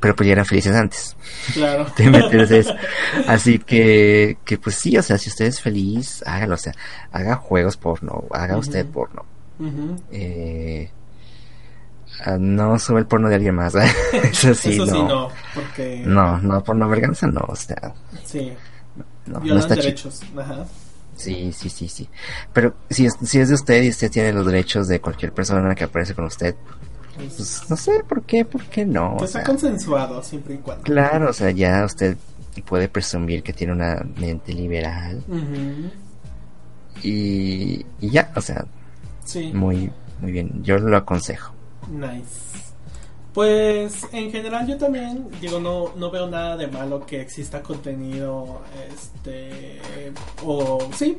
Pero 0.00 0.16
pues 0.16 0.26
ya 0.28 0.32
eran 0.32 0.46
felices 0.46 0.74
antes. 0.74 1.14
Claro. 1.52 1.86
Así 3.28 3.58
que, 3.58 4.38
que 4.44 4.56
pues 4.56 4.76
sí, 4.76 4.96
o 4.96 5.02
sea, 5.02 5.18
si 5.18 5.28
usted 5.28 5.44
es 5.46 5.60
feliz, 5.60 6.22
hágalo, 6.26 6.54
o 6.54 6.58
sea, 6.58 6.72
haga 7.12 7.36
juegos 7.36 7.76
porno, 7.76 8.24
haga 8.30 8.56
usted 8.56 8.86
porno. 8.86 9.26
Eh, 10.10 10.90
ah, 12.24 12.38
no 12.40 12.78
sube 12.78 13.00
el 13.00 13.06
porno 13.06 13.28
de 13.28 13.34
alguien 13.34 13.54
más, 13.56 13.74
¿eh? 13.74 13.92
Eso 14.32 14.54
sí, 14.54 14.72
Eso 14.72 14.86
no. 14.86 14.92
sí, 14.92 15.02
no. 15.02 15.28
Porque. 15.54 16.02
No, 16.06 16.38
no, 16.38 16.64
porno 16.64 16.88
verganza 16.88 17.26
no, 17.26 17.44
o 17.46 17.56
sea, 17.56 17.92
Sí. 18.24 18.52
no, 19.26 19.40
no 19.40 19.58
está 19.58 19.74
derechos. 19.74 20.22
Ajá. 20.38 20.64
Sí, 21.20 21.52
sí, 21.52 21.68
sí, 21.68 21.88
sí. 21.88 22.08
Pero 22.52 22.74
si 22.88 23.06
es, 23.06 23.14
si 23.22 23.38
es 23.38 23.48
de 23.48 23.54
usted 23.54 23.82
y 23.82 23.90
usted 23.90 24.10
tiene 24.10 24.32
los 24.32 24.46
derechos 24.46 24.88
de 24.88 25.00
cualquier 25.00 25.32
persona 25.32 25.74
que 25.74 25.84
aparece 25.84 26.14
con 26.14 26.24
usted, 26.24 26.54
pues 27.16 27.62
no 27.68 27.76
sé 27.76 28.02
por 28.08 28.22
qué, 28.22 28.44
por 28.44 28.64
qué 28.64 28.86
no. 28.86 29.16
Que 29.18 29.26
está 29.26 29.44
consensuado 29.44 30.22
siempre 30.22 30.54
y 30.54 30.58
cuando. 30.58 30.84
Claro, 30.84 31.30
o 31.30 31.32
sea, 31.32 31.50
ya 31.50 31.84
usted 31.84 32.16
puede 32.66 32.88
presumir 32.88 33.42
que 33.42 33.52
tiene 33.52 33.72
una 33.72 34.04
mente 34.16 34.52
liberal. 34.52 35.22
y, 37.02 37.84
y, 38.00 38.10
ya, 38.10 38.32
o 38.34 38.40
sea, 38.40 38.64
sí. 39.24 39.52
muy, 39.54 39.90
muy 40.20 40.32
bien. 40.32 40.62
Yo 40.62 40.78
lo 40.78 40.96
aconsejo. 40.96 41.52
Nice. 41.90 42.69
Pues 43.32 44.08
en 44.12 44.32
general 44.32 44.66
yo 44.66 44.76
también 44.76 45.28
digo 45.40 45.60
no 45.60 45.92
no 45.94 46.10
veo 46.10 46.26
nada 46.26 46.56
de 46.56 46.66
malo 46.66 47.06
que 47.06 47.20
exista 47.20 47.62
contenido 47.62 48.60
este 48.92 49.80
o 50.44 50.80
sí 50.92 51.16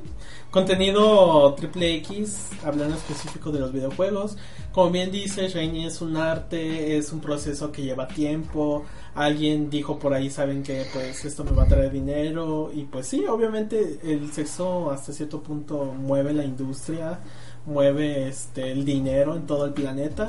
contenido 0.50 1.54
triple 1.54 1.96
X 1.96 2.50
hablando 2.66 2.96
específico 2.96 3.52
de 3.54 3.60
los 3.62 3.72
videojuegos. 3.72 4.36
Como 4.74 4.92
bien 4.92 5.10
dice 5.10 5.48
Shiny 5.48 5.86
es 5.86 6.02
un 6.02 6.18
arte 6.18 6.98
es 6.98 7.14
un 7.14 7.22
proceso 7.22 7.72
que 7.72 7.84
lleva 7.84 8.10
tiempo. 8.10 8.84
Alguien 9.16 9.70
dijo 9.70 9.98
por 9.98 10.14
ahí 10.14 10.30
saben 10.30 10.64
que 10.64 10.86
pues 10.92 11.24
esto 11.24 11.46
me 11.46 11.52
va 11.52 11.64
a 11.64 11.68
traer 11.68 11.92
dinero 11.92 12.72
y 12.74 12.84
pues 12.84 13.08
sí 13.08 13.26
obviamente 13.26 14.00
el 14.04 14.34
sexo 14.34 14.92
hasta 14.92 15.14
cierto 15.14 15.42
punto 15.42 15.86
mueve 15.86 16.34
la 16.34 16.44
industria 16.44 17.20
mueve 17.66 18.28
este 18.28 18.72
el 18.72 18.84
dinero 18.84 19.36
en 19.36 19.46
todo 19.46 19.66
el 19.66 19.74
planeta 19.74 20.28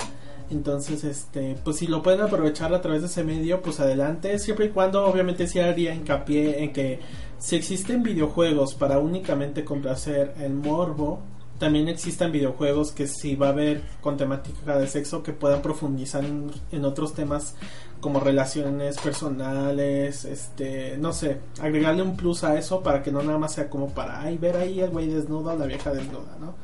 entonces, 0.51 1.05
este, 1.05 1.57
pues 1.65 1.79
si 1.79 1.87
lo 1.87 2.03
pueden 2.03 2.21
aprovechar 2.21 2.75
a 2.75 2.81
través 2.81 3.03
de 3.03 3.09
ese 3.09 3.25
medio, 3.25 3.63
pues 3.63 3.81
adelante, 3.81 4.39
siempre 4.39 4.67
y 4.67 4.69
cuando 4.71 5.05
obviamente 5.05 5.47
sí 5.47 5.59
haría 5.61 5.95
hincapié 5.95 6.63
en 6.63 6.73
que 6.73 7.01
si 7.39 7.57
existen 7.57 8.03
videojuegos 8.03 8.75
para 8.75 8.99
únicamente 8.99 9.65
complacer 9.65 10.35
el 10.41 10.55
morbo, 10.55 11.21
también 11.59 11.89
existen 11.89 12.33
videojuegos 12.33 12.91
que 12.91 13.07
si 13.07 13.37
va 13.37 13.47
a 13.47 13.51
haber 13.51 13.83
con 14.01 14.17
temática 14.17 14.77
de 14.79 14.89
sexo 14.89 15.23
que 15.23 15.33
puedan 15.33 15.63
profundizar 15.63 16.25
en, 16.25 16.85
otros 16.85 17.15
temas 17.15 17.55
como 18.01 18.19
relaciones 18.19 18.99
personales, 18.99 20.25
este, 20.25 20.97
no 20.99 21.13
sé, 21.13 21.39
agregarle 21.61 22.03
un 22.03 22.17
plus 22.17 22.43
a 22.43 22.59
eso 22.59 22.83
para 22.83 23.01
que 23.01 23.13
no 23.13 23.23
nada 23.23 23.39
más 23.39 23.55
sea 23.55 23.71
como 23.71 23.91
para, 23.91 24.23
ay, 24.23 24.39
ver 24.39 24.57
ahí 24.57 24.81
el 24.81 24.91
güey 24.91 25.07
desnudo 25.07 25.57
la 25.57 25.67
vieja 25.67 25.93
desnuda, 25.93 26.37
¿no? 26.41 26.55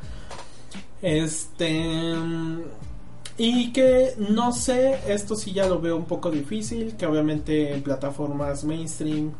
Este, 1.01 2.17
y 3.39 3.73
que 3.73 4.15
no 4.19 4.53
sé, 4.53 4.99
esto 5.07 5.37
sí 5.37 5.53
ya 5.53 5.67
lo 5.69 5.81
veo 5.81 5.97
un 5.97 6.07
poco 6.07 6.29
difícil, 6.29 6.97
que 6.97 7.07
obviamente 7.07 7.73
en 7.73 7.83
plataformas 7.85 8.65
mainstream, 8.65 9.33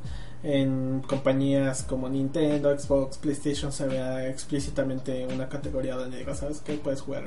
en 0.45 1.03
compañías 1.07 1.83
como 1.83 2.09
Nintendo, 2.09 2.79
Xbox, 2.79 3.19
PlayStation 3.19 3.73
se 3.73 3.89
vea 3.89 4.29
explícitamente 4.29 5.27
una 5.27 5.49
categoría 5.49 5.97
donde 5.97 6.19
diga, 6.19 6.33
¿sabes 6.37 6.61
qué? 6.61 6.75
Puedes 6.75 7.01
jugar 7.01 7.25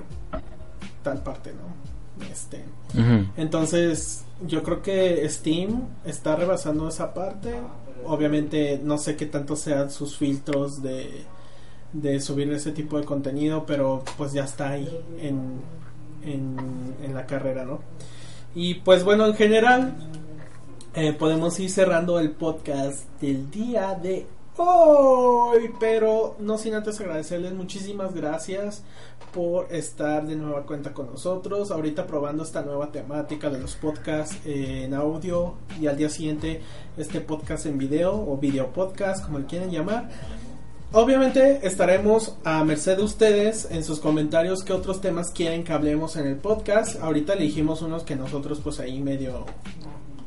tal 1.03 1.22
parte, 1.22 1.51
¿no? 1.51 2.26
Este. 2.32 2.63
Entonces, 3.36 4.24
yo 4.47 4.63
creo 4.63 4.82
que 4.82 5.28
Steam 5.28 5.89
está 6.05 6.38
rebasando 6.38 6.88
esa 6.88 7.13
parte. 7.13 7.53
Obviamente, 8.05 8.80
no 8.82 8.97
sé 8.97 9.17
qué 9.17 9.26
tanto 9.26 9.57
sean 9.57 9.91
sus 9.91 10.15
filtros 10.15 10.82
de, 10.82 11.26
de 11.91 12.22
subir 12.22 12.51
ese 12.53 12.72
tipo 12.72 12.97
de 12.97 13.03
contenido, 13.03 13.65
pero 13.65 14.03
pues 14.17 14.32
ya 14.32 14.45
está 14.45 14.69
ahí 14.69 14.89
en 15.19 15.59
en, 16.24 17.13
la 17.13 17.26
carrera, 17.26 17.65
¿no? 17.65 17.82
Y 18.55 18.76
pues 18.76 19.03
bueno, 19.03 19.26
en 19.26 19.36
general, 19.36 19.93
eh, 20.95 21.13
podemos 21.13 21.59
ir 21.59 21.69
cerrando 21.69 22.19
el 22.19 22.32
podcast 22.32 23.05
del 23.22 23.49
día 23.49 23.95
de 23.95 24.26
hoy, 24.57 25.72
pero 25.80 26.36
no 26.39 26.57
sin 26.57 26.74
antes 26.74 26.99
agradecerles 26.99 27.53
muchísimas 27.53 28.13
gracias 28.13 28.84
por 29.34 29.74
estar 29.74 30.26
de 30.26 30.36
nueva 30.36 30.63
cuenta 30.65 30.93
con 30.93 31.07
nosotros. 31.07 31.72
Ahorita 31.72 32.05
probando 32.05 32.43
esta 32.43 32.61
nueva 32.61 32.91
temática 32.91 33.49
de 33.49 33.59
los 33.59 33.76
podcasts 33.76 34.38
en 34.45 34.93
audio 34.93 35.55
y 35.80 35.88
al 35.88 35.97
día 35.97 36.09
siguiente 36.09 36.61
este 36.97 37.22
podcast 37.22 37.65
en 37.65 37.78
video 37.78 38.13
o 38.13 38.38
video 38.38 38.67
podcast, 38.74 39.24
como 39.26 39.39
le 39.39 39.45
quieren 39.45 39.72
llamar. 39.72 40.09
Obviamente 40.94 41.66
estaremos 41.66 42.36
a 42.44 42.62
merced 42.66 42.98
de 42.98 43.04
ustedes 43.04 43.66
en 43.72 43.82
sus 43.82 44.02
comentarios 44.02 44.62
qué 44.62 44.74
otros 44.74 45.00
temas 45.00 45.32
quieren 45.32 45.64
que 45.64 45.72
hablemos 45.72 46.18
en 46.18 46.28
el 46.28 46.36
podcast. 46.36 47.02
Ahorita 47.02 47.32
elegimos 47.32 47.82
unos 47.82 48.04
que 48.04 48.18
nosotros 48.18 48.60
pues 48.62 48.82
ahí 48.82 49.00
medio 49.00 49.46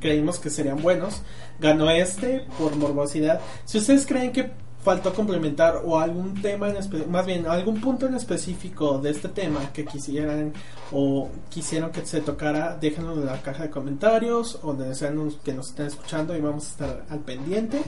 creímos 0.00 0.38
que 0.38 0.48
serían 0.48 0.80
buenos. 0.80 1.20
Ganó 1.60 1.90
este 1.90 2.46
por 2.58 2.76
morbosidad. 2.76 3.40
Si 3.66 3.76
ustedes 3.76 4.06
creen 4.06 4.32
que 4.32 4.52
faltó 4.82 5.12
complementar 5.12 5.82
o 5.84 5.98
algún 5.98 6.40
tema 6.40 6.70
en 6.70 7.10
más 7.10 7.26
bien 7.26 7.46
algún 7.46 7.78
punto 7.82 8.06
en 8.06 8.14
específico 8.14 8.98
de 8.98 9.10
este 9.10 9.28
tema 9.28 9.70
que 9.70 9.84
quisieran 9.84 10.54
o 10.92 11.28
quisieran 11.50 11.92
que 11.92 12.06
se 12.06 12.22
tocara, 12.22 12.78
déjenlo 12.80 13.12
en 13.12 13.26
la 13.26 13.42
caja 13.42 13.64
de 13.64 13.70
comentarios 13.70 14.58
o 14.62 14.72
donde 14.72 15.38
que 15.44 15.52
nos 15.52 15.68
estén 15.68 15.86
escuchando 15.88 16.34
y 16.34 16.40
vamos 16.40 16.68
a 16.68 16.70
estar 16.70 17.04
al 17.10 17.18
pendiente. 17.18 17.82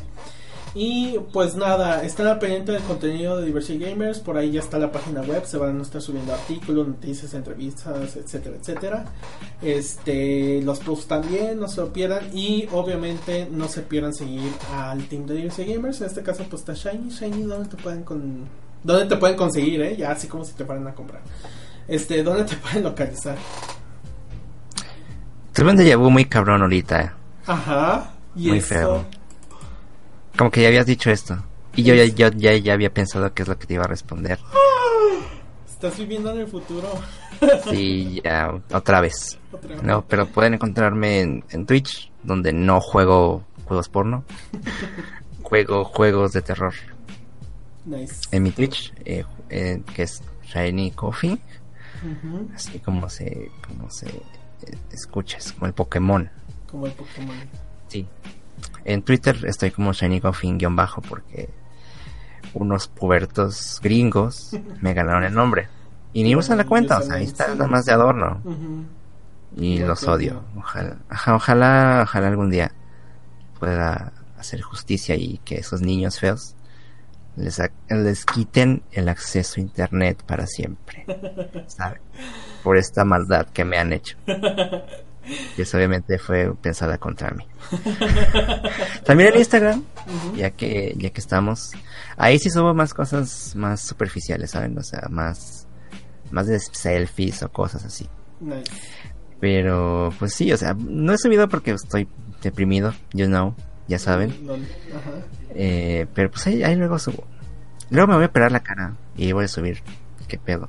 Y 0.74 1.18
pues 1.32 1.54
nada, 1.56 2.02
están 2.02 2.26
al 2.26 2.38
pendiente 2.38 2.72
del 2.72 2.82
contenido 2.82 3.38
de 3.38 3.46
Diversity 3.46 3.78
Gamers, 3.84 4.18
por 4.20 4.36
ahí 4.36 4.50
ya 4.50 4.60
está 4.60 4.78
la 4.78 4.92
página 4.92 5.22
web, 5.22 5.44
se 5.46 5.56
van 5.56 5.78
a 5.78 5.82
estar 5.82 6.02
subiendo 6.02 6.34
artículos, 6.34 6.86
noticias, 6.86 7.32
entrevistas, 7.32 8.16
etcétera, 8.16 8.56
etcétera. 8.60 9.04
Este, 9.62 10.60
los 10.62 10.80
posts 10.80 11.06
también, 11.06 11.58
no 11.58 11.68
se 11.68 11.80
lo 11.80 11.92
pierdan 11.92 12.36
y 12.36 12.68
obviamente 12.72 13.48
no 13.50 13.68
se 13.68 13.82
pierdan 13.82 14.12
seguir 14.12 14.52
al 14.74 15.06
team 15.08 15.24
de 15.26 15.36
Diversity 15.36 15.74
Gamers, 15.74 16.00
en 16.02 16.08
este 16.08 16.22
caso 16.22 16.44
pues 16.50 16.60
está 16.60 16.74
Shiny, 16.74 17.08
Shiny, 17.10 17.44
¿dónde 17.44 17.68
te 17.68 17.82
pueden 17.82 18.02
con 18.02 18.46
dónde 18.82 19.06
te 19.06 19.16
pueden 19.16 19.36
conseguir, 19.36 19.80
eh? 19.82 19.96
Ya 19.96 20.12
así 20.12 20.28
como 20.28 20.44
si 20.44 20.52
te 20.52 20.64
fueran 20.64 20.86
a 20.86 20.94
comprar. 20.94 21.22
Este, 21.88 22.22
¿dónde 22.22 22.44
te 22.44 22.56
pueden 22.62 22.82
localizar? 22.84 23.36
Un 25.58 25.76
déjà 25.76 25.96
muy 25.96 26.26
cabrón 26.26 26.60
ahorita. 26.62 27.14
Ajá. 27.46 28.12
¿Y 28.36 28.48
muy 28.48 28.60
feo. 28.60 29.06
Como 30.36 30.50
que 30.50 30.62
ya 30.62 30.68
habías 30.68 30.86
dicho 30.86 31.10
esto. 31.10 31.42
Y 31.74 31.82
yo 31.82 31.94
ya, 31.94 32.04
ya, 32.30 32.56
ya, 32.56 32.72
había 32.72 32.92
pensado 32.92 33.32
qué 33.34 33.42
es 33.42 33.48
lo 33.48 33.58
que 33.58 33.66
te 33.66 33.74
iba 33.74 33.84
a 33.84 33.88
responder. 33.88 34.38
¿Estás 35.68 35.98
viviendo 35.98 36.30
en 36.30 36.40
el 36.40 36.46
futuro? 36.46 36.88
sí, 37.70 38.20
ya, 38.24 38.58
otra 38.72 39.00
vez. 39.00 39.38
No, 39.82 40.04
pero 40.06 40.26
pueden 40.26 40.54
encontrarme 40.54 41.20
en, 41.20 41.66
Twitch, 41.66 42.10
donde 42.22 42.52
no 42.52 42.80
juego 42.80 43.44
juegos 43.66 43.88
porno. 43.88 44.24
juego 45.42 45.84
juegos 45.84 46.32
de 46.32 46.42
terror. 46.42 46.74
Nice. 47.84 48.22
En 48.32 48.42
mi 48.42 48.52
Twitch, 48.52 48.92
eh, 49.04 49.24
eh, 49.50 49.82
que 49.94 50.02
es 50.02 50.22
Shiny 50.44 50.92
Coffee. 50.92 51.38
Así 52.54 52.78
como 52.78 53.08
se, 53.08 53.50
como 53.66 53.90
se 53.90 54.08
eh, 54.08 54.78
escuchas, 54.92 55.52
como 55.52 55.66
el 55.66 55.74
Pokémon. 55.74 56.30
Como 56.70 56.86
el 56.86 56.92
Pokémon. 56.92 57.36
Sí. 57.88 58.06
En 58.84 59.02
Twitter 59.02 59.44
estoy 59.46 59.70
como 59.70 59.92
ShinyCoffin-bajo 59.92 61.02
porque 61.02 61.48
unos 62.54 62.88
pubertos 62.88 63.80
gringos 63.82 64.56
me 64.80 64.94
ganaron 64.94 65.24
el 65.24 65.34
nombre. 65.34 65.68
Y 66.12 66.22
ni 66.22 66.34
usan 66.34 66.58
la 66.58 66.64
cuenta, 66.64 66.98
o 66.98 67.02
sea, 67.02 67.16
ahí 67.16 67.24
está 67.24 67.48
nada 67.48 67.66
más 67.66 67.84
de 67.84 67.92
adorno. 67.92 68.40
Y 69.56 69.80
los 69.80 70.06
odio. 70.08 70.44
Ojalá, 70.56 70.96
ojalá, 71.10 72.00
ojalá 72.04 72.28
algún 72.28 72.50
día 72.50 72.72
pueda 73.58 74.12
hacer 74.38 74.60
justicia 74.60 75.14
y 75.14 75.38
que 75.44 75.56
esos 75.56 75.82
niños 75.82 76.18
feos 76.18 76.54
les, 77.36 77.60
les 77.88 78.24
quiten 78.24 78.82
el 78.92 79.08
acceso 79.08 79.60
a 79.60 79.62
internet 79.62 80.22
para 80.26 80.46
siempre. 80.46 81.04
¿Sabe? 81.66 82.00
Por 82.62 82.76
esta 82.76 83.04
maldad 83.04 83.46
que 83.48 83.64
me 83.64 83.78
han 83.78 83.92
hecho. 83.92 84.16
Eso 85.56 85.76
obviamente 85.76 86.18
fue 86.18 86.54
pensada 86.54 86.98
contra 86.98 87.30
mí. 87.30 87.46
También 89.04 89.32
en 89.32 89.38
Instagram, 89.38 89.84
ya 90.36 90.50
que 90.50 90.94
ya 90.96 91.10
que 91.10 91.20
estamos, 91.20 91.72
ahí 92.16 92.38
sí 92.38 92.50
subo 92.50 92.74
más 92.74 92.94
cosas 92.94 93.54
más 93.56 93.80
superficiales, 93.80 94.50
¿saben? 94.50 94.76
O 94.78 94.82
sea, 94.82 95.06
más 95.10 95.66
más 96.30 96.46
de 96.46 96.58
selfies 96.60 97.42
o 97.42 97.50
cosas 97.50 97.84
así. 97.84 98.08
Pero 99.40 100.12
pues 100.18 100.34
sí, 100.34 100.52
o 100.52 100.56
sea, 100.56 100.74
no 100.74 101.12
he 101.12 101.18
subido 101.18 101.48
porque 101.48 101.72
estoy 101.72 102.08
deprimido, 102.42 102.94
you 103.12 103.26
know, 103.26 103.54
ya 103.88 103.98
saben. 103.98 104.34
Eh, 105.50 106.06
pero 106.14 106.30
pues 106.30 106.46
ahí, 106.46 106.62
ahí 106.62 106.76
luego 106.76 106.98
subo. 106.98 107.26
Luego 107.90 108.08
me 108.08 108.14
voy 108.14 108.24
a 108.24 108.28
operar 108.28 108.52
la 108.52 108.60
cara 108.60 108.94
y 109.16 109.32
voy 109.32 109.44
a 109.44 109.48
subir. 109.48 109.82
¿Qué 110.28 110.38
pedo? 110.38 110.68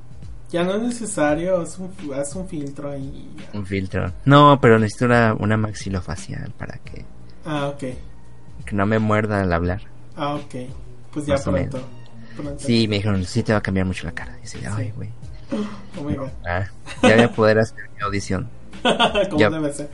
Ya 0.50 0.64
no 0.64 0.74
es 0.76 0.82
necesario, 0.82 1.60
haz 1.60 1.78
un, 1.78 1.92
un 2.34 2.48
filtro 2.48 2.90
ahí. 2.90 3.36
Un 3.52 3.66
filtro. 3.66 4.12
No, 4.24 4.58
pero 4.60 4.78
necesito 4.78 5.04
una, 5.04 5.34
una 5.34 5.56
maxilofacial 5.56 6.50
para 6.56 6.78
que... 6.78 7.04
Ah, 7.44 7.68
ok. 7.68 7.78
Que 8.64 8.74
no 8.74 8.86
me 8.86 8.98
muerda 8.98 9.42
al 9.42 9.52
hablar. 9.52 9.82
Ah, 10.16 10.34
ok. 10.34 10.54
Pues 11.12 11.26
ya 11.26 11.36
pronto, 11.36 11.80
Sí, 12.58 12.88
me 12.88 12.96
dijeron, 12.96 13.24
sí 13.24 13.42
te 13.42 13.52
va 13.52 13.58
a 13.58 13.62
cambiar 13.62 13.86
mucho 13.86 14.06
la 14.06 14.12
cara. 14.12 14.36
Y 14.42 14.64
ay, 14.64 14.92
güey. 14.96 15.10
Oh 15.98 16.04
my 16.04 16.14
God. 16.14 16.28
Ah, 16.46 16.66
ya 17.02 17.14
voy 17.14 17.24
a 17.24 17.32
poder 17.32 17.58
hacer 17.58 17.88
mi 17.96 18.02
audición. 18.02 18.48
¿Cómo 19.30 19.50
debe 19.50 19.72
ser? 19.72 19.90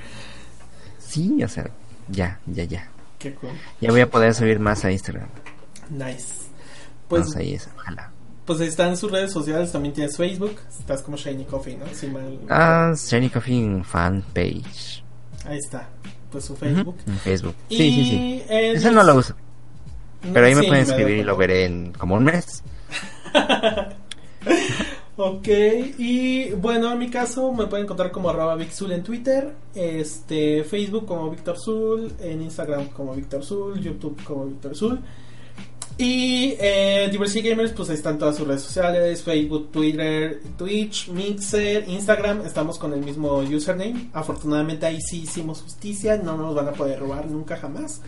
Sí, 0.99 1.43
o 1.43 1.49
sea, 1.49 1.71
ya, 2.09 2.39
ya, 2.47 2.65
ya. 2.65 2.89
Qué 3.19 3.35
cool. 3.35 3.51
Ya 3.81 3.91
voy 3.91 4.01
a 4.01 4.11
poder 4.11 4.35
subir 4.35 4.59
más 4.59 4.85
a 4.85 4.91
Instagram. 4.91 5.29
Nice. 5.91 6.45
Pues 7.09 7.37
ahí 7.37 7.55
es, 7.55 7.69
ojalá. 7.77 8.11
Pues 8.45 8.61
está 8.61 8.89
en 8.89 8.97
sus 8.97 9.11
redes 9.11 9.33
sociales, 9.33 9.73
también 9.73 9.95
tienes 9.95 10.17
Facebook, 10.17 10.57
estás 10.69 11.03
como 11.03 11.17
Shiny 11.17 11.45
Coffee, 11.45 11.77
¿no? 11.77 11.87
Ah, 12.51 12.93
Shiny 12.95 13.31
Coffee 13.31 13.83
fan 13.85 14.23
page. 14.35 15.03
Ahí 15.47 15.59
está, 15.59 15.89
pues 16.31 16.45
su 16.45 16.55
Facebook. 16.55 16.97
Facebook. 17.23 17.55
Sí, 17.71 17.77
sí, 17.77 18.05
sí. 18.05 18.43
Ese 18.49 18.91
no 18.91 19.03
lo 19.03 19.15
uso. 19.17 19.35
Pero 20.33 20.47
ahí 20.47 20.55
me 20.55 20.63
pueden 20.65 20.83
escribir 20.83 21.19
y 21.19 21.23
lo 21.23 21.37
veré 21.37 21.65
en 21.65 21.93
como 21.93 22.15
un 22.17 22.25
mes. 22.25 22.63
ok, 25.17 25.49
y 25.99 26.51
bueno, 26.53 26.93
en 26.93 26.99
mi 26.99 27.11
caso 27.11 27.53
me 27.53 27.67
pueden 27.67 27.85
encontrar 27.85 28.11
como 28.11 28.31
arroba 28.31 28.57
VicZul 28.57 28.93
en 28.93 29.03
Twitter, 29.03 29.53
este, 29.75 30.65
Facebook 30.65 31.07
como 31.07 31.31
Víctor 31.31 31.57
Zul, 31.59 32.13
en 32.21 32.43
Instagram 32.43 32.89
como 32.89 33.15
Víctor 33.15 33.45
Zul, 33.45 33.81
YouTube 33.81 34.23
como 34.25 34.47
Víctor 34.47 34.77
Zul. 34.77 35.01
Y 35.97 36.57
eh, 36.59 37.09
Diversity 37.11 37.51
Gamers, 37.51 37.71
pues 37.71 37.89
ahí 37.89 37.95
están 37.95 38.19
todas 38.19 38.37
sus 38.37 38.47
redes 38.47 38.63
sociales: 38.63 39.23
Facebook, 39.23 39.71
Twitter, 39.71 40.43
Twitch, 40.59 41.09
Mixer, 41.09 41.89
Instagram. 41.89 42.45
Estamos 42.45 42.79
con 42.79 42.93
el 42.93 43.01
mismo 43.01 43.39
username. 43.39 44.11
Afortunadamente, 44.13 44.87
ahí 44.87 45.01
sí 45.01 45.23
hicimos 45.23 45.63
justicia. 45.63 46.17
No 46.17 46.37
nos 46.37 46.55
van 46.55 46.69
a 46.69 46.73
poder 46.73 46.99
robar 46.99 47.27
nunca 47.27 47.57
jamás. 47.57 48.01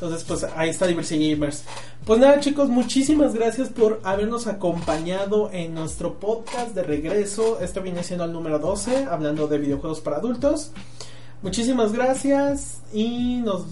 Entonces, 0.00 0.24
pues 0.24 0.44
ahí 0.56 0.70
está 0.70 0.86
Diversity 0.86 1.32
Gamers. 1.32 1.64
Pues 2.06 2.18
nada, 2.18 2.40
chicos, 2.40 2.70
muchísimas 2.70 3.34
gracias 3.34 3.68
por 3.68 4.00
habernos 4.02 4.46
acompañado 4.46 5.50
en 5.52 5.74
nuestro 5.74 6.18
podcast 6.18 6.74
de 6.74 6.82
regreso. 6.82 7.60
Este 7.60 7.80
viene 7.80 8.02
siendo 8.02 8.24
el 8.24 8.32
número 8.32 8.58
12, 8.58 9.04
hablando 9.04 9.46
de 9.46 9.58
videojuegos 9.58 10.00
para 10.00 10.16
adultos. 10.16 10.72
Muchísimas 11.42 11.92
gracias 11.92 12.80
y 12.92 13.40
nos 13.44 13.64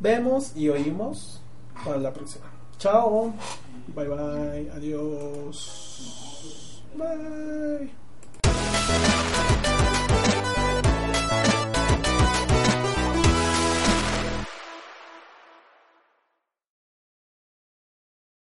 vemos 0.00 0.56
y 0.56 0.68
oímos 0.68 1.40
para 1.84 1.98
la 1.98 2.12
próxima. 2.12 2.55
Chao. 2.78 3.32
Bye 3.88 4.04
bye. 4.06 4.70
Adiós. 4.76 5.58
Bye. 6.94 7.90